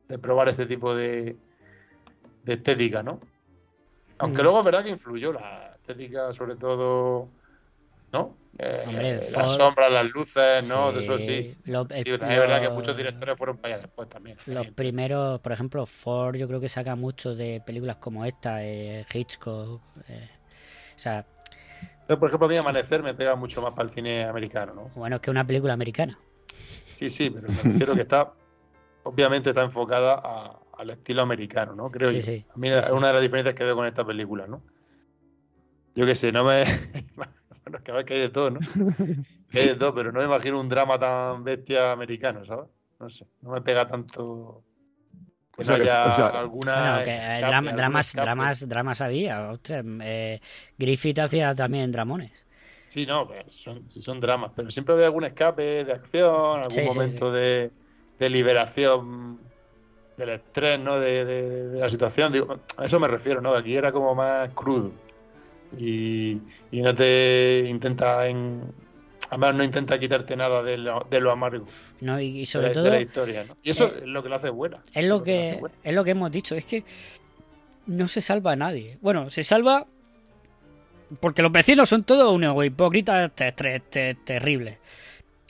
de 0.09 0.18
probar 0.18 0.48
este 0.48 0.66
tipo 0.66 0.94
de, 0.94 1.37
de 2.42 2.52
estética, 2.52 3.02
¿no? 3.02 3.20
Aunque 4.18 4.40
Mm. 4.40 4.44
luego 4.44 4.59
es 4.59 4.64
verdad 4.64 4.83
que 4.85 4.90
influyó 4.90 5.33
la 5.33 5.74
estética, 5.76 6.33
sobre 6.33 6.57
todo, 6.57 7.28
¿no? 8.12 8.37
Eh, 8.59 8.83
Hombre, 8.87 9.14
las 9.31 9.33
Ford- 9.33 9.57
sombras, 9.57 9.92
las 9.92 10.11
luces, 10.11 10.68
¿no? 10.68 10.92
De 10.92 11.01
eso 11.01 11.18
sí. 11.18 11.55
lo- 11.66 11.87
Sí, 11.94 12.11
el- 12.11 12.18
también 12.18 12.33
es 12.42 12.49
verdad 12.49 12.61
que 12.62 12.71
muchos 12.71 12.97
directores 12.97 13.37
fueron 13.38 13.57
para 13.59 13.75
allá 13.75 13.83
después 13.85 14.09
también. 14.09 14.37
Los 14.47 14.66
primeros, 14.68 15.40
por 15.40 15.53
ejemplo, 15.53 15.87
Ford, 15.87 16.37
yo 16.37 16.49
creo 16.49 16.61
que 16.61 16.68
saca 16.68 16.97
mucho 16.97 17.35
de 17.35 17.62
películas 17.64 17.97
como 17.97 18.25
esta, 18.25 18.64
eh, 18.64 19.05
Hitchcock. 19.12 19.81
eh, 20.09 20.29
o 20.97 20.99
sea, 20.99 21.25
Pero, 22.07 22.18
por 22.18 22.29
ejemplo, 22.29 22.47
a 22.47 22.51
mí 22.51 22.57
Amanecer 22.57 23.03
me 23.03 23.14
pega 23.14 23.37
mucho 23.37 23.61
más 23.62 23.73
para 23.73 23.88
el 23.88 23.94
cine 23.94 24.25
americano, 24.25 24.73
¿no? 24.75 24.88
bueno, 24.97 25.16
es 25.16 25.23
que 25.23 25.31
una 25.31 25.47
película 25.47 25.75
americana. 25.75 26.18
Sí, 26.97 27.11
sí, 27.11 27.31
pero 27.31 27.49
me 27.53 27.62
refiero 27.62 27.94
que 27.94 28.01
está, 28.01 28.33
obviamente 29.05 29.51
está 29.51 29.62
enfocada 29.62 30.14
a- 30.25 30.59
al 30.79 30.90
estilo 30.90 31.23
americano, 31.23 31.75
¿no? 31.75 31.90
Creo 31.90 32.11
Sí, 32.11 32.21
yo. 32.21 32.27
sí, 32.27 32.47
A 32.55 32.59
mí 32.59 32.68
sí, 32.68 32.75
es 32.75 32.87
sí. 32.87 32.92
una 32.92 33.09
de 33.09 33.12
las 33.12 33.23
diferencias 33.23 33.55
que 33.55 33.64
veo 33.64 33.77
con 33.77 33.87
esta 33.87 34.05
película, 34.05 34.47
¿no? 34.47 34.62
Yo 35.94 36.07
qué 36.07 36.14
sé, 36.14 36.33
no 36.33 36.44
me... 36.44 36.64
bueno, 37.70 37.85
que 37.85 37.90
a 37.90 37.94
ver 37.94 38.04
que 38.04 38.14
hay 38.14 38.20
de 38.20 38.28
todo, 38.31 38.50
¿no? 38.50 38.61
Que 39.50 39.61
hay 39.61 39.66
de 39.68 39.74
todo, 39.76 39.94
pero 39.94 40.12
no 40.12 40.20
me 40.20 40.26
imagino 40.26 40.61
un 40.61 40.68
drama 40.68 40.98
tan 40.98 41.42
bestia 41.44 41.92
americano, 41.92 42.44
¿sabes? 42.44 42.68
No 43.00 43.09
sé, 43.09 43.26
no 43.42 43.50
me 43.50 43.61
pega 43.62 43.87
tanto... 43.87 44.62
Que 45.54 45.62
O 45.62 45.64
sea 45.64 45.76
no 45.76 45.83
haya 45.83 46.07
o 46.12 46.16
sea- 46.16 46.26
alguna... 46.40 46.74
Bueno, 46.74 47.04
que 47.04 47.11
eh, 47.11 47.16
escape, 47.16 47.46
drama- 47.46 47.72
dramas, 47.72 48.07
escape. 48.09 48.24
dramas, 48.26 48.68
dramas 48.68 49.00
había. 49.00 49.50
ostras, 49.50 49.85
eh, 50.02 50.40
Griffith 50.76 51.18
hacía 51.18 51.54
también 51.54 51.90
dramones. 51.92 52.33
Sí, 52.88 53.07
no, 53.07 53.26
pues 53.26 53.52
son, 53.52 53.88
sí 53.88 54.00
son 54.00 54.20
dramas, 54.20 54.52
pero 54.57 54.70
siempre 54.70 54.94
había 54.94 55.07
algún 55.07 55.24
escape 55.24 55.85
de 55.85 55.92
acción, 55.92 56.61
algún 56.61 56.70
Sí, 56.70 56.81
sí, 56.81 56.87
momento 56.87 57.31
De, 57.33 57.70
de 58.18 58.31
liberación 58.31 59.40
del 60.16 60.31
estrés, 60.31 60.81
¿no? 60.81 60.98
De, 60.98 61.24
de- 61.24 61.68
de 61.68 61.78
la 61.81 61.88
situación. 61.90 62.33
Digo, 62.33 62.61
a 62.76 62.85
eso 62.85 62.98
me 63.00 63.09
refiero, 63.09 63.40
¿no? 63.40 63.54
Aquí 63.54 63.76
era 63.76 63.92
como 63.92 64.14
más 64.14 64.50
crudo. 64.54 64.92
Y, 65.76 66.38
y 66.70 66.81
no 66.83 66.94
te 66.94 67.66
intenta 67.68 68.26
en, 68.28 68.62
además 69.28 69.54
no 69.54 69.64
intenta 69.64 69.98
quitarte 69.98 70.37
nada 70.37 70.62
de 70.62 70.78
lo, 70.78 71.07
de 71.11 71.20
lo 71.20 71.31
amargo 71.31 71.66
¿no? 72.00 72.18
Y, 72.20 72.26
y 72.28 72.40
de 72.40 72.46
sobre 72.46 72.68
la, 72.68 72.72
todo, 72.72 72.85
de 72.85 72.90
la 72.90 73.00
historia, 73.00 73.44
¿no? 73.44 73.57
Y 73.62 73.70
eso 73.70 73.87
es 73.87 74.07
lo 74.07 74.22
que 74.22 74.28
lo 74.31 74.37
hace 74.37 74.48
buena. 74.50 74.83
es 74.94 75.04
lo 75.04 75.22
que, 75.22 75.61
es 75.83 75.92
lo 75.94 76.04
que 76.04 76.11
hemos 76.12 76.31
dicho. 76.33 76.54
Es 76.54 76.64
que 76.64 76.85
no 77.87 78.09
se 78.09 78.20
salva 78.20 78.52
a 78.52 78.57
nadie. 78.57 78.98
Bueno, 79.02 79.28
se 79.31 79.42
salva 79.44 79.87
porque 81.20 81.42
los 81.42 81.50
vecinos 81.52 81.88
son 81.88 82.04
todos 82.04 82.33
unos 82.35 82.64
hipócritas 82.64 83.33
te- 83.35 83.52
te- 83.52 83.81
te- 83.81 84.14
terribles. 84.14 84.78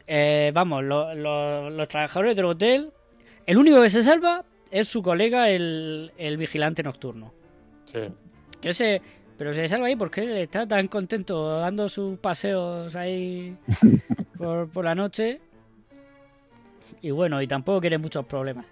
Eh, 0.07 0.50
vamos, 0.54 0.83
lo- 0.85 1.14
lo- 1.14 1.68
los 1.70 1.88
trabajadores 1.88 2.35
del 2.37 2.46
hotel, 2.46 2.90
el 3.46 3.59
único 3.59 3.83
que 3.83 3.90
se 3.90 4.02
salva 4.02 4.44
es 4.70 4.88
su 4.88 5.02
colega, 5.02 5.50
el, 5.50 6.12
el 6.16 6.37
vigilante 6.37 6.83
nocturno. 6.83 7.33
Sí. 7.85 8.00
Que 8.61 8.70
ese, 8.70 9.02
pero 9.38 9.55
se 9.55 9.66
salva 9.68 9.87
ahí 9.87 9.96
porque 9.96 10.22
él 10.22 10.37
está 10.37 10.66
tan 10.66 10.88
contento 10.88 11.59
dando 11.59 11.88
sus 11.88 12.18
paseos 12.18 12.94
ahí 12.96 13.57
por, 14.37 14.68
por 14.68 14.85
la 14.85 14.94
noche. 14.94 15.40
Y 17.01 17.11
bueno, 17.11 17.40
y 17.40 17.46
tampoco 17.46 17.81
quiere 17.81 17.96
muchos 17.98 18.24
problemas. 18.27 18.66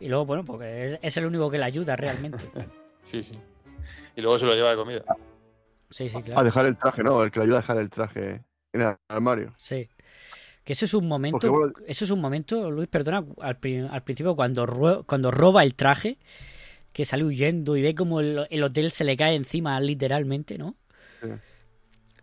Y 0.00 0.08
luego, 0.08 0.26
bueno, 0.26 0.44
porque 0.44 0.84
es, 0.84 0.98
es 1.00 1.16
el 1.16 1.26
único 1.26 1.50
que 1.50 1.58
le 1.58 1.64
ayuda 1.64 1.96
realmente. 1.96 2.38
Sí, 3.04 3.22
sí. 3.22 3.38
Y 4.16 4.22
luego 4.22 4.38
se 4.38 4.46
lo 4.46 4.54
lleva 4.54 4.70
de 4.70 4.76
comida. 4.76 5.02
Sí, 5.90 6.08
sí, 6.08 6.16
A 6.16 6.22
claro. 6.22 6.42
dejar 6.42 6.64
el 6.64 6.74
traje, 6.78 7.02
¿no? 7.02 7.22
El 7.22 7.30
que 7.30 7.38
le 7.40 7.44
ayuda 7.44 7.58
a 7.58 7.60
dejar 7.60 7.76
el 7.76 7.90
traje 7.90 8.42
en 8.72 8.80
el 8.80 8.96
armario. 9.08 9.52
Sí. 9.58 9.90
Que 10.64 10.72
eso 10.72 10.86
es 10.86 10.94
un 10.94 11.06
momento, 11.06 11.36
Porque, 11.38 11.48
bueno- 11.50 11.72
eso 11.86 12.06
es 12.06 12.10
un 12.10 12.22
momento, 12.22 12.70
Luis, 12.70 12.88
perdona, 12.88 13.22
al, 13.42 13.58
al 13.90 14.02
principio 14.04 14.34
cuando, 14.34 15.04
cuando 15.06 15.30
roba 15.30 15.62
el 15.64 15.74
traje, 15.74 16.16
que 16.94 17.04
sale 17.04 17.24
huyendo 17.24 17.76
y 17.76 17.82
ve 17.82 17.94
como 17.94 18.20
el, 18.20 18.46
el 18.48 18.62
hotel 18.62 18.90
se 18.90 19.04
le 19.04 19.16
cae 19.16 19.34
encima 19.34 19.78
literalmente, 19.80 20.56
¿no? 20.56 20.76
Sí. 21.20 21.28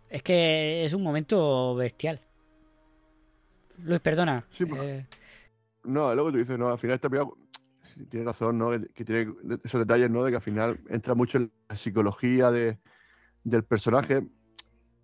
Es 0.08 0.22
que 0.22 0.84
es 0.84 0.92
un 0.94 1.02
momento 1.02 1.74
bestial. 1.76 2.20
Luis, 3.84 4.00
perdona. 4.00 4.44
Sí, 4.50 4.64
porque- 4.66 4.98
eh, 4.98 5.06
No, 5.84 6.10
es 6.10 6.16
lo 6.16 6.26
que 6.26 6.32
tú 6.32 6.38
dices, 6.38 6.58
¿no? 6.58 6.68
Al 6.70 6.78
final 6.78 6.94
esta 6.94 7.08
película 7.10 7.34
tiene 8.08 8.24
razón, 8.26 8.56
¿no? 8.56 8.70
Que, 8.94 9.04
tiene 9.04 9.32
esos 9.64 9.80
detalles, 9.80 10.08
¿no? 10.10 10.24
De 10.24 10.30
que 10.30 10.36
al 10.36 10.42
final 10.42 10.80
entra 10.88 11.14
mucho 11.14 11.38
en 11.38 11.50
la 11.68 11.76
psicología 11.76 12.50
de, 12.50 12.78
del 13.44 13.64
personaje. 13.64 14.22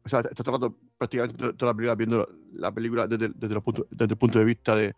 O 0.05 0.09
sea, 0.09 0.21
está 0.21 0.43
todo 0.43 0.57
el 0.57 0.63
rato, 0.63 0.79
prácticamente 0.97 1.37
to- 1.37 1.55
toda 1.57 1.73
la 1.73 1.77
película 1.77 1.95
viendo 1.97 2.29
la 2.55 2.73
película 2.73 3.07
desde, 3.07 3.29
desde, 3.35 3.55
los 3.55 3.63
puntos- 3.63 3.87
desde 3.91 4.13
el 4.15 4.19
punto 4.19 4.39
de 4.39 4.45
vista 4.45 4.75
de, 4.77 4.95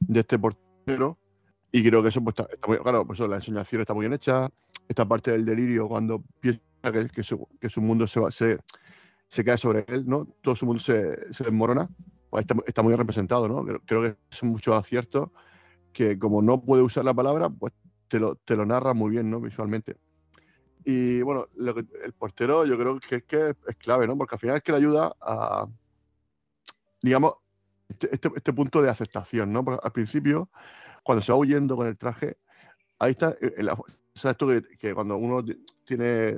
de 0.00 0.20
este 0.20 0.38
portero. 0.38 1.18
Y 1.72 1.82
creo 1.82 2.02
que 2.02 2.10
eso 2.10 2.22
pues, 2.22 2.34
está, 2.38 2.52
está 2.52 2.68
muy 2.68 2.76
claro, 2.78 3.06
pues 3.06 3.18
eso, 3.18 3.26
la 3.26 3.36
ensoñación 3.36 3.80
está 3.80 3.94
muy 3.94 4.02
bien 4.04 4.12
hecha. 4.12 4.48
Esta 4.88 5.06
parte 5.06 5.32
del 5.32 5.44
delirio, 5.44 5.88
cuando 5.88 6.22
piensa 6.40 6.60
que, 6.92 7.08
que 7.08 7.22
su, 7.22 7.48
que 7.60 7.70
su 7.70 7.80
mundo 7.80 8.06
se, 8.06 8.20
va, 8.20 8.30
se, 8.30 8.58
se 9.26 9.44
cae 9.44 9.56
sobre 9.56 9.84
él, 9.88 10.04
¿no? 10.06 10.26
Todo 10.42 10.54
su 10.54 10.66
mundo 10.66 10.80
se, 10.80 11.32
se 11.32 11.44
desmorona 11.44 11.88
pues 12.30 12.42
está, 12.44 12.54
está 12.66 12.82
muy 12.82 12.90
bien 12.90 12.98
representado, 12.98 13.46
¿no? 13.46 13.62
Creo, 13.64 13.80
creo 13.84 14.02
que 14.02 14.16
son 14.30 14.50
muchos 14.50 14.74
aciertos 14.74 15.28
que 15.92 16.18
como 16.18 16.40
no 16.40 16.62
puede 16.62 16.82
usar 16.82 17.04
la 17.04 17.12
palabra, 17.12 17.50
pues 17.50 17.74
te 18.08 18.18
lo, 18.18 18.36
te 18.36 18.56
lo 18.56 18.64
narra 18.64 18.94
muy 18.94 19.10
bien, 19.10 19.30
¿no? 19.30 19.40
Visualmente. 19.40 19.96
Y 20.84 21.22
bueno, 21.22 21.48
lo 21.56 21.74
que- 21.74 21.86
el 22.04 22.12
portero 22.14 22.64
yo 22.64 22.78
creo 22.78 22.98
que 23.00 23.16
es 23.16 23.24
que 23.24 23.54
es 23.68 23.76
clave, 23.76 24.06
¿no? 24.06 24.16
Porque 24.16 24.34
al 24.34 24.40
final 24.40 24.56
es 24.56 24.62
que 24.62 24.72
le 24.72 24.78
ayuda 24.78 25.14
a, 25.20 25.66
digamos, 27.02 27.34
este, 27.88 28.14
este, 28.14 28.30
este 28.34 28.52
punto 28.52 28.80
de 28.82 28.90
aceptación, 28.90 29.52
¿no? 29.52 29.64
Porque 29.64 29.80
al 29.82 29.92
principio, 29.92 30.48
cuando 31.02 31.22
se 31.22 31.32
va 31.32 31.38
huyendo 31.38 31.76
con 31.76 31.86
el 31.86 31.96
traje, 31.96 32.36
ahí 32.98 33.12
está, 33.12 33.30
eh, 33.40 33.54
en 33.56 33.66
la, 33.66 33.76
¿sabes 34.14 34.36
tú 34.36 34.48
que, 34.48 34.62
que 34.78 34.94
cuando 34.94 35.16
uno 35.16 35.44
ti- 35.44 35.58
tiene 35.84 36.36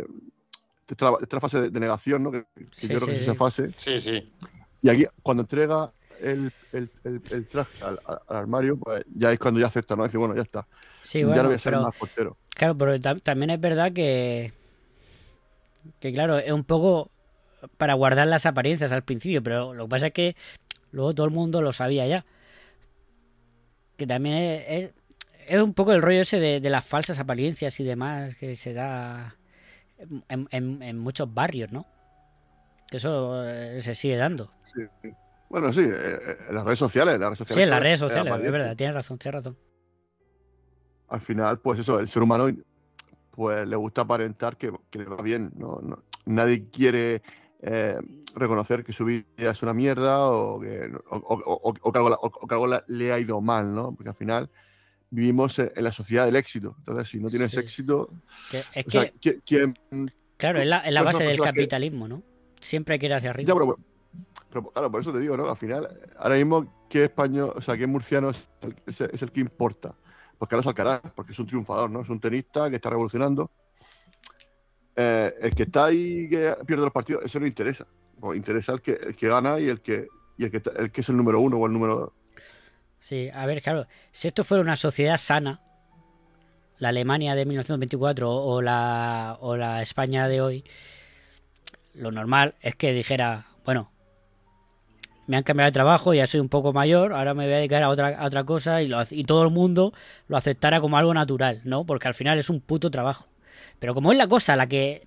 esta, 0.88 1.12
esta 1.20 1.40
fase 1.40 1.60
de, 1.62 1.70
de 1.70 1.80
negación, 1.80 2.22
¿no? 2.22 2.30
Que, 2.30 2.44
que 2.54 2.66
Sí, 2.72 2.88
yo 2.88 2.96
creo 2.98 3.06
que 3.06 3.12
es 3.14 3.22
esa 3.22 3.34
fase. 3.34 3.70
Sí, 3.76 3.98
sí. 3.98 4.32
Y 4.82 4.88
aquí, 4.90 5.06
cuando 5.22 5.42
entrega 5.42 5.92
el, 6.20 6.52
el, 6.72 6.90
el, 7.04 7.22
el 7.30 7.46
traje 7.48 7.72
al, 7.80 7.98
al- 8.04 8.20
al 8.28 8.36
armario, 8.36 8.78
pues 8.78 9.04
ya 9.14 9.32
es 9.32 9.38
cuando 9.38 9.60
ya 9.60 9.66
acepta, 9.66 9.96
¿no? 9.96 10.04
Dice, 10.04 10.18
bueno, 10.18 10.34
ya 10.34 10.42
está. 10.42 10.66
sí, 11.02 11.20
ya 11.20 11.26
bueno, 11.26 11.42
no 11.44 11.48
voy 11.48 11.56
a 11.56 11.58
ser 11.58 11.72
pero, 11.72 11.82
más 11.82 11.94
portero. 11.94 12.36
claro, 12.54 12.76
pero 12.76 12.94
tam- 12.96 13.22
también 13.22 13.50
es 13.50 13.60
verdad 13.60 13.92
que, 13.92 14.52
que, 16.00 16.12
claro, 16.12 16.38
es 16.38 16.52
un 16.52 16.64
poco 16.64 17.10
para 17.78 17.94
guardar 17.94 18.26
las 18.26 18.46
apariencias 18.46 18.92
al 18.92 19.02
principio, 19.02 19.42
pero 19.42 19.74
lo 19.74 19.84
que 19.84 19.90
pasa 19.90 20.06
es 20.08 20.12
que 20.12 20.36
luego 20.92 21.14
todo 21.14 21.26
el 21.26 21.32
mundo 21.32 21.62
lo 21.62 21.72
sabía 21.72 22.06
ya. 22.06 22.24
Que 23.96 24.06
también 24.06 24.36
es, 24.36 24.64
es, 24.68 24.94
es 25.46 25.62
un 25.62 25.74
poco 25.74 25.92
el 25.92 26.02
rollo 26.02 26.20
ese 26.20 26.40
de, 26.40 26.60
de, 26.60 26.70
las 26.70 26.84
falsas 26.84 27.18
apariencias 27.18 27.78
y 27.80 27.84
demás 27.84 28.34
que 28.36 28.56
se 28.56 28.72
da 28.72 29.36
en, 30.28 30.48
en, 30.50 30.82
en 30.82 30.98
muchos 30.98 31.32
barrios, 31.32 31.70
¿no? 31.72 31.86
Que 32.90 32.96
eso 32.98 33.44
eh, 33.48 33.80
se 33.80 33.94
sigue 33.94 34.16
dando. 34.16 34.50
Sí. 34.64 34.82
Bueno, 35.48 35.72
sí, 35.72 35.82
eh, 35.82 36.36
en 36.48 36.54
las 36.54 36.64
redes 36.64 36.78
sociales. 36.78 37.14
En 37.14 37.20
las 37.20 37.28
redes 37.28 37.38
sociales 37.38 37.60
sí, 37.60 37.64
en 37.64 37.70
las 37.70 37.80
redes 37.80 38.00
sociales, 38.00 38.44
es 38.44 38.52
verdad, 38.52 38.76
tienes 38.76 38.94
razón, 38.94 39.18
tienes 39.18 39.34
razón. 39.36 39.58
Al 41.08 41.20
final, 41.20 41.60
pues 41.60 41.78
eso, 41.78 42.00
el 42.00 42.08
ser 42.08 42.22
humano 42.22 42.50
pues 43.30 43.66
le 43.66 43.76
gusta 43.76 44.02
aparentar 44.02 44.56
que, 44.56 44.72
que 44.90 44.98
le 44.98 45.04
va 45.04 45.22
bien. 45.22 45.52
¿no? 45.56 45.80
no 45.82 46.02
nadie 46.26 46.64
quiere 46.64 47.22
eh, 47.66 47.96
reconocer 48.34 48.84
que 48.84 48.92
su 48.92 49.06
vida 49.06 49.24
es 49.36 49.62
una 49.62 49.72
mierda 49.72 50.28
o 50.28 50.60
que, 50.60 50.90
o, 51.10 51.16
o, 51.16 51.74
o 51.80 51.92
que 51.92 51.98
algo, 51.98 52.46
que 52.46 52.54
algo 52.54 52.66
le 52.86 53.12
ha 53.12 53.18
ido 53.18 53.40
mal, 53.40 53.74
¿no? 53.74 53.94
Porque 53.94 54.10
al 54.10 54.16
final 54.16 54.50
vivimos 55.08 55.58
en 55.58 55.82
la 55.82 55.92
sociedad 55.92 56.26
del 56.26 56.36
éxito. 56.36 56.74
Entonces, 56.80 57.08
si 57.08 57.20
no 57.20 57.30
tienes 57.30 57.52
sí. 57.52 57.60
éxito. 57.60 58.10
Que, 58.50 58.62
es 58.74 58.86
sea, 58.88 59.10
que, 59.12 59.40
¿quién, 59.40 59.78
claro, 60.36 60.60
es 60.60 60.66
la, 60.66 60.80
es 60.80 60.92
la 60.92 61.02
pues 61.02 61.14
base 61.14 61.24
del 61.24 61.40
capitalismo, 61.40 62.06
¿no? 62.06 62.22
Siempre 62.60 62.94
hay 62.94 62.98
que 62.98 63.06
ir 63.06 63.14
hacia 63.14 63.30
arriba. 63.30 63.48
Ya, 63.48 63.54
pero, 63.54 63.78
pero, 64.50 64.70
claro, 64.70 64.90
por 64.90 65.00
eso 65.00 65.12
te 65.12 65.20
digo, 65.20 65.36
¿no? 65.36 65.48
Al 65.48 65.56
final, 65.56 65.88
ahora 66.18 66.34
mismo, 66.34 66.86
¿qué 66.90 67.04
español, 67.04 67.52
o 67.56 67.60
sea, 67.62 67.78
qué 67.78 67.86
murciano 67.86 68.30
es 68.30 68.46
el, 68.60 68.76
es 68.86 69.00
el, 69.00 69.10
es 69.12 69.22
el 69.22 69.32
que 69.32 69.40
importa? 69.40 69.94
Pues 70.36 70.48
Carlos 70.48 70.66
Alcaraz, 70.66 71.00
porque 71.14 71.32
es 71.32 71.38
un 71.38 71.46
triunfador, 71.46 71.90
¿no? 71.90 72.00
Es 72.02 72.08
un 72.10 72.20
tenista 72.20 72.68
que 72.68 72.76
está 72.76 72.90
revolucionando. 72.90 73.50
Eh, 74.96 75.34
el 75.40 75.54
que 75.54 75.64
está 75.64 75.86
ahí 75.86 76.28
que 76.28 76.54
pierde 76.66 76.84
los 76.84 76.92
partidos, 76.92 77.24
eso 77.24 77.40
no 77.40 77.46
interesa. 77.46 77.86
Pues 78.20 78.36
interesa 78.36 78.72
el 78.72 78.80
que, 78.80 78.92
el 78.92 79.16
que 79.16 79.28
gana 79.28 79.58
y 79.58 79.68
el 79.68 79.80
que, 79.80 80.06
y 80.38 80.44
el 80.44 80.50
que, 80.50 80.62
el 80.76 80.90
que 80.90 81.00
es 81.00 81.08
el 81.08 81.16
número 81.16 81.40
uno 81.40 81.56
o 81.56 81.66
el 81.66 81.72
número 81.72 81.96
dos. 81.96 82.12
Sí, 83.00 83.28
a 83.34 83.44
ver, 83.44 83.60
claro, 83.60 83.86
si 84.12 84.28
esto 84.28 84.44
fuera 84.44 84.62
una 84.62 84.76
sociedad 84.76 85.16
sana, 85.16 85.60
la 86.78 86.88
Alemania 86.88 87.34
de 87.34 87.44
1924 87.44 88.30
o 88.30 88.62
la, 88.62 89.36
o 89.40 89.56
la 89.56 89.82
España 89.82 90.26
de 90.28 90.40
hoy, 90.40 90.64
lo 91.94 92.10
normal 92.10 92.54
es 92.60 92.76
que 92.76 92.92
dijera, 92.92 93.46
bueno, 93.64 93.90
me 95.26 95.36
han 95.36 95.42
cambiado 95.42 95.68
de 95.68 95.72
trabajo, 95.72 96.14
ya 96.14 96.26
soy 96.26 96.40
un 96.40 96.48
poco 96.48 96.72
mayor, 96.72 97.12
ahora 97.12 97.34
me 97.34 97.44
voy 97.44 97.52
a 97.52 97.56
dedicar 97.58 97.82
a 97.82 97.88
otra, 97.88 98.18
a 98.18 98.26
otra 98.26 98.44
cosa 98.44 98.82
y, 98.82 98.88
lo, 98.88 99.02
y 99.10 99.24
todo 99.24 99.42
el 99.42 99.50
mundo 99.50 99.92
lo 100.28 100.36
aceptara 100.36 100.80
como 100.80 100.96
algo 100.96 101.14
natural, 101.14 101.60
¿no? 101.64 101.84
Porque 101.84 102.08
al 102.08 102.14
final 102.14 102.38
es 102.38 102.50
un 102.50 102.60
puto 102.60 102.90
trabajo. 102.90 103.26
Pero 103.78 103.94
como 103.94 104.12
es 104.12 104.18
la 104.18 104.28
cosa 104.28 104.56
la 104.56 104.66
que, 104.66 105.06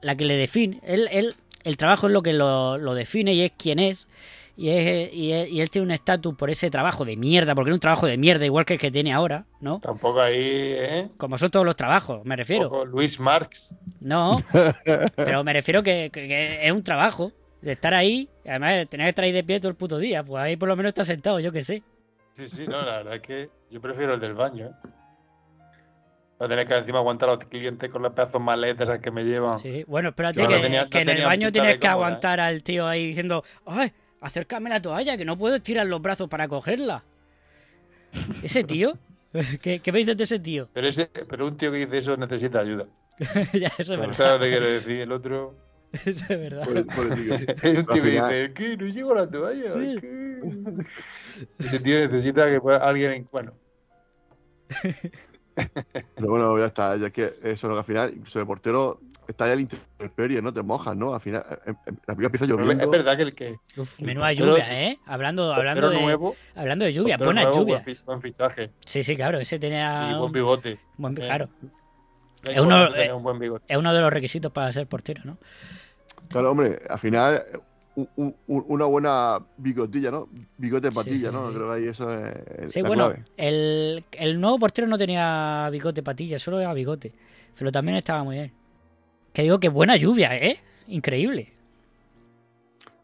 la 0.00 0.16
que 0.16 0.24
le 0.24 0.36
define, 0.36 0.80
él, 0.84 1.08
él, 1.10 1.34
el 1.64 1.76
trabajo 1.76 2.06
es 2.06 2.12
lo 2.12 2.22
que 2.22 2.32
lo, 2.32 2.78
lo 2.78 2.94
define 2.94 3.34
y 3.34 3.42
es 3.42 3.52
quien 3.56 3.78
es. 3.78 4.08
Y, 4.56 4.68
es, 4.68 5.14
y, 5.14 5.32
es, 5.32 5.48
y 5.48 5.60
él 5.62 5.70
tiene 5.70 5.86
un 5.86 5.90
estatus 5.90 6.34
por 6.34 6.50
ese 6.50 6.70
trabajo 6.70 7.06
de 7.06 7.16
mierda, 7.16 7.54
porque 7.54 7.70
es 7.70 7.74
un 7.74 7.80
trabajo 7.80 8.06
de 8.06 8.18
mierda 8.18 8.44
igual 8.44 8.66
que 8.66 8.74
el 8.74 8.80
que 8.80 8.90
tiene 8.90 9.10
ahora, 9.10 9.46
¿no? 9.60 9.80
Tampoco 9.80 10.20
ahí, 10.20 10.36
¿eh? 10.36 11.08
Como 11.16 11.38
son 11.38 11.50
todos 11.50 11.64
los 11.64 11.76
trabajos, 11.76 12.24
me 12.26 12.36
refiero. 12.36 12.84
Luis 12.84 13.18
Marx. 13.18 13.74
No, 14.00 14.42
pero 15.16 15.44
me 15.44 15.54
refiero 15.54 15.82
que, 15.82 16.10
que, 16.12 16.28
que, 16.28 16.66
es 16.66 16.72
un 16.72 16.82
trabajo 16.82 17.32
de 17.62 17.72
estar 17.72 17.94
ahí, 17.94 18.28
además 18.44 18.88
tener 18.88 19.06
que 19.06 19.10
estar 19.10 19.24
ahí 19.24 19.32
de 19.32 19.44
pie 19.44 19.60
todo 19.60 19.70
el 19.70 19.76
puto 19.76 19.98
día, 19.98 20.22
pues 20.22 20.42
ahí 20.42 20.56
por 20.56 20.68
lo 20.68 20.76
menos 20.76 20.90
está 20.90 21.04
sentado, 21.04 21.40
yo 21.40 21.52
que 21.52 21.62
sé. 21.62 21.82
Sí, 22.32 22.46
sí, 22.46 22.66
no, 22.66 22.82
la 22.82 22.98
verdad 22.98 23.14
es 23.14 23.22
que 23.22 23.50
yo 23.70 23.80
prefiero 23.80 24.14
el 24.14 24.20
del 24.20 24.34
baño, 24.34 24.66
¿eh? 24.66 24.88
No 26.40 26.48
tener 26.48 26.66
que 26.66 26.74
encima 26.74 26.98
aguantar 27.00 27.28
a 27.28 27.34
los 27.34 27.44
clientes 27.44 27.90
con 27.90 28.02
las 28.02 28.12
pedazos 28.14 28.40
maletas 28.40 28.98
que 28.98 29.10
me 29.10 29.24
llevan. 29.24 29.58
Sí, 29.58 29.84
bueno, 29.86 30.08
espérate, 30.08 30.40
que, 30.40 30.48
no 30.48 30.60
tenía, 30.62 30.88
que 30.88 31.04
no 31.04 31.10
en 31.10 31.18
el 31.18 31.24
baño 31.26 31.52
tienes 31.52 31.74
que 31.74 31.80
cómoda, 31.80 31.92
aguantar 31.92 32.38
¿eh? 32.38 32.42
al 32.42 32.62
tío 32.62 32.88
ahí 32.88 33.08
diciendo, 33.08 33.44
¡ay! 33.66 33.92
Acércame 34.22 34.70
la 34.70 34.80
toalla, 34.80 35.18
que 35.18 35.26
no 35.26 35.36
puedo 35.36 35.56
estirar 35.56 35.86
los 35.86 36.00
brazos 36.00 36.30
para 36.30 36.48
cogerla. 36.48 37.04
Ese 38.42 38.64
tío. 38.64 38.94
¿Qué, 39.62 39.80
¿Qué, 39.80 39.92
me 39.92 39.98
dices 39.98 40.16
de 40.16 40.24
ese 40.24 40.38
tío? 40.38 40.68
Pero, 40.72 40.88
ese, 40.88 41.10
pero 41.28 41.46
un 41.46 41.56
tío 41.58 41.70
que 41.70 41.78
dice 41.78 41.98
eso 41.98 42.16
necesita 42.16 42.60
ayuda. 42.60 42.86
ya, 43.52 43.70
eso 43.78 43.92
es 43.94 44.00
verdad. 44.00 44.12
¿Sabes 44.14 44.40
que 44.40 44.48
quiero 44.48 44.66
decir? 44.66 45.00
El 45.02 45.12
otro. 45.12 45.54
Eso 45.92 46.24
es 46.26 46.40
verdad. 46.40 46.64
Por, 46.64 46.86
por 46.86 47.14
tío. 47.14 47.34
Hay 47.34 47.76
un 47.76 47.84
tío 47.84 48.02
que 48.02 48.10
dice, 48.10 48.52
¿qué? 48.54 48.76
No 48.78 48.86
llego 48.86 49.12
a 49.12 49.16
la 49.16 49.30
toalla. 49.30 49.72
Sí. 49.74 49.96
¿qué? 50.00 50.40
Ese 51.58 51.80
tío 51.80 51.98
necesita 51.98 52.48
que 52.48 52.60
alguien. 52.80 53.26
Bueno. 53.30 53.52
Pero 56.14 56.28
bueno, 56.28 56.58
ya 56.58 56.66
está. 56.66 56.96
Ya 56.96 57.10
que 57.10 57.30
eso, 57.42 57.68
lo 57.68 57.74
que 57.74 57.78
al 57.78 57.84
final, 57.84 58.12
incluso 58.14 58.40
el 58.40 58.46
portero 58.46 59.00
está 59.28 59.46
ya 59.46 59.52
el 59.54 59.60
intemperie, 59.60 60.42
¿no? 60.42 60.52
Te 60.52 60.62
mojas, 60.62 60.96
¿no? 60.96 61.14
Al 61.14 61.20
final, 61.20 61.44
en, 61.66 61.76
en, 61.86 62.00
la 62.06 62.14
pica 62.14 62.26
empieza 62.26 62.46
lloviendo. 62.46 62.84
Es 62.84 62.90
verdad 62.90 63.16
que 63.16 63.22
el 63.22 63.34
que. 63.34 63.56
Uf, 63.76 64.00
menuda 64.00 64.32
lluvia, 64.32 64.82
¿eh? 64.82 64.98
Hablando, 65.06 65.52
hablando 65.52 65.90
de. 65.90 66.00
Nuevo, 66.00 66.36
hablando 66.54 66.84
de 66.84 66.92
lluvia, 66.92 67.16
buenas 67.16 67.44
nuevo, 67.44 67.60
lluvias. 67.60 67.84
Buen, 67.84 67.96
buen, 68.04 68.22
fichaje. 68.22 68.70
Sí, 68.84 69.02
sí, 69.02 69.16
claro, 69.16 69.38
ese 69.38 69.58
tenía. 69.58 70.08
Y 70.10 70.18
buen 70.18 70.32
bigote. 70.32 70.78
Buen, 70.96 71.16
eh. 71.16 71.20
claro. 71.20 71.48
Es 72.48 72.58
uno, 72.58 72.86
eh, 72.94 73.12
un 73.12 73.22
buen 73.22 73.38
bigote. 73.38 73.66
es 73.68 73.76
uno 73.76 73.92
de 73.92 74.00
los 74.00 74.10
requisitos 74.10 74.50
para 74.50 74.72
ser 74.72 74.86
portero, 74.86 75.22
¿no? 75.24 75.38
Claro, 76.28 76.52
hombre, 76.52 76.80
al 76.88 76.98
final, 76.98 77.44
un, 77.96 78.08
un, 78.16 78.34
una 78.46 78.84
buena 78.86 79.38
bigotilla, 79.56 80.10
¿no? 80.10 80.28
Bigote 80.56 80.90
patilla, 80.92 81.30
sí, 81.30 81.34
¿no? 81.34 81.48
sí. 81.48 81.54
Creo 81.54 81.68
que 81.68 81.74
ahí 81.74 81.84
eso 81.86 82.10
es. 82.10 82.72
Sí, 82.72 82.82
bueno, 82.82 83.12
el, 83.36 84.04
el, 84.12 84.40
nuevo 84.40 84.58
portero 84.58 84.86
no 84.86 84.96
tenía 84.96 85.68
bigote 85.70 86.02
patilla, 86.02 86.38
solo 86.38 86.60
era 86.60 86.72
bigote. 86.72 87.12
Pero 87.58 87.72
también 87.72 87.96
estaba 87.96 88.22
muy 88.24 88.36
bien. 88.36 88.52
Que 89.32 89.42
digo 89.42 89.60
que 89.60 89.68
buena 89.68 89.96
lluvia, 89.96 90.36
¿eh? 90.36 90.58
Increíble. 90.88 91.52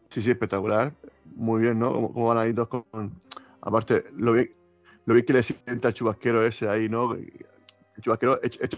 Sí, 0.09 0.21
sí, 0.21 0.31
espectacular. 0.31 0.93
Muy 1.35 1.61
bien, 1.61 1.79
¿no? 1.79 1.93
Como, 1.93 2.13
como 2.13 2.27
van 2.27 2.37
ahí 2.37 2.53
dos 2.53 2.67
con. 2.67 2.85
Aparte, 3.61 4.05
lo 4.15 4.33
bien, 4.33 4.51
lo 5.05 5.13
bien 5.13 5.25
que 5.25 5.33
le 5.33 5.43
sienta 5.43 5.89
el 5.89 5.93
chubasquero 5.93 6.45
ese 6.45 6.69
ahí, 6.69 6.89
¿no? 6.89 7.13
El 7.13 7.31
chubasquero 8.01 8.39
hecho, 8.43 8.63
hecho 8.63 8.77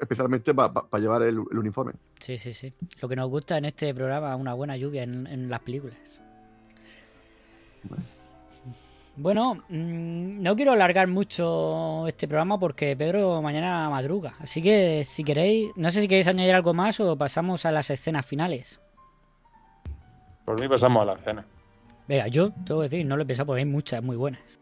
especialmente 0.00 0.54
para 0.54 0.72
pa, 0.72 0.88
pa 0.88 0.98
llevar 0.98 1.22
el, 1.22 1.42
el, 1.50 1.58
uniforme. 1.58 1.92
Sí, 2.20 2.38
sí, 2.38 2.52
sí. 2.52 2.72
Lo 3.00 3.08
que 3.08 3.16
nos 3.16 3.28
gusta 3.28 3.58
en 3.58 3.66
este 3.66 3.94
programa 3.94 4.34
es 4.34 4.40
una 4.40 4.54
buena 4.54 4.76
lluvia 4.76 5.02
en, 5.02 5.26
en 5.26 5.50
las 5.50 5.60
películas. 5.60 6.20
Bueno. 7.84 8.04
bueno, 9.16 9.54
mmm, 9.68 10.42
no 10.42 10.56
quiero 10.56 10.72
alargar 10.72 11.08
mucho 11.08 12.06
este 12.06 12.26
programa 12.26 12.58
porque 12.58 12.96
Pedro 12.96 13.40
mañana 13.42 13.88
madruga. 13.90 14.34
Así 14.40 14.60
que 14.60 15.04
si 15.04 15.24
queréis, 15.24 15.70
no 15.76 15.90
sé 15.90 16.00
si 16.00 16.08
queréis 16.08 16.28
añadir 16.28 16.54
algo 16.54 16.74
más 16.74 16.98
o 17.00 17.16
pasamos 17.16 17.64
a 17.64 17.70
las 17.70 17.90
escenas 17.90 18.26
finales. 18.26 18.80
Por 20.44 20.60
mí 20.60 20.68
pasamos 20.68 21.02
a 21.02 21.04
la 21.04 21.14
escena. 21.14 21.44
Venga, 22.08 22.28
yo 22.28 22.52
tengo 22.64 22.80
que 22.80 22.88
decir, 22.88 23.06
no 23.06 23.16
lo 23.16 23.24
he 23.24 23.26
pensado 23.26 23.46
porque 23.46 23.60
hay 23.60 23.66
muchas 23.66 24.02
muy 24.02 24.16
buenas. 24.16 24.60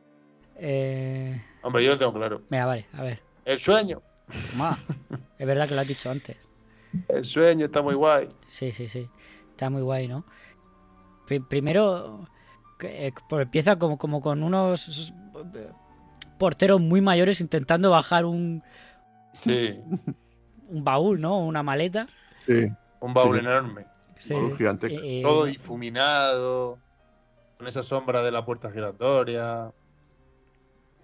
Eh... 0.57 1.43
Hombre, 1.62 1.85
yo 1.85 1.93
lo 1.93 1.99
tengo 1.99 2.12
claro. 2.12 2.43
Venga, 2.49 2.66
vale, 2.66 2.87
a 2.95 3.03
ver. 3.03 3.20
El 3.45 3.59
sueño. 3.59 4.01
Es 5.39 5.47
verdad 5.47 5.68
que 5.68 5.75
lo 5.75 5.81
has 5.81 5.89
dicho 5.89 6.11
antes. 6.11 6.37
El 7.09 7.25
sueño 7.25 7.66
está 7.66 7.83
muy 7.83 7.95
guay. 7.95 8.29
Sí, 8.47 8.72
sí, 8.72 8.89
sí. 8.89 9.09
Está 9.51 9.70
muy 9.70 9.83
guay, 9.83 10.09
¿no? 10.09 10.25
primero, 11.49 12.29
que, 12.79 13.12
pues 13.29 13.45
empieza 13.45 13.77
como, 13.77 13.97
como 13.99 14.20
con 14.20 14.43
unos 14.43 15.12
porteros 16.39 16.81
muy 16.81 17.01
mayores 17.01 17.41
intentando 17.41 17.91
bajar 17.91 18.25
un. 18.25 18.62
Sí. 19.41 19.81
Un 20.68 20.85
baúl, 20.85 21.20
¿no? 21.20 21.39
Una 21.39 21.62
maleta. 21.62 22.07
Sí. 22.47 22.68
Un 23.01 23.14
baúl 23.14 23.37
sí. 23.39 23.41
enorme. 23.41 23.87
Sí. 24.18 24.35
Un 24.35 24.57
gigante. 24.57 24.89
Eh, 24.91 25.22
Todo 25.22 25.45
difuminado. 25.45 26.79
Con 27.59 27.68
esa 27.68 27.83
sombra 27.83 28.22
de 28.22 28.33
la 28.33 28.45
puerta 28.45 28.70
giratoria. 28.70 29.72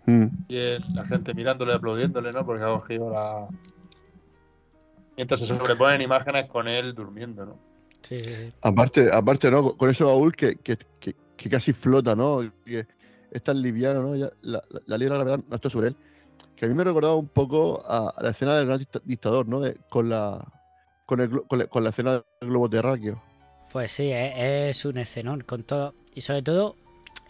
Mm. 0.06 0.26
Y 0.48 0.56
el, 0.56 0.84
la 0.94 1.04
gente 1.04 1.34
mirándole, 1.34 1.72
aplaudiéndole, 1.74 2.32
¿no? 2.32 2.44
Porque 2.44 2.64
ha 2.64 2.68
cogido 2.68 3.10
la. 3.10 3.48
Mientras 5.16 5.40
se 5.40 5.46
sobreponen 5.46 6.00
imágenes 6.00 6.46
con 6.46 6.66
él 6.68 6.94
durmiendo, 6.94 7.44
¿no? 7.44 7.58
Sí. 8.02 8.18
Aparte, 8.62 9.10
aparte, 9.12 9.50
¿no? 9.50 9.76
Con 9.76 9.90
ese 9.90 10.04
baúl 10.04 10.34
que, 10.34 10.56
que, 10.56 10.78
que, 10.98 11.14
que 11.36 11.50
casi 11.50 11.72
flota, 11.72 12.16
¿no? 12.16 12.40
Que 12.64 12.86
es 13.30 13.42
tan 13.42 13.60
liviano, 13.60 14.02
¿no? 14.02 14.16
Ya, 14.16 14.30
la, 14.40 14.62
la, 14.70 14.80
la 14.86 14.98
ley 14.98 15.06
de 15.06 15.10
la 15.10 15.16
gravedad 15.16 15.40
no 15.48 15.56
está 15.56 15.68
sobre 15.68 15.88
él. 15.88 15.96
Que 16.56 16.64
a 16.64 16.68
mí 16.68 16.74
me 16.74 16.84
recordaba 16.84 17.16
un 17.16 17.28
poco 17.28 17.82
a, 17.86 18.08
a 18.16 18.22
la 18.22 18.30
escena 18.30 18.56
del 18.56 18.66
gran 18.66 18.86
dictador, 19.04 19.46
¿no? 19.46 19.60
De, 19.60 19.76
con, 19.90 20.08
la, 20.08 20.42
con, 21.04 21.20
el, 21.20 21.42
con, 21.42 21.58
la, 21.58 21.66
con 21.66 21.84
la 21.84 21.90
escena 21.90 22.12
del 22.12 22.50
globo 22.50 22.70
terráqueo. 22.70 23.22
Pues 23.72 23.92
sí, 23.92 24.10
es, 24.10 24.32
es 24.78 24.84
un 24.84 24.96
escenón, 24.98 25.42
con 25.42 25.62
todo. 25.62 25.94
Y 26.14 26.22
sobre 26.22 26.42
todo, 26.42 26.76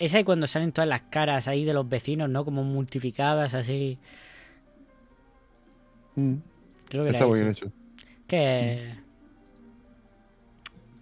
es 0.00 0.14
ahí 0.14 0.24
cuando 0.24 0.46
salen 0.46 0.72
todas 0.72 0.88
las 0.88 1.02
caras 1.02 1.46
ahí 1.46 1.64
de 1.64 1.74
los 1.74 1.86
vecinos, 1.86 2.28
¿no? 2.28 2.42
Como 2.44 2.64
multiplicadas 2.64 3.52
así. 3.52 3.98
Mm. 6.16 6.36
Creo 6.88 7.04
que 7.04 7.10
Está 7.10 7.26
muy 7.26 7.38
bien 7.38 7.50
hecho. 7.50 7.70
Que. 8.26 8.94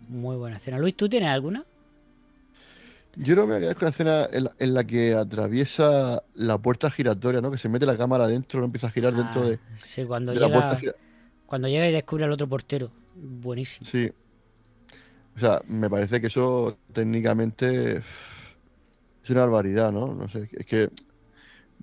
Mm. 0.08 0.20
Muy 0.20 0.36
buena 0.36 0.56
escena. 0.56 0.78
Luis, 0.78 0.96
¿tú 0.96 1.08
tienes 1.08 1.30
alguna? 1.30 1.64
Yo 3.14 3.36
no 3.36 3.46
me 3.46 3.54
voy 3.54 3.56
a 3.56 3.60
quedar 3.60 3.76
con 3.76 3.86
la 3.86 3.90
escena 3.90 4.28
en 4.32 4.44
la, 4.44 4.52
en 4.58 4.74
la, 4.74 4.84
que 4.84 5.14
atraviesa 5.14 6.24
la 6.34 6.58
puerta 6.58 6.90
giratoria, 6.90 7.40
¿no? 7.40 7.52
Que 7.52 7.58
se 7.58 7.68
mete 7.68 7.86
la 7.86 7.96
cámara 7.96 8.24
adentro, 8.24 8.58
no 8.58 8.66
empieza 8.66 8.88
a 8.88 8.90
girar 8.90 9.14
ah, 9.14 9.18
dentro 9.18 9.48
de, 9.48 9.60
sí, 9.78 10.04
cuando 10.04 10.32
de 10.32 10.38
llega, 10.38 10.48
la 10.48 10.54
puerta 10.54 10.76
gira... 10.76 10.92
Cuando 11.46 11.68
llega 11.68 11.88
y 11.88 11.92
descubre 11.92 12.24
al 12.24 12.32
otro 12.32 12.48
portero. 12.48 12.90
Buenísimo. 13.14 13.88
Sí. 13.88 14.10
O 15.36 15.38
sea, 15.38 15.62
me 15.68 15.88
parece 15.88 16.20
que 16.20 16.26
eso 16.26 16.78
técnicamente 16.92 18.02
es 19.32 19.36
una 19.36 19.42
barbaridad, 19.46 19.92
¿no? 19.92 20.14
No 20.14 20.28
sé, 20.28 20.48
es 20.52 20.66
que 20.66 20.90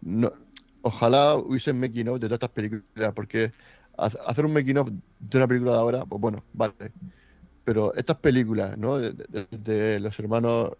no, 0.01 0.31
ojalá 0.81 1.35
hubiesen 1.35 1.79
making 1.79 2.09
of 2.09 2.15
de 2.19 2.27
todas 2.27 2.37
estas 2.37 2.51
películas, 2.51 3.13
porque 3.15 3.51
ha- 3.97 4.05
hacer 4.27 4.45
un 4.45 4.53
making 4.53 4.77
of 4.77 4.89
de 5.19 5.37
una 5.37 5.47
película 5.47 5.73
de 5.73 5.79
ahora, 5.79 6.05
pues 6.05 6.21
bueno, 6.21 6.43
vale. 6.53 6.73
Pero 7.63 7.93
estas 7.95 8.17
películas, 8.17 8.77
¿no? 8.77 8.97
De, 8.97 9.13
de- 9.13 9.47
de 9.51 9.99
los 9.99 10.17
hermanos, 10.19 10.71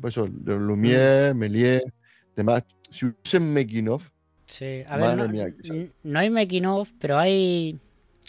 pues 0.00 0.14
eso, 0.16 0.26
de 0.30 0.54
Lumière, 0.56 1.34
Méliès, 1.34 1.82
demás, 2.36 2.64
si 2.90 3.06
hubiesen 3.06 3.52
making 3.54 3.88
of, 3.88 4.02
Sí, 4.46 4.82
a 4.86 4.96
ver, 4.98 5.28
mía, 5.30 5.48
no 6.02 6.18
hay 6.18 6.30
making 6.30 6.66
of, 6.66 6.90
pero 6.98 7.18
hay. 7.18 7.78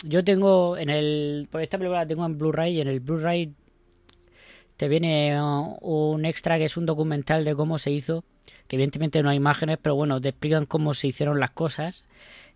Yo 0.05 0.23
tengo 0.23 0.77
en 0.77 0.89
el. 0.89 1.47
Por 1.51 1.61
esta 1.61 1.77
película 1.77 1.99
la 2.01 2.07
tengo 2.07 2.25
en 2.25 2.37
Blu-ray 2.37 2.77
y 2.77 2.81
en 2.81 2.87
el 2.87 2.99
Blu-ray 2.99 3.53
te 4.83 4.89
viene 4.89 5.41
uh, 5.41 5.77
un 5.79 6.25
extra 6.25 6.57
que 6.57 6.65
es 6.65 6.75
un 6.75 6.85
documental 6.85 7.45
de 7.45 7.55
cómo 7.55 7.77
se 7.77 7.89
hizo. 7.89 8.25
Que 8.67 8.75
evidentemente 8.75 9.23
no 9.23 9.29
hay 9.29 9.37
imágenes, 9.37 9.77
pero 9.81 9.95
bueno, 9.95 10.19
te 10.19 10.27
explican 10.27 10.65
cómo 10.65 10.93
se 10.93 11.07
hicieron 11.07 11.39
las 11.39 11.51
cosas. 11.51 12.03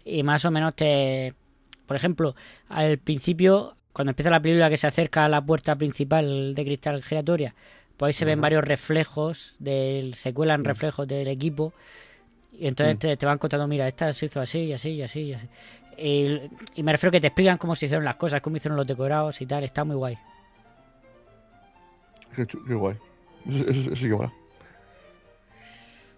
Y 0.04 0.24
más 0.24 0.44
o 0.44 0.52
menos 0.52 0.76
te. 0.76 1.36
Por 1.86 1.96
ejemplo, 1.96 2.36
al 2.68 2.98
principio, 2.98 3.78
cuando 3.94 4.12
empieza 4.12 4.30
la 4.30 4.42
película 4.42 4.70
que 4.70 4.76
se 4.76 4.88
acerca 4.88 5.24
a 5.24 5.30
la 5.30 5.40
puerta 5.42 5.78
principal 5.78 6.54
de 6.54 6.66
cristal 6.66 7.02
giratoria, 7.02 7.56
pues 7.96 8.10
ahí 8.10 8.14
se 8.20 8.26
ven 8.26 8.42
varios 8.42 8.66
reflejos, 8.66 9.56
del, 9.58 10.14
se 10.16 10.34
cuelan 10.34 10.66
reflejos 10.66 11.08
del 11.08 11.30
equipo. 11.30 11.72
Y 12.52 12.68
entonces 12.68 13.00
te, 13.00 13.16
te 13.16 13.26
van 13.26 13.38
contando, 13.38 13.70
mira, 13.70 13.88
esta 13.88 14.12
se 14.12 14.26
hizo 14.26 14.42
así, 14.42 14.66
y 14.66 14.74
así, 14.74 14.90
y 14.90 15.02
así, 15.02 15.22
y 15.22 15.34
así. 15.34 15.48
Y, 15.98 16.42
y 16.76 16.84
me 16.84 16.92
refiero 16.92 17.10
que 17.10 17.22
te 17.22 17.28
explican 17.28 17.58
cómo 17.58 17.74
se 17.74 17.86
hicieron 17.86 18.04
las 18.04 18.18
cosas, 18.18 18.42
cómo 18.42 18.58
hicieron 18.58 18.76
los 18.76 18.86
decorados 18.86 19.40
y 19.40 19.46
tal, 19.46 19.64
está 19.64 19.86
muy 19.86 19.96
guay. 19.96 20.18
Qué, 22.46 22.74
guay. 22.76 22.96
Eso, 23.48 23.58
eso- 23.70 23.80
eso 23.82 23.96
sí 23.96 24.04
que 24.10 24.16
mola. 24.16 24.34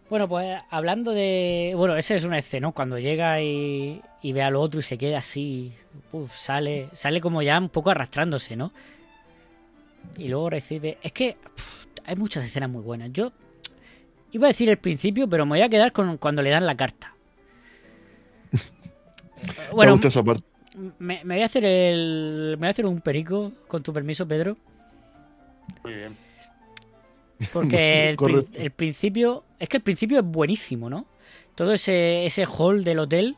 Bueno, 0.10 0.28
pues 0.28 0.60
hablando 0.72 1.12
de... 1.12 1.74
Bueno, 1.76 1.96
esa 1.96 2.16
es 2.16 2.24
una 2.24 2.40
escena, 2.40 2.68
¿no? 2.68 2.72
Cuando 2.74 2.98
llega 2.98 3.42
y, 3.42 4.02
y 4.22 4.34
ve 4.34 4.42
al 4.42 4.56
otro 4.56 4.80
y 4.80 4.84
se 4.84 4.98
queda 4.98 5.20
así, 5.20 5.74
uf, 6.12 6.36
sale, 6.36 6.90
sale 6.94 7.22
como 7.22 7.44
ya 7.44 7.60
un 7.60 7.70
poco 7.70 7.92
arrastrándose, 7.92 8.56
¿no? 8.56 8.72
Y 10.18 10.28
luego 10.30 10.50
recibe... 10.50 10.98
Es 11.04 11.12
que 11.12 11.38
hay 12.06 12.16
muchas 12.16 12.44
escenas 12.44 12.70
muy 12.70 12.82
buenas. 12.82 13.12
Yo 13.14 13.32
iba 14.32 14.48
a 14.48 14.50
decir 14.50 14.70
el 14.70 14.78
principio, 14.78 15.30
pero 15.30 15.46
me 15.46 15.52
voy 15.52 15.62
a 15.62 15.70
quedar 15.70 15.92
con 15.92 16.18
cuando 16.18 16.42
le 16.42 16.50
dan 16.50 16.66
la 16.66 16.76
carta. 16.76 17.14
Bueno, 19.72 19.94
me, 21.00 21.22
me 21.24 21.36
voy 21.36 21.44
a 21.44 21.46
hacer 21.46 21.66
el... 21.66 22.52
Me 22.54 22.58
voy 22.60 22.68
a 22.68 22.72
hacer 22.72 22.86
un 22.86 23.02
perico, 23.02 23.52
con 23.68 23.84
tu 23.84 23.94
permiso, 23.94 24.28
Pedro. 24.28 24.58
Muy 25.84 25.94
bien. 25.94 26.18
Porque 27.54 28.10
el, 28.10 28.16
prin- 28.18 28.34
Correcto. 28.36 28.52
el 28.62 28.72
principio. 28.72 29.44
Es 29.60 29.70
que 29.70 29.78
el 29.78 29.84
principio 29.84 30.20
es 30.20 30.26
buenísimo, 30.26 30.90
¿no? 30.90 31.06
Todo 31.56 31.74
ese, 31.74 32.26
ese 32.26 32.46
hall 32.46 32.84
del 32.84 33.00
hotel. 33.00 33.36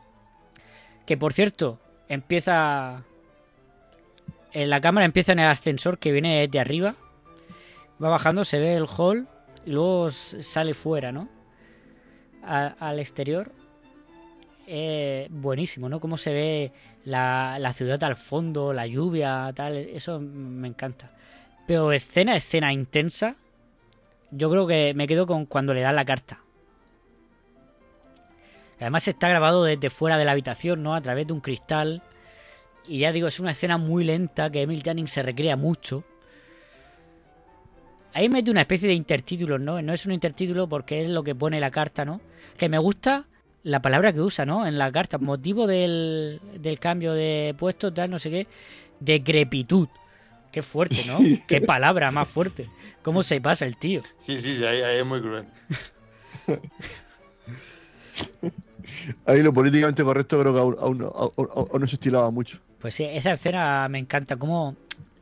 Que 1.05 1.17
por 1.17 1.33
cierto, 1.33 1.79
empieza. 2.07 3.03
En 4.53 4.69
la 4.69 4.81
cámara 4.81 5.05
empieza 5.05 5.31
en 5.31 5.39
el 5.39 5.47
ascensor 5.47 5.97
que 5.97 6.11
viene 6.11 6.47
de 6.47 6.59
arriba. 6.59 6.95
Va 8.03 8.09
bajando, 8.09 8.43
se 8.43 8.59
ve 8.59 8.75
el 8.75 8.85
hall. 8.85 9.27
Y 9.65 9.71
luego 9.71 10.09
sale 10.09 10.73
fuera, 10.73 11.11
¿no? 11.11 11.29
A- 12.43 12.75
al 12.79 12.99
exterior. 12.99 13.51
Eh, 14.67 15.27
buenísimo, 15.29 15.89
¿no? 15.89 15.99
Cómo 15.99 16.17
se 16.17 16.31
ve 16.33 16.71
la, 17.05 17.57
la 17.59 17.73
ciudad 17.73 18.03
al 18.03 18.15
fondo, 18.15 18.73
la 18.73 18.87
lluvia, 18.87 19.51
tal. 19.55 19.75
Eso 19.77 20.19
me 20.19 20.67
encanta. 20.67 21.11
Pero 21.71 21.93
escena, 21.93 22.35
escena 22.35 22.73
intensa. 22.73 23.37
Yo 24.29 24.49
creo 24.51 24.67
que 24.67 24.93
me 24.93 25.07
quedo 25.07 25.25
con 25.25 25.45
cuando 25.45 25.73
le 25.73 25.79
dan 25.79 25.95
la 25.95 26.03
carta. 26.03 26.41
Además 28.81 29.07
está 29.07 29.29
grabado 29.29 29.63
desde 29.63 29.89
fuera 29.89 30.17
de 30.17 30.25
la 30.25 30.33
habitación, 30.33 30.83
¿no? 30.83 30.95
A 30.95 31.01
través 31.01 31.27
de 31.27 31.31
un 31.31 31.39
cristal. 31.39 32.03
Y 32.89 32.99
ya 32.99 33.13
digo, 33.13 33.29
es 33.29 33.39
una 33.39 33.51
escena 33.51 33.77
muy 33.77 34.03
lenta 34.03 34.49
que 34.49 34.63
Emil 34.63 34.83
Jannings 34.83 35.11
se 35.11 35.23
recrea 35.23 35.55
mucho. 35.55 36.03
Ahí 38.11 38.27
mete 38.27 38.51
una 38.51 38.59
especie 38.59 38.89
de 38.89 38.95
intertítulos, 38.95 39.61
¿no? 39.61 39.81
No 39.81 39.93
es 39.93 40.05
un 40.05 40.11
intertítulo 40.11 40.67
porque 40.67 41.03
es 41.03 41.07
lo 41.07 41.23
que 41.23 41.35
pone 41.35 41.57
la 41.61 41.71
carta, 41.71 42.03
¿no? 42.03 42.19
Que 42.57 42.67
me 42.67 42.79
gusta 42.79 43.27
la 43.63 43.81
palabra 43.81 44.11
que 44.11 44.19
usa, 44.19 44.45
¿no? 44.45 44.67
En 44.67 44.77
la 44.77 44.91
carta. 44.91 45.19
Motivo 45.19 45.67
del, 45.67 46.41
del 46.59 46.79
cambio 46.79 47.13
de 47.13 47.55
puesto, 47.57 47.93
tal, 47.93 48.11
no 48.11 48.19
sé 48.19 48.29
qué. 48.29 48.47
Decrepitud. 48.99 49.87
Qué 50.51 50.61
fuerte, 50.61 51.03
¿no? 51.07 51.19
Qué 51.47 51.61
palabra 51.61 52.11
más 52.11 52.27
fuerte. 52.27 52.65
¿Cómo 53.03 53.23
se 53.23 53.39
pasa 53.41 53.65
el 53.65 53.77
tío? 53.77 54.01
Sí, 54.17 54.37
sí, 54.37 54.55
sí, 54.55 54.65
ahí, 54.65 54.81
ahí 54.81 54.97
es 54.99 55.05
muy 55.05 55.21
cruel. 55.21 55.45
Ahí 59.25 59.41
lo 59.43 59.53
políticamente 59.53 60.03
correcto 60.03 60.39
creo 60.39 60.53
que 60.53 60.59
aún, 60.59 60.75
aún 60.79 60.97
no- 60.97 61.07
aún- 61.15 61.31
aún- 61.37 61.67
aún 61.71 61.81
no 61.81 61.87
se 61.87 61.95
estilaba 61.95 62.29
mucho. 62.31 62.59
Pues 62.79 62.93
sí, 62.95 63.03
esa 63.05 63.33
escena 63.33 63.87
me 63.87 63.99
encanta. 63.99 64.35
Como 64.37 64.75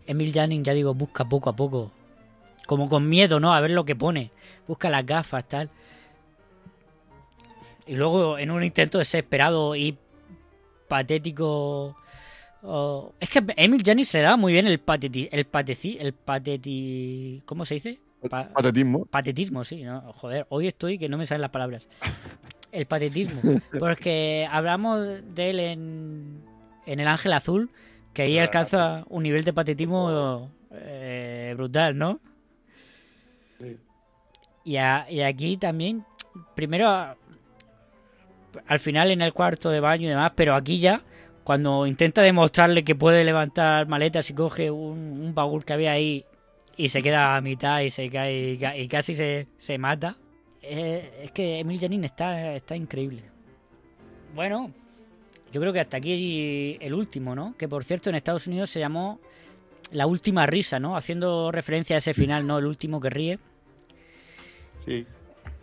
Emil 0.07 0.33
Jannings, 0.33 0.65
ya 0.65 0.73
digo, 0.73 0.93
busca 0.93 1.25
poco 1.25 1.49
a 1.49 1.55
poco. 1.55 1.91
Como 2.65 2.87
con 2.89 3.07
miedo, 3.07 3.39
¿no? 3.39 3.53
A 3.53 3.59
ver 3.61 3.71
lo 3.71 3.85
que 3.85 3.95
pone. 3.95 4.31
Busca 4.67 4.89
las 4.89 5.05
gafas, 5.05 5.47
tal. 5.47 5.69
Y 7.85 7.95
luego, 7.95 8.37
en 8.37 8.49
un 8.51 8.63
intento 8.63 8.97
desesperado 8.97 9.75
y 9.75 9.97
patético. 10.87 11.95
Oh, 12.63 13.13
es 13.19 13.29
que 13.29 13.43
Emil 13.57 13.81
Jannings 13.83 14.13
le 14.13 14.21
da 14.21 14.37
muy 14.37 14.53
bien 14.53 14.67
el 14.67 14.79
pateti, 14.79 15.27
el 15.31 15.45
pateci, 15.45 15.97
el 15.99 16.13
pateti, 16.13 17.41
¿cómo 17.45 17.65
se 17.65 17.75
dice? 17.75 17.99
Pa- 18.29 18.49
Patetismo. 18.49 19.05
patetismo, 19.05 19.63
sí, 19.63 19.83
¿no? 19.83 20.01
Joder, 20.13 20.45
hoy 20.49 20.67
estoy 20.67 20.97
que 20.97 21.07
no 21.09 21.17
me 21.17 21.25
salen 21.25 21.41
las 21.41 21.51
palabras. 21.51 21.87
El 22.71 22.85
patetismo. 22.85 23.41
Porque 23.79 24.47
hablamos 24.51 24.99
de 25.33 25.49
él 25.49 25.59
en, 25.59 26.41
en 26.85 26.99
El 26.99 27.07
Ángel 27.07 27.33
Azul, 27.33 27.71
que 28.13 28.21
ahí 28.23 28.37
Ah, 28.37 28.43
alcanza 28.43 29.05
un 29.09 29.23
nivel 29.23 29.43
de 29.43 29.53
patetismo 29.53 30.51
eh, 30.71 31.53
brutal, 31.57 31.97
¿no? 31.97 32.19
Sí. 33.59 33.77
Y, 34.65 34.75
a- 34.77 35.07
y 35.09 35.21
aquí 35.21 35.57
también, 35.57 36.05
primero, 36.55 36.87
al 38.67 38.79
final 38.79 39.09
en 39.11 39.21
el 39.21 39.33
cuarto 39.33 39.71
de 39.71 39.79
baño 39.79 40.05
y 40.05 40.09
demás, 40.09 40.33
pero 40.35 40.53
aquí 40.53 40.77
ya, 40.79 41.01
cuando 41.43 41.87
intenta 41.87 42.21
demostrarle 42.21 42.83
que 42.83 42.95
puede 42.95 43.23
levantar 43.23 43.87
maletas 43.87 44.29
y 44.29 44.33
coge 44.33 44.69
un, 44.71 44.97
un 45.21 45.33
baúl 45.35 45.65
que 45.65 45.73
había 45.73 45.91
ahí 45.91 46.25
y 46.77 46.89
se 46.89 47.01
queda 47.01 47.35
a 47.35 47.41
mitad 47.41 47.81
y 47.81 47.89
se 47.89 48.09
cae 48.09 48.51
y, 48.51 48.57
ca- 48.57 48.77
y 48.77 48.87
casi 48.87 49.15
se, 49.15 49.47
se 49.57 49.77
mata. 49.77 50.15
Eh, 50.61 51.21
es 51.23 51.31
que 51.31 51.59
Emil 51.59 51.79
Janin 51.79 52.03
está, 52.03 52.53
está 52.53 52.75
increíble. 52.75 53.23
Bueno, 54.35 54.71
yo 55.51 55.59
creo 55.59 55.73
que 55.73 55.79
hasta 55.79 55.97
aquí 55.97 56.77
el 56.79 56.93
último, 56.93 57.33
¿no? 57.35 57.55
Que 57.57 57.67
por 57.67 57.83
cierto 57.83 58.09
en 58.09 58.15
Estados 58.15 58.45
Unidos 58.47 58.69
se 58.69 58.79
llamó 58.79 59.19
La 59.91 60.05
última 60.05 60.45
risa, 60.45 60.79
¿no? 60.79 60.95
Haciendo 60.95 61.51
referencia 61.51 61.95
a 61.95 61.97
ese 61.97 62.13
final, 62.13 62.45
¿no? 62.45 62.59
El 62.59 62.65
último 62.65 62.99
que 63.01 63.09
ríe. 63.09 63.39
Sí. 64.71 65.05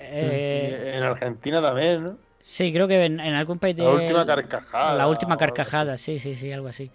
Eh, 0.01 0.95
en 0.97 1.03
Argentina 1.05 1.63
también, 1.63 2.03
¿no? 2.05 2.19
Sí, 2.47 2.73
creo 2.73 2.87
que 2.87 3.05
en, 3.05 3.19
en 3.19 3.35
algún 3.35 3.59
país 3.59 3.75
de... 3.77 3.83
La 3.83 3.91
última 3.91 4.25
carcajada. 4.25 4.97
La 4.97 5.09
última 5.09 5.37
carcajada, 5.37 5.97
sí, 5.97 6.19
sí, 6.21 6.37
sí, 6.37 6.53
algo 6.53 6.69
así. 6.69 6.91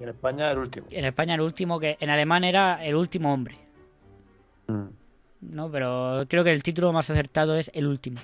En 0.00 0.08
España 0.08 0.50
el 0.50 0.58
último. 0.58 0.88
En 0.90 1.04
España 1.04 1.34
el 1.36 1.40
último 1.42 1.78
que... 1.78 1.96
En 2.00 2.10
alemán 2.10 2.42
era 2.42 2.84
El 2.84 2.96
último 2.96 3.32
hombre. 3.32 3.54
Mm. 4.66 4.86
No, 5.42 5.70
pero 5.70 6.24
creo 6.28 6.42
que 6.42 6.50
el 6.50 6.62
título 6.62 6.92
más 6.92 7.08
acertado 7.08 7.56
es 7.56 7.70
El 7.72 7.86
último. 7.86 8.20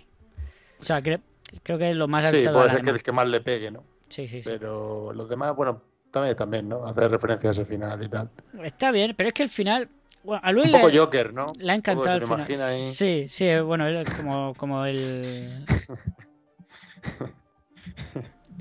O 0.81 0.85
sea, 0.85 1.01
cre- 1.01 1.21
creo 1.63 1.79
que 1.79 1.91
es 1.91 1.97
lo 1.97 2.09
más 2.09 2.23
Sí, 2.25 2.29
acertado 2.29 2.55
puede 2.55 2.65
al 2.65 2.71
ser 2.71 2.79
que 2.79 2.83
alemán. 2.83 2.97
el 2.97 3.03
que 3.05 3.13
más 3.13 3.29
le 3.29 3.41
pegue, 3.41 3.71
¿no? 3.71 3.85
Sí, 4.09 4.27
sí, 4.27 4.43
sí. 4.43 4.51
Pero 4.51 5.13
los 5.13 5.29
demás, 5.29 5.55
bueno, 5.55 5.83
también, 6.11 6.35
también, 6.35 6.69
¿no? 6.69 6.85
Hacer 6.85 7.11
referencia 7.11 7.51
a 7.51 7.53
ese 7.53 7.65
final 7.65 8.03
y 8.03 8.09
tal. 8.09 8.29
Está 8.65 8.91
bien, 8.91 9.15
pero 9.17 9.29
es 9.29 9.35
que 9.35 9.43
el 9.45 9.51
final... 9.51 9.89
Bueno, 10.25 10.41
a 10.45 10.53
Luis 10.53 10.67
Un 10.67 10.73
poco 10.73 10.89
le, 10.89 10.99
Joker, 10.99 11.33
¿no? 11.33 11.53
le 11.59 11.73
ha 11.73 11.75
encantado 11.75 12.19
lo 12.19 12.27
final. 12.27 12.41
imagina 12.41 12.67
ahí. 12.67 12.87
Sí, 12.87 13.27
sí, 13.29 13.47
bueno, 13.61 13.87
él 13.87 13.97
es 13.99 14.11
como, 14.11 14.53
como 14.55 14.85
el... 14.85 15.23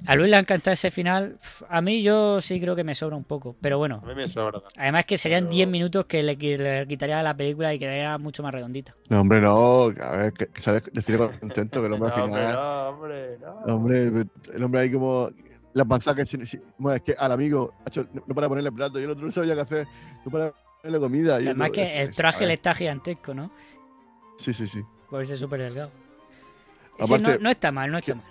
A 0.05 0.15
Luis 0.15 0.29
le 0.29 0.37
ha 0.37 0.39
encantado 0.39 0.71
ese 0.71 0.89
final. 0.89 1.37
A 1.69 1.81
mí 1.81 2.01
yo 2.01 2.39
sí 2.39 2.61
creo 2.61 2.77
que 2.77 2.83
me 2.85 2.95
sobra 2.95 3.17
un 3.17 3.25
poco, 3.25 3.57
pero 3.59 3.77
bueno. 3.77 3.99
A 4.03 4.07
mí 4.07 4.15
me 4.15 4.25
sobra. 4.27 4.61
Además 4.77 5.05
que 5.05 5.17
serían 5.17 5.45
Pero- 5.45 5.55
10 5.55 5.67
minutos 5.67 6.05
que 6.05 6.23
le, 6.23 6.37
qui- 6.37 6.55
le 6.57 6.87
quitaría 6.87 7.19
a 7.19 7.23
la 7.23 7.35
película 7.35 7.73
y 7.73 7.79
quedaría 7.79 8.17
mucho 8.17 8.41
más 8.41 8.53
redondita. 8.53 8.95
No, 9.09 9.19
hombre, 9.19 9.41
no. 9.41 9.89
A 10.01 10.17
ver, 10.17 10.33
que, 10.33 10.47
que 10.47 10.61
sale 10.61 10.81
decir 10.93 11.17
contento 11.17 11.81
que 11.81 11.87
el 11.87 11.93
hombre 11.99 12.09
No, 12.09 12.15
al 12.15 12.21
hombre, 12.21 12.41
final. 12.41 12.53
no, 12.55 12.89
hombre, 12.89 13.37
no. 13.41 13.65
el 13.65 13.71
hombre, 13.71 14.25
el 14.53 14.63
hombre 14.63 14.81
ahí 14.81 14.91
como. 14.91 15.29
La 15.73 15.83
panza 15.83 16.15
que. 16.15 16.25
si- 16.25 16.45
si- 16.45 16.61
bueno, 16.77 16.95
es 16.95 17.01
que 17.01 17.13
al 17.17 17.31
amigo, 17.33 17.73
no, 18.27 18.33
para 18.35 18.47
ponerle 18.47 18.71
plato 18.71 18.99
y 19.01 19.03
el 19.03 19.11
otro 19.11 19.25
no 19.25 19.31
sabía 19.31 19.55
qué 19.55 19.61
hacer. 19.61 19.87
No 20.23 20.31
para 20.31 20.53
ponerle 20.87 20.99
comida. 20.99 21.41
y 21.41 21.45
Además 21.45 21.71
que 21.71 22.01
el 22.01 22.13
traje 22.13 22.45
le 22.45 22.53
está 22.53 22.73
gigantesco, 22.73 23.33
¿no? 23.33 23.51
Sí, 24.37 24.53
sí, 24.53 24.67
sí. 24.67 24.81
Por 25.09 25.23
es 25.23 25.39
súper 25.39 25.61
delgado. 25.61 25.91
Aparte- 26.99 27.21
no, 27.37 27.37
no 27.39 27.49
está 27.49 27.71
mal, 27.71 27.91
no 27.91 27.97
está 27.97 28.15
mal. 28.15 28.25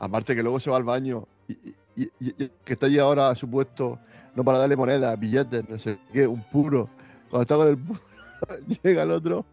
Aparte 0.00 0.34
que 0.34 0.42
luego 0.42 0.60
se 0.60 0.70
va 0.70 0.76
al 0.76 0.84
baño 0.84 1.26
y, 1.48 1.52
y- 1.52 1.74
y- 2.20 2.44
y- 2.44 2.50
que 2.64 2.72
está 2.74 2.86
allí 2.86 2.98
ahora 2.98 3.28
a 3.30 3.34
su 3.34 3.50
puesto, 3.50 3.98
no 4.34 4.44
para 4.44 4.58
darle 4.58 4.76
monedas, 4.76 5.18
billetes, 5.18 5.68
no 5.68 5.78
sé 5.78 5.98
qué, 6.12 6.26
un 6.26 6.42
puro. 6.44 6.88
Cuando 7.30 7.42
está 7.42 7.56
con 7.56 7.68
el 7.68 7.78
puro, 7.78 8.00
llega 8.82 9.02
el 9.02 9.10
otro 9.10 9.44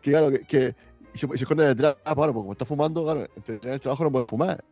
que 0.00 0.10
claro, 0.10 0.30
que, 0.30 0.40
que 0.40 0.74
y 1.14 1.18
se, 1.18 1.26
esconde 1.34 1.66
detrás, 1.66 1.96
claro, 2.02 2.16
porque 2.16 2.32
como 2.34 2.52
está 2.52 2.64
fumando, 2.64 3.02
claro, 3.04 3.26
en 3.46 3.68
el 3.72 3.80
trabajo 3.80 4.04
no 4.04 4.12
puede 4.12 4.26
fumar. 4.26 4.64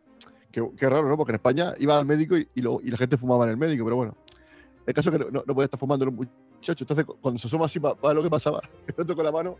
Qué, 0.51 0.63
qué 0.77 0.89
raro, 0.89 1.07
¿no? 1.09 1.17
Porque 1.17 1.31
en 1.31 1.35
España 1.35 1.73
iba 1.77 1.97
al 1.97 2.05
médico 2.05 2.37
y, 2.37 2.47
y, 2.55 2.61
lo- 2.61 2.79
y 2.81 2.89
la 2.89 2.97
gente 2.97 3.17
fumaba 3.17 3.43
en 3.45 3.51
el 3.51 3.57
médico, 3.57 3.83
pero 3.83 3.95
bueno. 3.97 4.15
El 4.85 4.93
caso 4.93 5.09
es 5.11 5.17
que 5.17 5.25
no, 5.25 5.43
no 5.45 5.53
podía 5.53 5.65
estar 5.65 5.79
fumando 5.79 6.05
muchacho. 6.57 6.83
Entonces, 6.83 7.05
cu- 7.05 7.17
cuando 7.21 7.39
se 7.39 7.47
asoma 7.47 7.65
así 7.65 7.79
para 7.79 8.13
lo 8.13 8.23
que 8.23 8.29
pasaba, 8.29 8.61
el 8.87 9.01
otro 9.01 9.15
con 9.15 9.25
la 9.25 9.31
mano, 9.31 9.57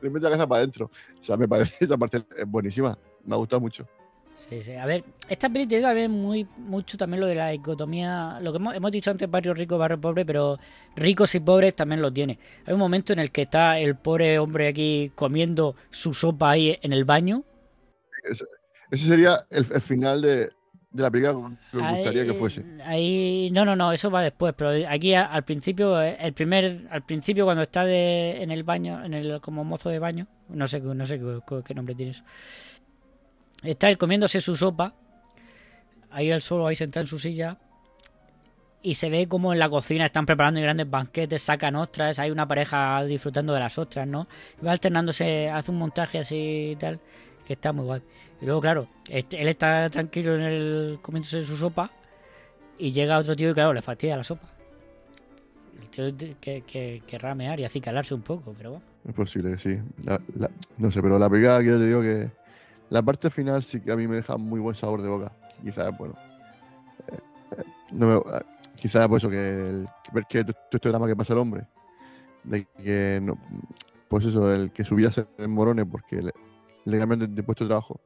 le 0.00 0.10
mete 0.10 0.24
la 0.24 0.30
cabeza 0.30 0.46
para 0.46 0.58
adentro. 0.60 0.90
O 1.20 1.24
sea, 1.24 1.36
me 1.36 1.46
parece 1.48 1.74
esa 1.84 1.96
parte 1.96 2.24
es 2.36 2.46
buenísima. 2.46 2.96
Me 3.24 3.34
ha 3.34 3.38
gustado 3.38 3.60
mucho. 3.60 3.86
Sí, 4.36 4.62
sí. 4.62 4.72
A 4.74 4.84
ver, 4.84 5.02
esta 5.30 5.48
peli 5.48 5.66
tiene 5.66 5.84
también 5.86 6.10
muy, 6.10 6.46
mucho 6.58 6.98
también 6.98 7.22
lo 7.22 7.26
de 7.26 7.34
la 7.34 7.48
dicotomía. 7.48 8.38
Lo 8.42 8.52
que 8.52 8.58
hemos, 8.58 8.74
hemos 8.76 8.92
dicho 8.92 9.10
antes, 9.10 9.30
barrio 9.30 9.54
rico, 9.54 9.78
barrio 9.78 9.98
pobre, 9.98 10.26
pero 10.26 10.58
ricos 10.94 11.34
y 11.34 11.40
pobres 11.40 11.74
también 11.74 12.02
lo 12.02 12.12
tiene. 12.12 12.38
Hay 12.66 12.74
un 12.74 12.78
momento 12.78 13.14
en 13.14 13.18
el 13.18 13.30
que 13.32 13.42
está 13.42 13.78
el 13.78 13.96
pobre 13.96 14.38
hombre 14.38 14.68
aquí 14.68 15.10
comiendo 15.14 15.74
su 15.90 16.12
sopa 16.12 16.50
ahí 16.50 16.78
en 16.82 16.92
el 16.92 17.04
baño. 17.06 17.44
Ese, 18.24 18.44
ese 18.90 19.06
sería 19.06 19.46
el, 19.48 19.66
el 19.72 19.80
final 19.80 20.20
de, 20.20 20.50
de 20.96 21.02
la 21.02 21.10
película 21.10 21.32
que 21.70 21.76
me 21.78 21.94
gustaría 21.94 22.22
Ahí- 22.22 22.28
que 22.28 22.34
fuese. 22.34 22.64
Ahí, 22.84 23.50
no, 23.52 23.64
no, 23.64 23.76
no, 23.76 23.92
eso 23.92 24.10
va 24.10 24.22
después, 24.22 24.54
pero 24.56 24.70
aquí 24.88 25.14
a- 25.14 25.26
al 25.26 25.44
principio, 25.44 26.00
eh, 26.02 26.16
el 26.20 26.32
primer, 26.32 26.86
al 26.90 27.02
principio 27.04 27.44
cuando 27.44 27.62
está 27.62 27.84
de, 27.84 28.42
en 28.42 28.50
el 28.50 28.62
baño, 28.64 29.04
en 29.04 29.14
el 29.14 29.40
como 29.40 29.62
mozo 29.64 29.88
de 29.90 29.98
baño, 29.98 30.26
no 30.48 30.66
sé, 30.66 30.80
qué- 30.80 30.88
no 30.94 31.06
sé 31.06 31.18
qué, 31.18 31.62
qué 31.64 31.74
nombre 31.74 31.94
tiene 31.94 32.12
eso. 32.12 32.24
Está 33.62 33.88
él 33.88 33.98
comiéndose 33.98 34.40
su 34.40 34.56
sopa, 34.56 34.94
ahí 36.10 36.30
él 36.30 36.40
solo, 36.40 36.66
ahí 36.66 36.76
sentado 36.76 37.02
en 37.04 37.08
su 37.08 37.18
silla, 37.18 37.56
y 38.82 38.94
se 38.94 39.10
ve 39.10 39.26
como 39.26 39.52
en 39.52 39.58
la 39.58 39.68
cocina 39.68 40.04
están 40.06 40.26
preparando 40.26 40.60
grandes 40.60 40.88
banquetes, 40.88 41.42
sacan 41.42 41.74
ostras, 41.74 42.18
hay 42.20 42.30
una 42.30 42.46
pareja 42.46 43.02
disfrutando 43.04 43.52
de 43.52 43.60
las 43.60 43.76
ostras, 43.78 44.06
¿no? 44.06 44.28
Y 44.60 44.64
va 44.64 44.72
alternándose, 44.72 45.48
hace 45.50 45.70
un 45.72 45.78
montaje 45.78 46.18
así 46.18 46.70
y 46.72 46.76
tal, 46.76 47.00
que 47.46 47.52
está 47.54 47.72
muy 47.72 47.84
guay. 47.84 48.02
Y 48.40 48.44
luego, 48.44 48.60
claro, 48.60 48.88
este- 49.08 49.40
él 49.40 49.48
está 49.48 49.88
tranquilo 49.88 50.34
en 50.34 50.42
el 50.42 50.98
comiéndose 51.00 51.44
su 51.44 51.56
sopa 51.56 51.90
y 52.78 52.92
llega 52.92 53.16
otro 53.18 53.34
tío 53.36 53.50
y, 53.50 53.54
claro, 53.54 53.72
le 53.72 53.80
fastidia 53.82 54.16
la 54.16 54.24
sopa. 54.24 54.48
El 55.80 55.90
tío 55.90 56.34
que, 56.40 56.62
que, 56.62 57.02
querrá 57.06 57.34
mear 57.34 57.58
y 57.60 57.64
acicalarse 57.64 58.14
un 58.14 58.22
poco, 58.22 58.52
pero 58.56 58.70
bueno. 58.72 58.84
Es 59.08 59.14
posible 59.14 59.52
que 59.52 59.58
sí. 59.58 59.78
No 60.78 60.90
sé, 60.90 61.00
pero 61.00 61.18
la 61.18 61.30
película 61.30 61.60
que 61.60 61.66
yo 61.66 61.78
te 61.78 61.86
digo 61.86 62.02
que 62.02 62.30
la 62.90 63.02
parte 63.02 63.30
final 63.30 63.62
sí 63.62 63.80
que 63.80 63.92
a 63.92 63.96
mí 63.96 64.06
me 64.06 64.16
deja 64.16 64.36
muy 64.36 64.60
buen 64.60 64.74
sabor 64.74 65.00
de 65.00 65.08
boca. 65.08 65.32
Quizás, 65.62 65.96
bueno. 65.96 66.14
eh, 67.12 67.18
eh, 67.56 67.62
no 67.92 68.06
me- 68.08 68.36
eh, 68.36 68.42
quizás 68.76 69.08
por 69.08 69.18
eso 69.18 69.30
que, 69.30 69.36
el, 69.38 69.88
que 70.12 70.22
que 70.28 70.44
todo 70.44 70.56
este 70.72 70.88
drama 70.88 71.06
que 71.06 71.16
pasa 71.16 71.32
el 71.32 71.38
hombre. 71.38 71.62
De 72.44 72.64
que 72.82 73.18
no, 73.22 73.38
pues 74.08 74.24
eso, 74.24 74.52
el 74.52 74.70
que 74.70 74.84
su 74.84 74.94
vida 74.94 75.10
se 75.10 75.26
desmorone 75.38 75.84
porque 75.86 76.22
le, 76.22 76.32
le 76.86 76.98
cambian 76.98 77.20
de, 77.20 77.26
de 77.26 77.42
puesto 77.42 77.64
de 77.64 77.68
trabajo. 77.68 78.00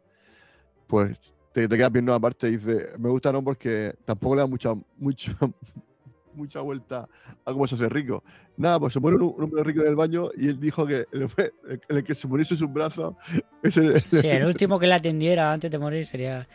Pues 0.89 1.17
te, 1.53 1.69
te 1.69 1.77
quedas 1.77 1.93
viendo 1.93 2.13
aparte 2.13 2.49
y 2.49 2.57
dices, 2.57 2.99
me 2.99 3.09
gusta 3.11 3.33
no 3.33 3.43
porque 3.45 3.95
tampoco 4.05 4.35
le 4.35 4.41
da 4.41 4.47
mucha, 4.47 4.75
mucha, 4.99 5.37
mucha 6.35 6.61
vuelta 6.61 7.09
a 7.45 7.53
cómo 7.53 7.67
se 7.67 7.75
hace 7.77 7.89
rico. 7.89 8.23
Nada, 8.57 8.79
pues 8.81 8.93
se 8.93 9.01
pone 9.01 9.17
un, 9.17 9.23
un 9.37 9.45
hombre 9.45 9.63
rico 9.65 9.81
en 9.83 9.89
el 9.89 9.97
baño 9.97 10.29
y 10.37 10.49
él 10.49 10.61
dijo 10.61 10.87
que 10.87 11.07
el, 11.13 11.23
el- 11.69 11.81
el 11.89 12.05
que 12.05 12.15
se 12.15 12.29
poniese 12.29 12.57
sus 12.57 12.73
brazos 12.73 13.15
es 13.63 13.77
el, 13.77 14.01
Sí, 14.01 14.29
el 14.29 14.45
último 14.47 14.79
que 14.79 14.87
le 14.87 14.95
atendiera 14.95 15.53
antes 15.53 15.71
de 15.71 15.79
morir 15.79 16.05
sería 16.07 16.47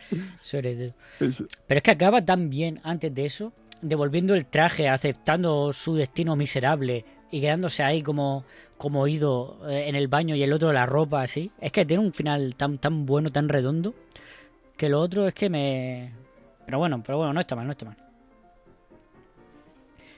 su 0.41 0.57
heredero. 0.57 0.93
es- 1.19 1.43
Pero 1.67 1.77
es 1.77 1.83
que 1.83 1.91
acaba 1.91 2.23
tan 2.23 2.49
bien 2.49 2.79
antes 2.83 3.13
de 3.13 3.25
eso, 3.25 3.53
devolviendo 3.81 4.33
el 4.35 4.45
traje, 4.45 4.87
aceptando 4.87 5.71
su 5.73 5.95
destino 5.95 6.35
miserable 6.35 7.05
y 7.31 7.41
quedándose 7.41 7.83
ahí 7.83 8.01
como, 8.03 8.43
como 8.77 9.07
ido 9.07 9.57
eh, 9.69 9.85
en 9.87 9.95
el 9.95 10.07
baño 10.07 10.35
y 10.35 10.43
el 10.43 10.53
otro 10.53 10.71
la 10.71 10.85
ropa 10.85 11.21
así. 11.21 11.51
Es 11.59 11.71
que 11.71 11.85
tiene 11.85 12.03
un 12.03 12.13
final 12.13 12.55
tan, 12.55 12.77
tan 12.77 13.05
bueno, 13.05 13.31
tan 13.31 13.49
redondo, 13.49 13.93
que 14.77 14.89
lo 14.89 14.99
otro 15.01 15.27
es 15.27 15.33
que 15.33 15.49
me... 15.49 16.11
Pero 16.65 16.79
bueno, 16.79 17.01
pero 17.05 17.19
bueno, 17.19 17.33
no 17.33 17.39
está 17.39 17.55
mal, 17.55 17.65
no 17.65 17.71
está 17.73 17.85
mal. 17.85 17.97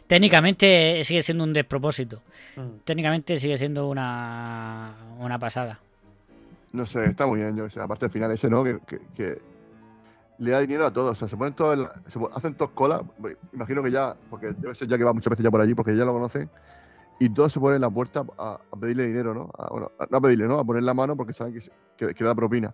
Técnicamente 0.08 1.04
sigue 1.04 1.22
siendo 1.22 1.44
un 1.44 1.52
despropósito. 1.54 2.22
Mm. 2.56 2.80
Técnicamente 2.86 3.40
sigue 3.40 3.58
siendo 3.58 3.90
una, 3.90 4.96
una 5.20 5.38
pasada. 5.38 5.80
No 6.72 6.86
sé, 6.86 7.06
está 7.06 7.26
muy 7.26 7.40
bien, 7.40 7.56
yo 7.58 7.70
sé, 7.70 7.80
aparte 7.82 8.06
del 8.06 8.12
final 8.14 8.32
ese, 8.32 8.50
¿no? 8.50 8.64
Que, 8.64 8.80
que- 8.88 9.02
que 9.16 9.38
le 10.40 10.52
da 10.52 10.60
dinero 10.60 10.86
a 10.86 10.94
todos, 10.94 11.12
o 11.12 11.16
sea, 11.16 11.28
se 11.28 11.36
ponen 11.36 11.54
todos, 11.56 11.74
en 11.76 11.84
la- 11.84 11.94
se 12.08 12.20
pon- 12.20 12.30
hacen 12.34 12.54
todos 12.56 12.72
cola, 12.72 13.02
imagino 13.54 13.82
que 13.82 13.90
ya, 13.92 14.16
porque 14.30 14.48
debe 14.58 14.76
ser 14.76 14.88
ya 14.88 14.98
que 14.98 15.04
va 15.04 15.12
muchas 15.14 15.32
veces 15.32 15.44
ya 15.44 15.50
por 15.52 15.60
allí, 15.62 15.74
porque 15.74 15.96
ya 15.96 16.06
lo 16.06 16.14
conocen, 16.14 16.50
y 17.20 17.30
todos 17.30 17.54
se 17.54 17.60
ponen 17.60 17.76
en 17.78 17.82
la 17.82 17.90
puerta 17.90 18.26
a, 18.38 18.60
a 18.72 18.76
pedirle 18.80 19.08
dinero, 19.08 19.34
¿no? 19.34 19.50
A- 19.58 19.70
bueno, 19.70 19.92
no 20.10 20.18
a 20.18 20.22
pedirle, 20.22 20.48
¿no? 20.48 20.60
A 20.60 20.64
poner 20.66 20.84
la 20.84 20.94
mano 20.94 21.16
porque 21.18 21.34
saben 21.34 21.54
que, 21.54 21.62
que, 21.98 22.14
que 22.14 22.24
da 22.24 22.36
propina. 22.36 22.74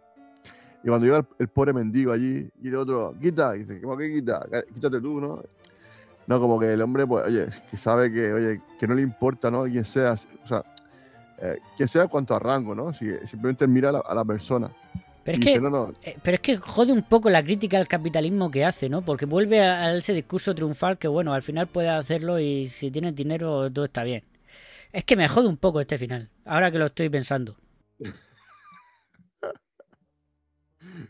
Y 0.83 0.87
cuando 0.89 1.05
llega 1.05 1.19
el, 1.19 1.25
el 1.39 1.47
pobre 1.47 1.71
mendigo 1.71 2.11
allí, 2.11 2.49
y 2.61 2.67
el 2.67 2.75
otro, 2.75 3.15
quita, 3.21 3.55
y 3.55 3.59
dice, 3.59 3.79
¿cómo 3.81 3.95
que 3.95 4.11
quita? 4.13 4.45
Quítate 4.73 4.99
tú, 4.99 5.21
¿no? 5.21 5.41
No, 6.27 6.39
como 6.39 6.59
que 6.59 6.73
el 6.73 6.81
hombre, 6.81 7.05
pues, 7.07 7.25
oye, 7.25 7.47
que 7.69 7.77
sabe 7.77 8.11
que, 8.11 8.33
oye, 8.33 8.61
que 8.79 8.87
no 8.87 8.95
le 8.95 9.01
importa, 9.01 9.49
¿no? 9.49 9.63
Quién 9.63 9.85
sea, 9.85 10.13
o 10.43 10.47
sea, 10.47 10.63
eh, 11.39 11.57
quien 11.77 11.87
sea 11.87 12.07
cuanto 12.07 12.35
a 12.35 12.39
rango, 12.39 12.75
¿no? 12.75 12.93
Si, 12.93 13.05
simplemente 13.25 13.67
mira 13.67 13.89
a 13.89 13.91
la, 13.93 13.99
a 13.99 14.13
la 14.13 14.25
persona. 14.25 14.69
Pero 15.23 15.37
Y 15.37 15.39
es 15.39 15.45
dice, 15.45 15.53
que 15.57 15.61
no, 15.61 15.69
no, 15.69 15.93
Eh, 16.03 16.17
Pero 16.21 16.35
es 16.35 16.41
que 16.41 16.57
jode 16.57 16.91
un 16.91 17.03
poco 17.03 17.29
la 17.29 17.43
crítica 17.43 17.77
al 17.77 17.87
capitalismo 17.87 18.51
que 18.51 18.65
hace, 18.65 18.89
¿no? 18.89 19.01
Porque 19.03 19.25
vuelve 19.25 19.61
a, 19.61 19.85
a 19.85 19.95
ese 19.95 20.13
discurso 20.13 20.53
triunfal 20.53 20.97
que, 20.97 21.07
bueno, 21.07 21.33
al 21.33 21.41
final 21.41 21.67
puedes 21.67 21.91
hacerlo 21.91 22.39
y 22.39 22.67
si 22.67 22.91
tienes 22.91 23.15
dinero 23.15 23.71
todo 23.71 23.85
está 23.85 24.03
bien. 24.03 24.23
Es 24.93 25.03
que 25.03 25.15
me 25.17 25.27
jode 25.27 25.47
un 25.47 25.57
poco 25.57 25.81
este 25.81 25.97
final, 25.97 26.29
ahora 26.45 26.71
que 26.71 26.77
lo 26.79 26.85
estoy 26.85 27.09
pensando. 27.09 27.57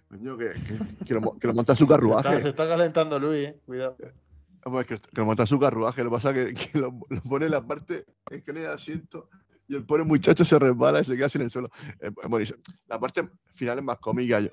coño, 0.09 0.38
que, 0.38 0.51
que, 0.51 1.05
que 1.05 1.13
lo, 1.13 1.38
que 1.38 1.47
lo 1.47 1.53
monta 1.53 1.75
su 1.75 1.86
Se 1.86 1.93
está, 1.93 1.95
carruaje. 1.95 2.41
se 2.41 2.49
está 2.49 2.67
calentando 2.67 3.19
Luis, 3.19 3.47
eh. 3.49 3.59
Cuidado. 3.65 3.97
Que, 3.97 4.97
que 4.97 4.99
lo 5.15 5.25
monta 5.25 5.45
su 5.45 5.59
carruaje. 5.59 6.01
Lo 6.03 6.09
que 6.09 6.13
pasa 6.15 6.31
es 6.31 6.53
que, 6.57 6.71
que 6.71 6.79
lo, 6.79 6.97
lo 7.09 7.21
pone 7.23 7.45
en 7.45 7.51
la 7.51 7.61
parte 7.65 8.05
en 8.31 8.41
que 8.41 8.53
no 8.53 8.59
hay 8.61 8.65
asiento 8.67 9.29
y 9.67 9.75
el 9.75 9.86
pobre 9.86 10.03
muchacho 10.05 10.45
se 10.45 10.57
resbala 10.57 11.01
y 11.01 11.03
se 11.03 11.15
queda 11.17 11.27
en 11.34 11.41
el 11.41 11.49
suelo. 11.49 11.69
Es, 11.99 12.11
es 12.23 12.29
buenísimo. 12.29 12.59
La 12.88 12.97
parte 12.99 13.27
final 13.55 13.79
es 13.79 13.84
más 13.84 13.97
cómica, 13.97 14.39
yo- 14.39 14.51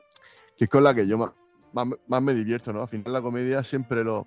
que 0.57 0.64
es 0.64 0.70
con 0.70 0.83
la 0.83 0.93
que 0.93 1.07
yo 1.07 1.16
más, 1.16 1.31
más, 1.72 1.87
más 2.09 2.20
me 2.22 2.35
divierto, 2.35 2.72
¿no? 2.72 2.83
Al 2.83 2.89
final 2.89 3.12
la 3.12 3.22
comedia 3.22 3.62
siempre 3.62 4.03
lo... 4.03 4.26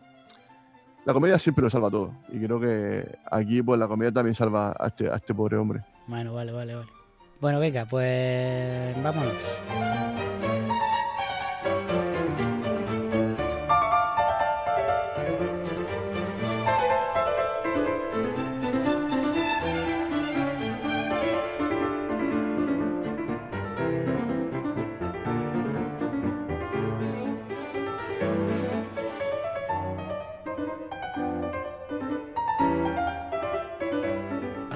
La 1.05 1.13
comedia 1.13 1.37
siempre 1.37 1.63
lo 1.63 1.69
salva 1.69 1.89
todo. 1.89 2.11
Y 2.31 2.39
creo 2.39 2.59
que 2.59 3.17
aquí, 3.29 3.61
pues, 3.61 3.79
la 3.79 3.87
comedia 3.87 4.11
también 4.11 4.35
salva 4.35 4.73
a 4.79 4.87
este, 4.87 5.13
este 5.13 5.33
pobre 5.33 5.57
hombre. 5.57 5.81
Bueno, 6.07 6.33
vale, 6.33 6.51
vale, 6.51 6.75
vale. 6.75 6.87
Bueno, 7.41 7.59
venga, 7.59 7.85
pues 7.85 9.03
vámonos. 9.03 9.33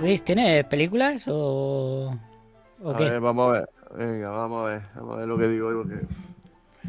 Luis, 0.08 0.24
¿tienes 0.24 0.64
películas 0.66 1.26
o, 1.28 2.16
o 2.82 2.91
A 2.91 2.97
qué? 2.97 3.10
ver, 3.10 3.20
vamos 3.20 3.49
a 3.49 3.51
ver. 3.60 3.70
Venga, 3.97 4.30
vamos 4.30 4.66
a 4.66 4.70
ver. 4.70 4.82
Vamos 4.95 5.16
a 5.16 5.18
ver 5.20 5.28
lo 5.28 5.38
que 5.38 5.47
digo 5.49 5.68
hoy 5.68 5.76
porque... 5.84 6.05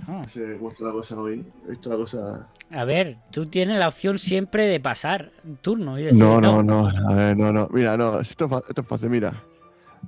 Ah. 0.07 0.23
No 0.61 0.69
está 0.71 0.85
la 0.85 0.93
cosa 0.93 1.21
hoy. 1.21 1.45
He 1.67 1.71
visto 1.73 1.91
la 1.91 1.97
cosa... 1.97 2.49
A 2.71 2.85
ver, 2.85 3.17
tú 3.33 3.47
tienes 3.47 3.77
la 3.79 3.89
opción 3.89 4.19
siempre 4.21 4.67
de 4.67 4.79
pasar 4.79 5.33
turno 5.63 5.99
y 5.99 6.05
decir, 6.05 6.17
No, 6.23 6.41
no, 6.41 6.63
no, 6.63 6.87
a 6.87 7.15
ver, 7.15 7.37
no, 7.37 7.53
no. 7.53 7.67
Mira, 7.73 7.97
no, 7.97 8.21
esto 8.21 8.45
es, 8.45 8.53
esto 8.69 8.83
es 8.83 8.87
fácil, 8.87 9.11
mira. 9.11 9.33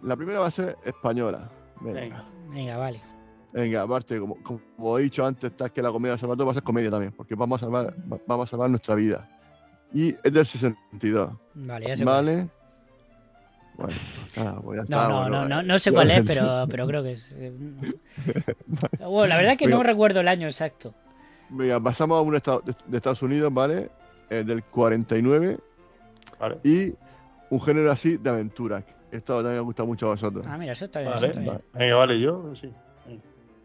La 0.03 0.15
primera 0.15 0.39
va 0.39 0.47
a 0.47 0.51
ser 0.53 0.77
española. 0.85 1.51
Venga, 1.81 2.01
Venga. 2.01 2.25
Venga, 2.51 2.77
vale. 2.77 3.01
venga, 3.53 3.83
aparte, 3.83 4.21
como, 4.21 4.37
como 4.45 4.99
he 4.99 5.03
dicho 5.03 5.27
antes, 5.27 5.51
está 5.51 5.69
que 5.71 5.83
la 5.83 5.91
comedia 5.91 6.17
salva 6.17 6.37
todo, 6.37 6.47
va 6.47 6.53
a 6.53 6.55
ser 6.55 6.63
comedia 6.63 6.91
también, 6.91 7.13
porque 7.13 7.35
vamos 7.35 7.61
a 7.61 7.65
salvar, 7.65 7.93
va- 8.13 8.21
vamos 8.27 8.49
a 8.49 8.51
salvar 8.53 8.71
nuestra 8.71 8.95
vida. 8.95 9.29
Y 9.93 10.11
es 10.23 10.33
del 10.33 10.47
62, 10.47 11.33
Vale, 11.55 11.87
ya 11.89 11.97
sé 11.97 12.05
cuál 12.05 12.29
es. 12.29 12.47
¿Vale? 13.81 13.95
Bueno, 14.37 14.51
nada, 14.51 14.61
pues 14.61 14.77
ya 14.77 14.83
No, 14.83 14.83
está, 14.83 15.09
no, 15.09 15.21
bueno, 15.21 15.31
no, 15.41 15.49
no, 15.49 15.61
eh, 15.61 15.65
no 15.65 15.79
sé 15.79 15.93
cuál 15.93 16.11
es, 16.11 16.23
pero, 16.27 16.67
pero 16.71 16.87
creo 16.87 17.03
que 17.03 17.13
es. 17.13 17.33
eh, 17.39 17.53
Bueno, 19.01 19.27
la 19.27 19.37
verdad 19.37 19.53
es 19.53 19.59
que 19.59 19.67
no 19.67 19.83
recuerdo 19.83 20.21
el 20.21 20.29
año 20.29 20.47
exacto. 20.47 20.95
Venga, 21.49 21.81
pasamos 21.81 22.19
a 22.19 22.21
un 22.21 22.37
estado 22.37 22.63
de, 22.87 22.97
Estados 22.97 23.23
Unidos, 23.23 23.53
¿vale? 23.53 23.91
Eh, 24.29 24.45
del 24.45 24.63
49 24.63 25.59
Vale. 26.39 26.59
y 26.63 26.95
un 27.51 27.61
género 27.61 27.91
así 27.91 28.17
de 28.17 28.31
aventura. 28.31 28.85
Esto 29.11 29.37
también 29.37 29.57
me 29.57 29.63
gusta 29.63 29.85
mucho 29.85 30.07
a 30.07 30.11
vosotros. 30.11 30.47
Ah, 30.49 30.57
mira, 30.57 30.73
eso 30.73 30.85
está 30.85 31.01
bien. 31.01 31.13
Vale, 31.13 31.27
eso 31.31 31.41
está 31.41 31.53
bien. 31.53 31.65
Venga, 31.75 31.97
vale, 31.97 32.21
yo 32.21 32.55
sí. 32.55 32.71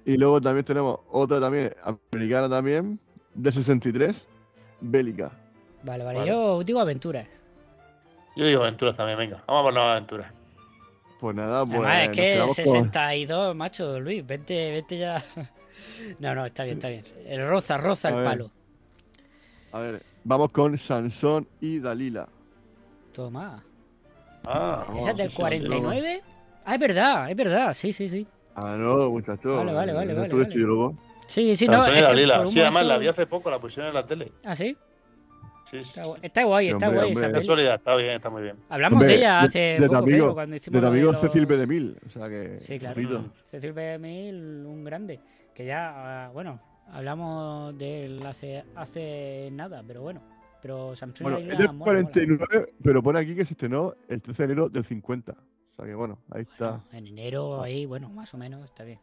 Y 0.05 0.17
luego 0.17 0.39
también 0.39 0.65
tenemos 0.65 0.99
otra 1.11 1.39
también, 1.39 1.71
americana 2.11 2.47
también, 2.47 2.99
de 3.33 3.51
63, 3.51 4.25
bélica. 4.81 5.31
Vale, 5.83 6.03
vale. 6.03 6.19
Vale. 6.19 6.29
Yo 6.29 6.63
digo 6.63 6.79
aventuras. 6.79 7.27
Yo 8.35 8.45
digo 8.45 8.61
aventuras 8.61 8.95
también, 8.97 9.17
venga. 9.17 9.43
Vamos 9.47 9.61
a 9.61 9.63
por 9.63 9.73
las 9.73 9.91
aventuras. 9.91 10.31
Pues 11.19 11.35
nada, 11.35 11.65
pues. 11.65 11.79
Además, 11.79 12.03
es 12.03 12.09
que 12.09 12.21
quedamos 12.33 12.55
con- 12.55 12.65
62, 12.65 13.55
macho, 13.55 13.99
Luis, 13.99 14.25
vete, 14.25 14.71
vete 14.71 14.97
ya. 14.97 15.23
No, 16.19 16.33
no, 16.35 16.45
está 16.45 16.63
bien, 16.63 16.77
está 16.77 16.87
bien. 16.87 17.03
El 17.25 17.47
roza, 17.47 17.77
roza 17.77 18.07
A 18.07 18.11
el 18.11 18.17
ver. 18.17 18.25
palo. 18.25 18.51
A 19.73 19.79
ver, 19.81 20.03
vamos 20.23 20.51
con 20.51 20.77
Sansón 20.77 21.47
y 21.59 21.79
Dalila. 21.79 22.29
Toma. 23.13 23.61
Ah, 24.45 24.85
¿Esa 24.97 25.11
es 25.11 25.17
del 25.17 25.29
sí, 25.31 25.35
sí, 25.35 25.35
sí. 25.35 25.59
49? 25.67 26.21
Ah, 26.65 26.73
es 26.75 26.79
verdad, 26.79 27.29
es 27.31 27.35
verdad, 27.35 27.73
sí, 27.73 27.91
sí, 27.91 28.07
sí. 28.07 28.25
Ah, 28.55 28.75
no, 28.77 29.09
muchacho. 29.09 29.57
Vale, 29.57 29.73
vale, 29.73 29.93
vale, 29.93 30.13
¿No 30.13 30.19
vale, 30.21 30.33
vale. 30.33 30.45
y? 30.45 30.95
Sí, 31.27 31.55
sí, 31.57 31.67
no. 31.67 31.73
Sansón 31.77 31.95
y 31.95 31.97
es 31.99 32.03
que 32.05 32.09
Dalila. 32.13 32.47
Sí, 32.47 32.61
además 32.61 32.85
la 32.85 32.97
vi 32.97 33.07
hace 33.07 33.25
poco, 33.27 33.49
la 33.51 33.59
pusieron 33.59 33.89
en 33.89 33.95
la 33.95 34.05
tele. 34.05 34.31
Ah, 34.45 34.55
sí. 34.55 34.77
Sí, 35.65 35.83
sí. 35.83 35.99
Está, 35.99 36.03
gu- 36.03 36.19
está 36.21 36.43
guay, 36.43 36.67
está 36.69 36.85
hombre, 36.87 36.99
guay 37.01 37.11
hombre. 37.11 37.27
esa 37.27 37.35
De 37.37 37.41
soledad, 37.41 37.75
está 37.75 37.95
bien, 37.95 38.09
está 38.11 38.29
muy 38.29 38.43
bien. 38.43 38.55
Hablamos 38.69 38.93
Hombre, 38.97 39.07
de 39.09 39.15
ella 39.15 39.39
de- 39.41 39.45
hace 39.47 39.59
de 39.59 39.75
tu 39.77 39.85
poco, 39.87 39.97
amigo- 39.97 40.17
creo, 40.25 40.33
cuando 40.35 40.55
hicimos 40.55 40.81
De 40.81 40.87
amigo 40.87 41.11
los- 41.11 41.21
Cecil 41.21 41.45
B. 41.45 41.57
DeMille. 41.57 41.95
O 42.05 42.09
sea 42.09 42.29
que. 42.29 42.57
Sí, 42.59 42.79
claro. 42.79 42.95
ojito. 42.95 43.25
Cecil 43.51 43.73
B. 43.73 43.81
DeMille, 43.81 44.65
un 44.65 44.83
grande. 44.83 45.19
Que 45.53 45.65
ya, 45.65 46.25
ah, 46.25 46.29
bueno, 46.31 46.59
hablamos 46.91 47.77
de 47.77 48.05
él 48.05 48.25
hace, 48.25 48.63
hace 48.75 49.49
nada, 49.51 49.83
pero 49.85 50.01
bueno. 50.01 50.21
Pero 50.61 50.95
Samsung 50.95 51.23
Bueno, 51.23 51.37
es 51.37 51.45
del 51.57 51.57
mola, 51.57 51.73
mola. 51.73 51.85
49, 51.85 52.73
pero 52.83 53.03
pone 53.03 53.19
aquí 53.19 53.35
que 53.35 53.45
se 53.45 53.53
estrenó 53.53 53.93
el 54.07 54.21
13 54.21 54.43
de 54.47 54.53
enero 54.53 54.69
del 54.69 54.83
50. 54.85 55.31
O 55.33 55.75
sea 55.75 55.85
que 55.85 55.93
bueno, 55.93 56.19
ahí 56.31 56.41
está. 56.43 56.71
Bueno, 56.71 56.83
en 56.93 57.07
enero, 57.07 57.61
ahí, 57.61 57.85
bueno, 57.85 58.09
más 58.09 58.33
o 58.33 58.37
menos, 58.37 58.63
está 58.65 58.83
bien. 58.83 58.99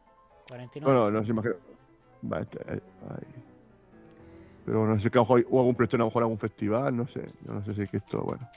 49. 0.49 0.91
Bueno, 0.99 1.11
no 1.11 1.23
se 1.25 1.31
imagina. 1.31 1.55
Va, 2.31 2.39
este, 2.39 2.59
ahí, 2.69 2.79
ahí. 3.09 3.43
Pero 4.65 4.87
no 4.87 4.99
sé 4.99 5.09
que 5.09 5.17
a 5.17 5.21
lo 5.21 5.25
mejor 5.25 5.45
hubo 5.49 5.59
algún 5.59 5.75
proyecto, 5.75 5.97
a 5.97 5.99
lo 5.99 6.05
mejor 6.05 6.23
algún 6.23 6.39
festival, 6.39 6.95
no 6.95 7.07
sé. 7.07 7.27
Yo 7.45 7.53
no 7.53 7.63
sé 7.65 7.73
si 7.75 7.81
es 7.81 7.89
que 7.89 7.97
esto, 7.97 8.21
bueno. 8.21 8.47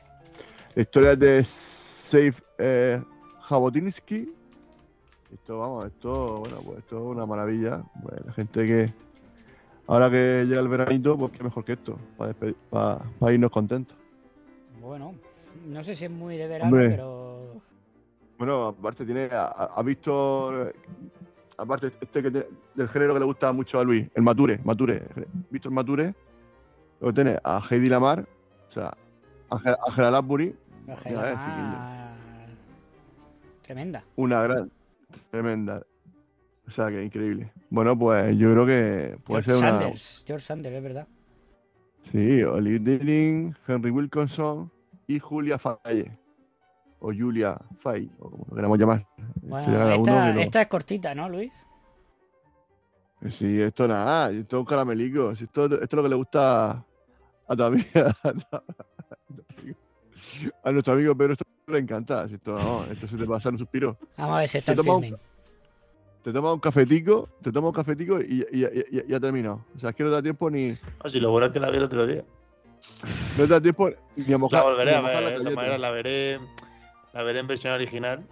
La 0.74 0.82
historia 0.82 1.16
de 1.16 1.42
Seif 1.42 2.40
eh, 2.58 3.02
Jabotinsky. 3.40 4.32
Esto, 5.32 5.58
vamos, 5.58 5.86
esto, 5.86 6.38
bueno, 6.40 6.58
pues 6.64 6.78
esto 6.78 6.96
es 6.98 7.16
una 7.16 7.26
maravilla. 7.26 7.82
Pues, 8.02 8.24
la 8.24 8.32
gente 8.32 8.66
que. 8.66 8.94
Ahora 9.88 10.10
que 10.10 10.44
llega 10.46 10.60
el 10.60 10.68
veranito, 10.68 11.16
pues 11.16 11.30
qué 11.32 11.44
mejor 11.44 11.64
que 11.64 11.74
esto, 11.74 11.96
para 12.70 13.32
irnos 13.32 13.50
contentos. 13.50 13.96
Bueno, 14.80 15.14
no 15.64 15.84
sé 15.84 15.94
si 15.94 16.06
es 16.06 16.10
muy 16.10 16.36
de 16.36 16.46
verano, 16.48 16.70
Hombre. 16.70 16.90
pero. 16.90 17.62
Bueno, 18.38 18.66
aparte 18.66 19.04
tiene, 19.04 19.28
ha, 19.32 19.46
ha 19.46 19.82
visto, 19.82 20.70
aparte 21.58 21.88
este 22.00 22.22
que 22.22 22.30
tiene- 22.30 22.46
del 22.74 22.88
género 22.88 23.14
que 23.14 23.20
le 23.20 23.26
gusta 23.26 23.52
mucho 23.52 23.78
a 23.80 23.84
Luis, 23.84 24.08
el 24.14 24.22
Mature, 24.22 24.60
Mature, 24.64 25.02
Víctor 25.50 25.72
Mature, 25.72 26.14
luego 27.00 27.14
tiene 27.14 27.38
a 27.42 27.60
Heidi 27.70 27.88
Lamar, 27.88 28.26
o 28.68 28.72
sea, 28.72 28.92
Ya 29.50 31.20
ves, 31.22 31.38
Gemma- 31.38 32.12
Tremenda. 33.62 34.04
una 34.16 34.42
gran, 34.42 34.70
tremenda, 35.30 35.82
o 36.66 36.70
sea, 36.70 36.88
que 36.90 37.02
increíble. 37.02 37.52
Bueno, 37.70 37.98
pues 37.98 38.36
yo 38.36 38.52
creo 38.52 38.66
que 38.66 39.18
puede 39.24 39.42
George 39.42 39.50
ser 39.50 39.58
una, 39.70 39.78
Sanders, 39.80 40.24
George 40.26 40.44
Sanders, 40.46 40.76
es 40.76 40.82
verdad. 40.82 41.08
sí, 42.12 42.42
Olivia 42.44 42.78
Dilling, 42.98 43.56
Henry 43.66 43.90
Wilkinson 43.90 44.70
y 45.08 45.18
Julia 45.18 45.58
Faye, 45.58 46.12
o 47.00 47.12
Julia 47.12 47.58
Faye, 47.80 48.08
o 48.18 48.30
como 48.30 48.46
lo 48.50 48.56
queramos 48.56 48.78
llamar. 48.78 49.06
Bueno, 49.42 49.72
esta, 49.92 50.24
que 50.26 50.34
lo- 50.34 50.40
esta 50.40 50.62
es 50.62 50.68
cortita, 50.68 51.14
¿no, 51.14 51.28
Luis? 51.28 51.52
Sí, 53.30 53.60
esto 53.60 53.88
nada, 53.88 54.30
esto 54.30 54.56
es 54.56 54.60
un 54.60 54.66
caramelico. 54.66 55.34
si 55.34 55.44
Esto, 55.44 55.64
esto 55.66 55.76
es 55.84 55.92
lo 55.92 56.02
que 56.02 56.08
le 56.08 56.16
gusta 56.16 56.84
a 57.48 57.56
tu 57.56 57.62
amiga. 57.62 58.16
A, 60.62 60.72
nuestro 60.72 60.94
amigo 60.94 61.14
Pedro 61.16 61.32
esto 61.34 61.44
le 61.68 61.78
encanta. 61.78 62.26
si 62.28 62.34
Esto, 62.34 62.52
no, 62.52 62.84
esto 62.90 63.06
se 63.08 63.16
te 63.16 63.26
pasa 63.26 63.48
en 63.48 63.54
un 63.56 63.58
suspiro. 63.60 63.96
Vamos 64.16 64.36
a 64.36 64.38
ver 64.40 64.48
si 64.48 64.58
está 64.58 64.72
Te 64.74 64.80
el 64.80 64.84
toma 64.84 64.96
un- 64.98 65.02
filming. 65.02 65.20
Te 66.22 66.32
tomas 66.32 66.54
un 66.54 66.60
cafetico, 66.60 67.28
te 67.42 67.52
tomas 67.52 67.68
un 67.68 67.74
cafetico 67.74 68.20
y, 68.20 68.44
y, 68.50 68.64
y- 68.64 68.98
y- 68.98 69.06
ya 69.08 69.16
ha 69.16 69.20
terminado. 69.20 69.64
O 69.76 69.78
sea, 69.78 69.90
es 69.90 69.96
que 69.96 70.02
no 70.02 70.08
te 70.10 70.14
da 70.16 70.22
tiempo 70.22 70.50
ni. 70.50 70.74
Ah, 71.04 71.08
si 71.08 71.20
lo 71.20 71.30
bueno 71.30 71.46
es 71.46 71.52
que 71.52 71.60
la 71.60 71.70
vi 71.70 71.76
el 71.76 71.84
otro 71.84 72.04
día. 72.06 72.24
No 73.38 73.42
te 73.44 73.46
da 73.46 73.60
tiempo 73.60 73.90
ni 74.16 74.32
a 74.32 74.38
mojar. 74.38 74.62
La 74.64 74.68
volveré 74.70 74.90
ni 74.90 74.96
a 74.96 75.00
ver, 75.02 75.14
de 75.24 75.30
la 75.30 75.38
todas 75.38 75.54
maneras 75.54 75.80
la 75.80 75.90
veré, 75.90 76.40
la 77.16 77.22
veré 77.22 77.40
en 77.40 77.46
versión 77.46 77.72
original. 77.72 78.22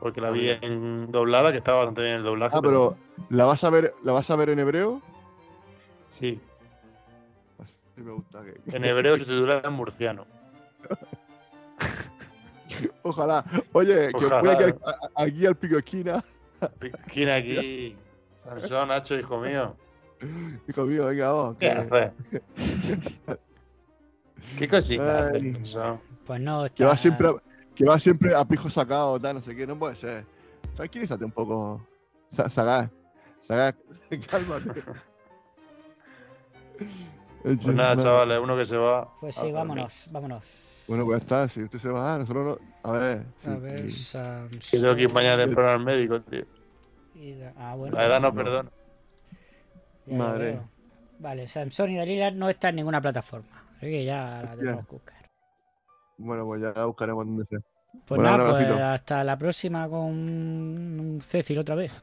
Porque 0.00 0.20
la 0.20 0.30
vi 0.30 0.50
en 0.50 1.10
doblada, 1.10 1.50
que 1.50 1.58
estaba 1.58 1.78
bastante 1.78 2.02
bien 2.02 2.16
el 2.16 2.22
doblaje. 2.24 2.54
Ah, 2.54 2.60
pero 2.62 2.94
¿la 3.30 3.46
vas 3.46 3.64
a 3.64 3.70
ver, 3.70 3.94
la 4.02 4.12
vas 4.12 4.28
a 4.30 4.36
ver 4.36 4.50
en 4.50 4.58
hebreo? 4.58 5.00
Sí, 6.10 6.38
Sí 7.96 8.02
me 8.02 8.10
gusta. 8.12 8.42
que- 8.42 8.76
en 8.76 8.84
hebreo 8.84 9.16
se 9.16 9.24
titula 9.24 9.62
en 9.64 9.72
murciano. 9.72 10.26
Ojalá. 13.02 13.44
Oye, 13.72 14.08
que 14.08 14.16
Ojalá. 14.16 14.40
voy 14.42 14.50
aquí 14.50 14.62
al, 14.64 14.78
a- 14.84 15.22
aquí 15.22 15.46
al 15.46 15.56
pico 15.56 15.78
esquina. 15.78 16.22
Aquí. 16.60 17.96
Sansón, 18.36 18.88
Nacho, 18.88 19.18
hijo 19.18 19.38
mío. 19.38 19.74
Hijo 20.68 20.84
mío, 20.84 21.06
venga, 21.06 21.32
vamos. 21.32 21.56
¿Qué 21.58 21.66
que- 21.66 21.72
haces? 21.72 22.12
¿Qué 24.58 24.68
cosita 24.68 25.28
Ay. 25.28 25.36
haces, 25.38 25.52
Sansón? 25.54 26.00
Pues 26.26 26.40
no, 26.40 26.66
está... 26.66 26.96
siempre 26.96 27.28
a, 27.28 27.34
que 27.74 27.84
va 27.84 27.98
siempre 27.98 28.34
a 28.34 28.44
pijo 28.44 28.68
sacado, 28.70 29.18
tal, 29.20 29.36
no 29.36 29.42
sé 29.42 29.54
qué, 29.56 29.66
no 29.66 29.78
puede 29.78 29.96
ser. 29.96 30.24
Tranquilízate 30.76 31.24
un 31.24 31.30
poco. 31.32 31.80
Sa- 32.30 32.48
Sagaz. 32.48 32.90
Sagaz, 33.46 33.74
cálmate. 34.30 34.82
Pues 37.42 37.66
nada, 37.66 37.94
chavales, 37.96 38.38
uno 38.38 38.56
que 38.56 38.64
se 38.64 38.76
va. 38.76 39.12
Pues 39.20 39.36
a 39.36 39.42
sí, 39.42 39.52
vámonos, 39.52 40.08
vámonos. 40.10 40.82
Bueno, 40.88 41.04
pues 41.04 41.20
está, 41.22 41.46
si 41.48 41.62
usted 41.62 41.78
se 41.78 41.88
va, 41.88 42.16
nosotros 42.18 42.58
no. 42.58 42.90
A 42.90 42.92
ver. 42.96 43.26
sí, 43.36 43.48
A 43.50 43.56
ver, 43.58 43.92
sí. 43.92 44.18
Que 44.70 44.78
tengo 44.80 44.96
que 44.96 45.02
ir 45.02 45.12
mañana 45.12 45.34
Samsung 45.36 45.48
temprano 45.48 45.70
al 45.70 45.84
médico, 45.84 46.20
tío. 46.22 46.44
y 47.14 47.34
da- 47.34 47.52
Ah, 47.58 47.74
bueno. 47.74 47.96
La 47.96 48.06
edad 48.06 48.20
no 48.20 48.32
perdona. 48.32 48.70
ya 50.06 50.12
lo 50.16 50.24
Madre. 50.24 50.60
Vale, 51.18 51.46
Samsung 51.48 51.90
y 51.90 51.96
Dalila 51.96 52.30
no 52.30 52.48
está 52.48 52.70
en 52.70 52.76
ninguna 52.76 53.00
plataforma. 53.02 53.62
Así 53.76 53.86
que 53.86 54.04
ya 54.06 54.42
la 54.42 54.56
tenemos 54.56 54.86
que 54.86 54.92
buscar. 54.92 55.23
Bueno, 56.18 56.44
pues 56.46 56.62
ya 56.62 56.72
la 56.74 56.86
buscaremos 56.86 57.26
donde 57.26 57.44
sea. 57.46 57.58
Pues 58.06 58.20
Bueno, 58.20 58.36
nada, 58.38 58.50
pues 58.50 58.80
hasta 58.80 59.22
la 59.24 59.36
próxima 59.38 59.88
con 59.88 60.00
un 60.00 61.18
Cecil 61.22 61.58
otra 61.58 61.74
vez. 61.74 62.02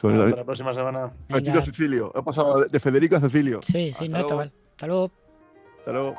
Con 0.00 0.20
Hasta 0.20 0.36
la 0.36 0.44
próxima 0.44 0.74
semana. 0.74 1.10
Cecilio. 1.64 2.12
He 2.14 2.22
pasado 2.22 2.60
de- 2.60 2.68
de 2.68 2.78
Federico 2.80 3.16
a 3.16 3.20
Cecilio. 3.20 3.60
Sí, 3.62 3.90
sí, 3.90 4.04
Hasta 4.04 4.08
no 4.08 4.18
está 4.18 4.36
mal. 4.36 4.52
Hasta 4.70 4.86
luego. 4.86 5.10
Hasta 5.78 5.92
luego. 5.92 6.14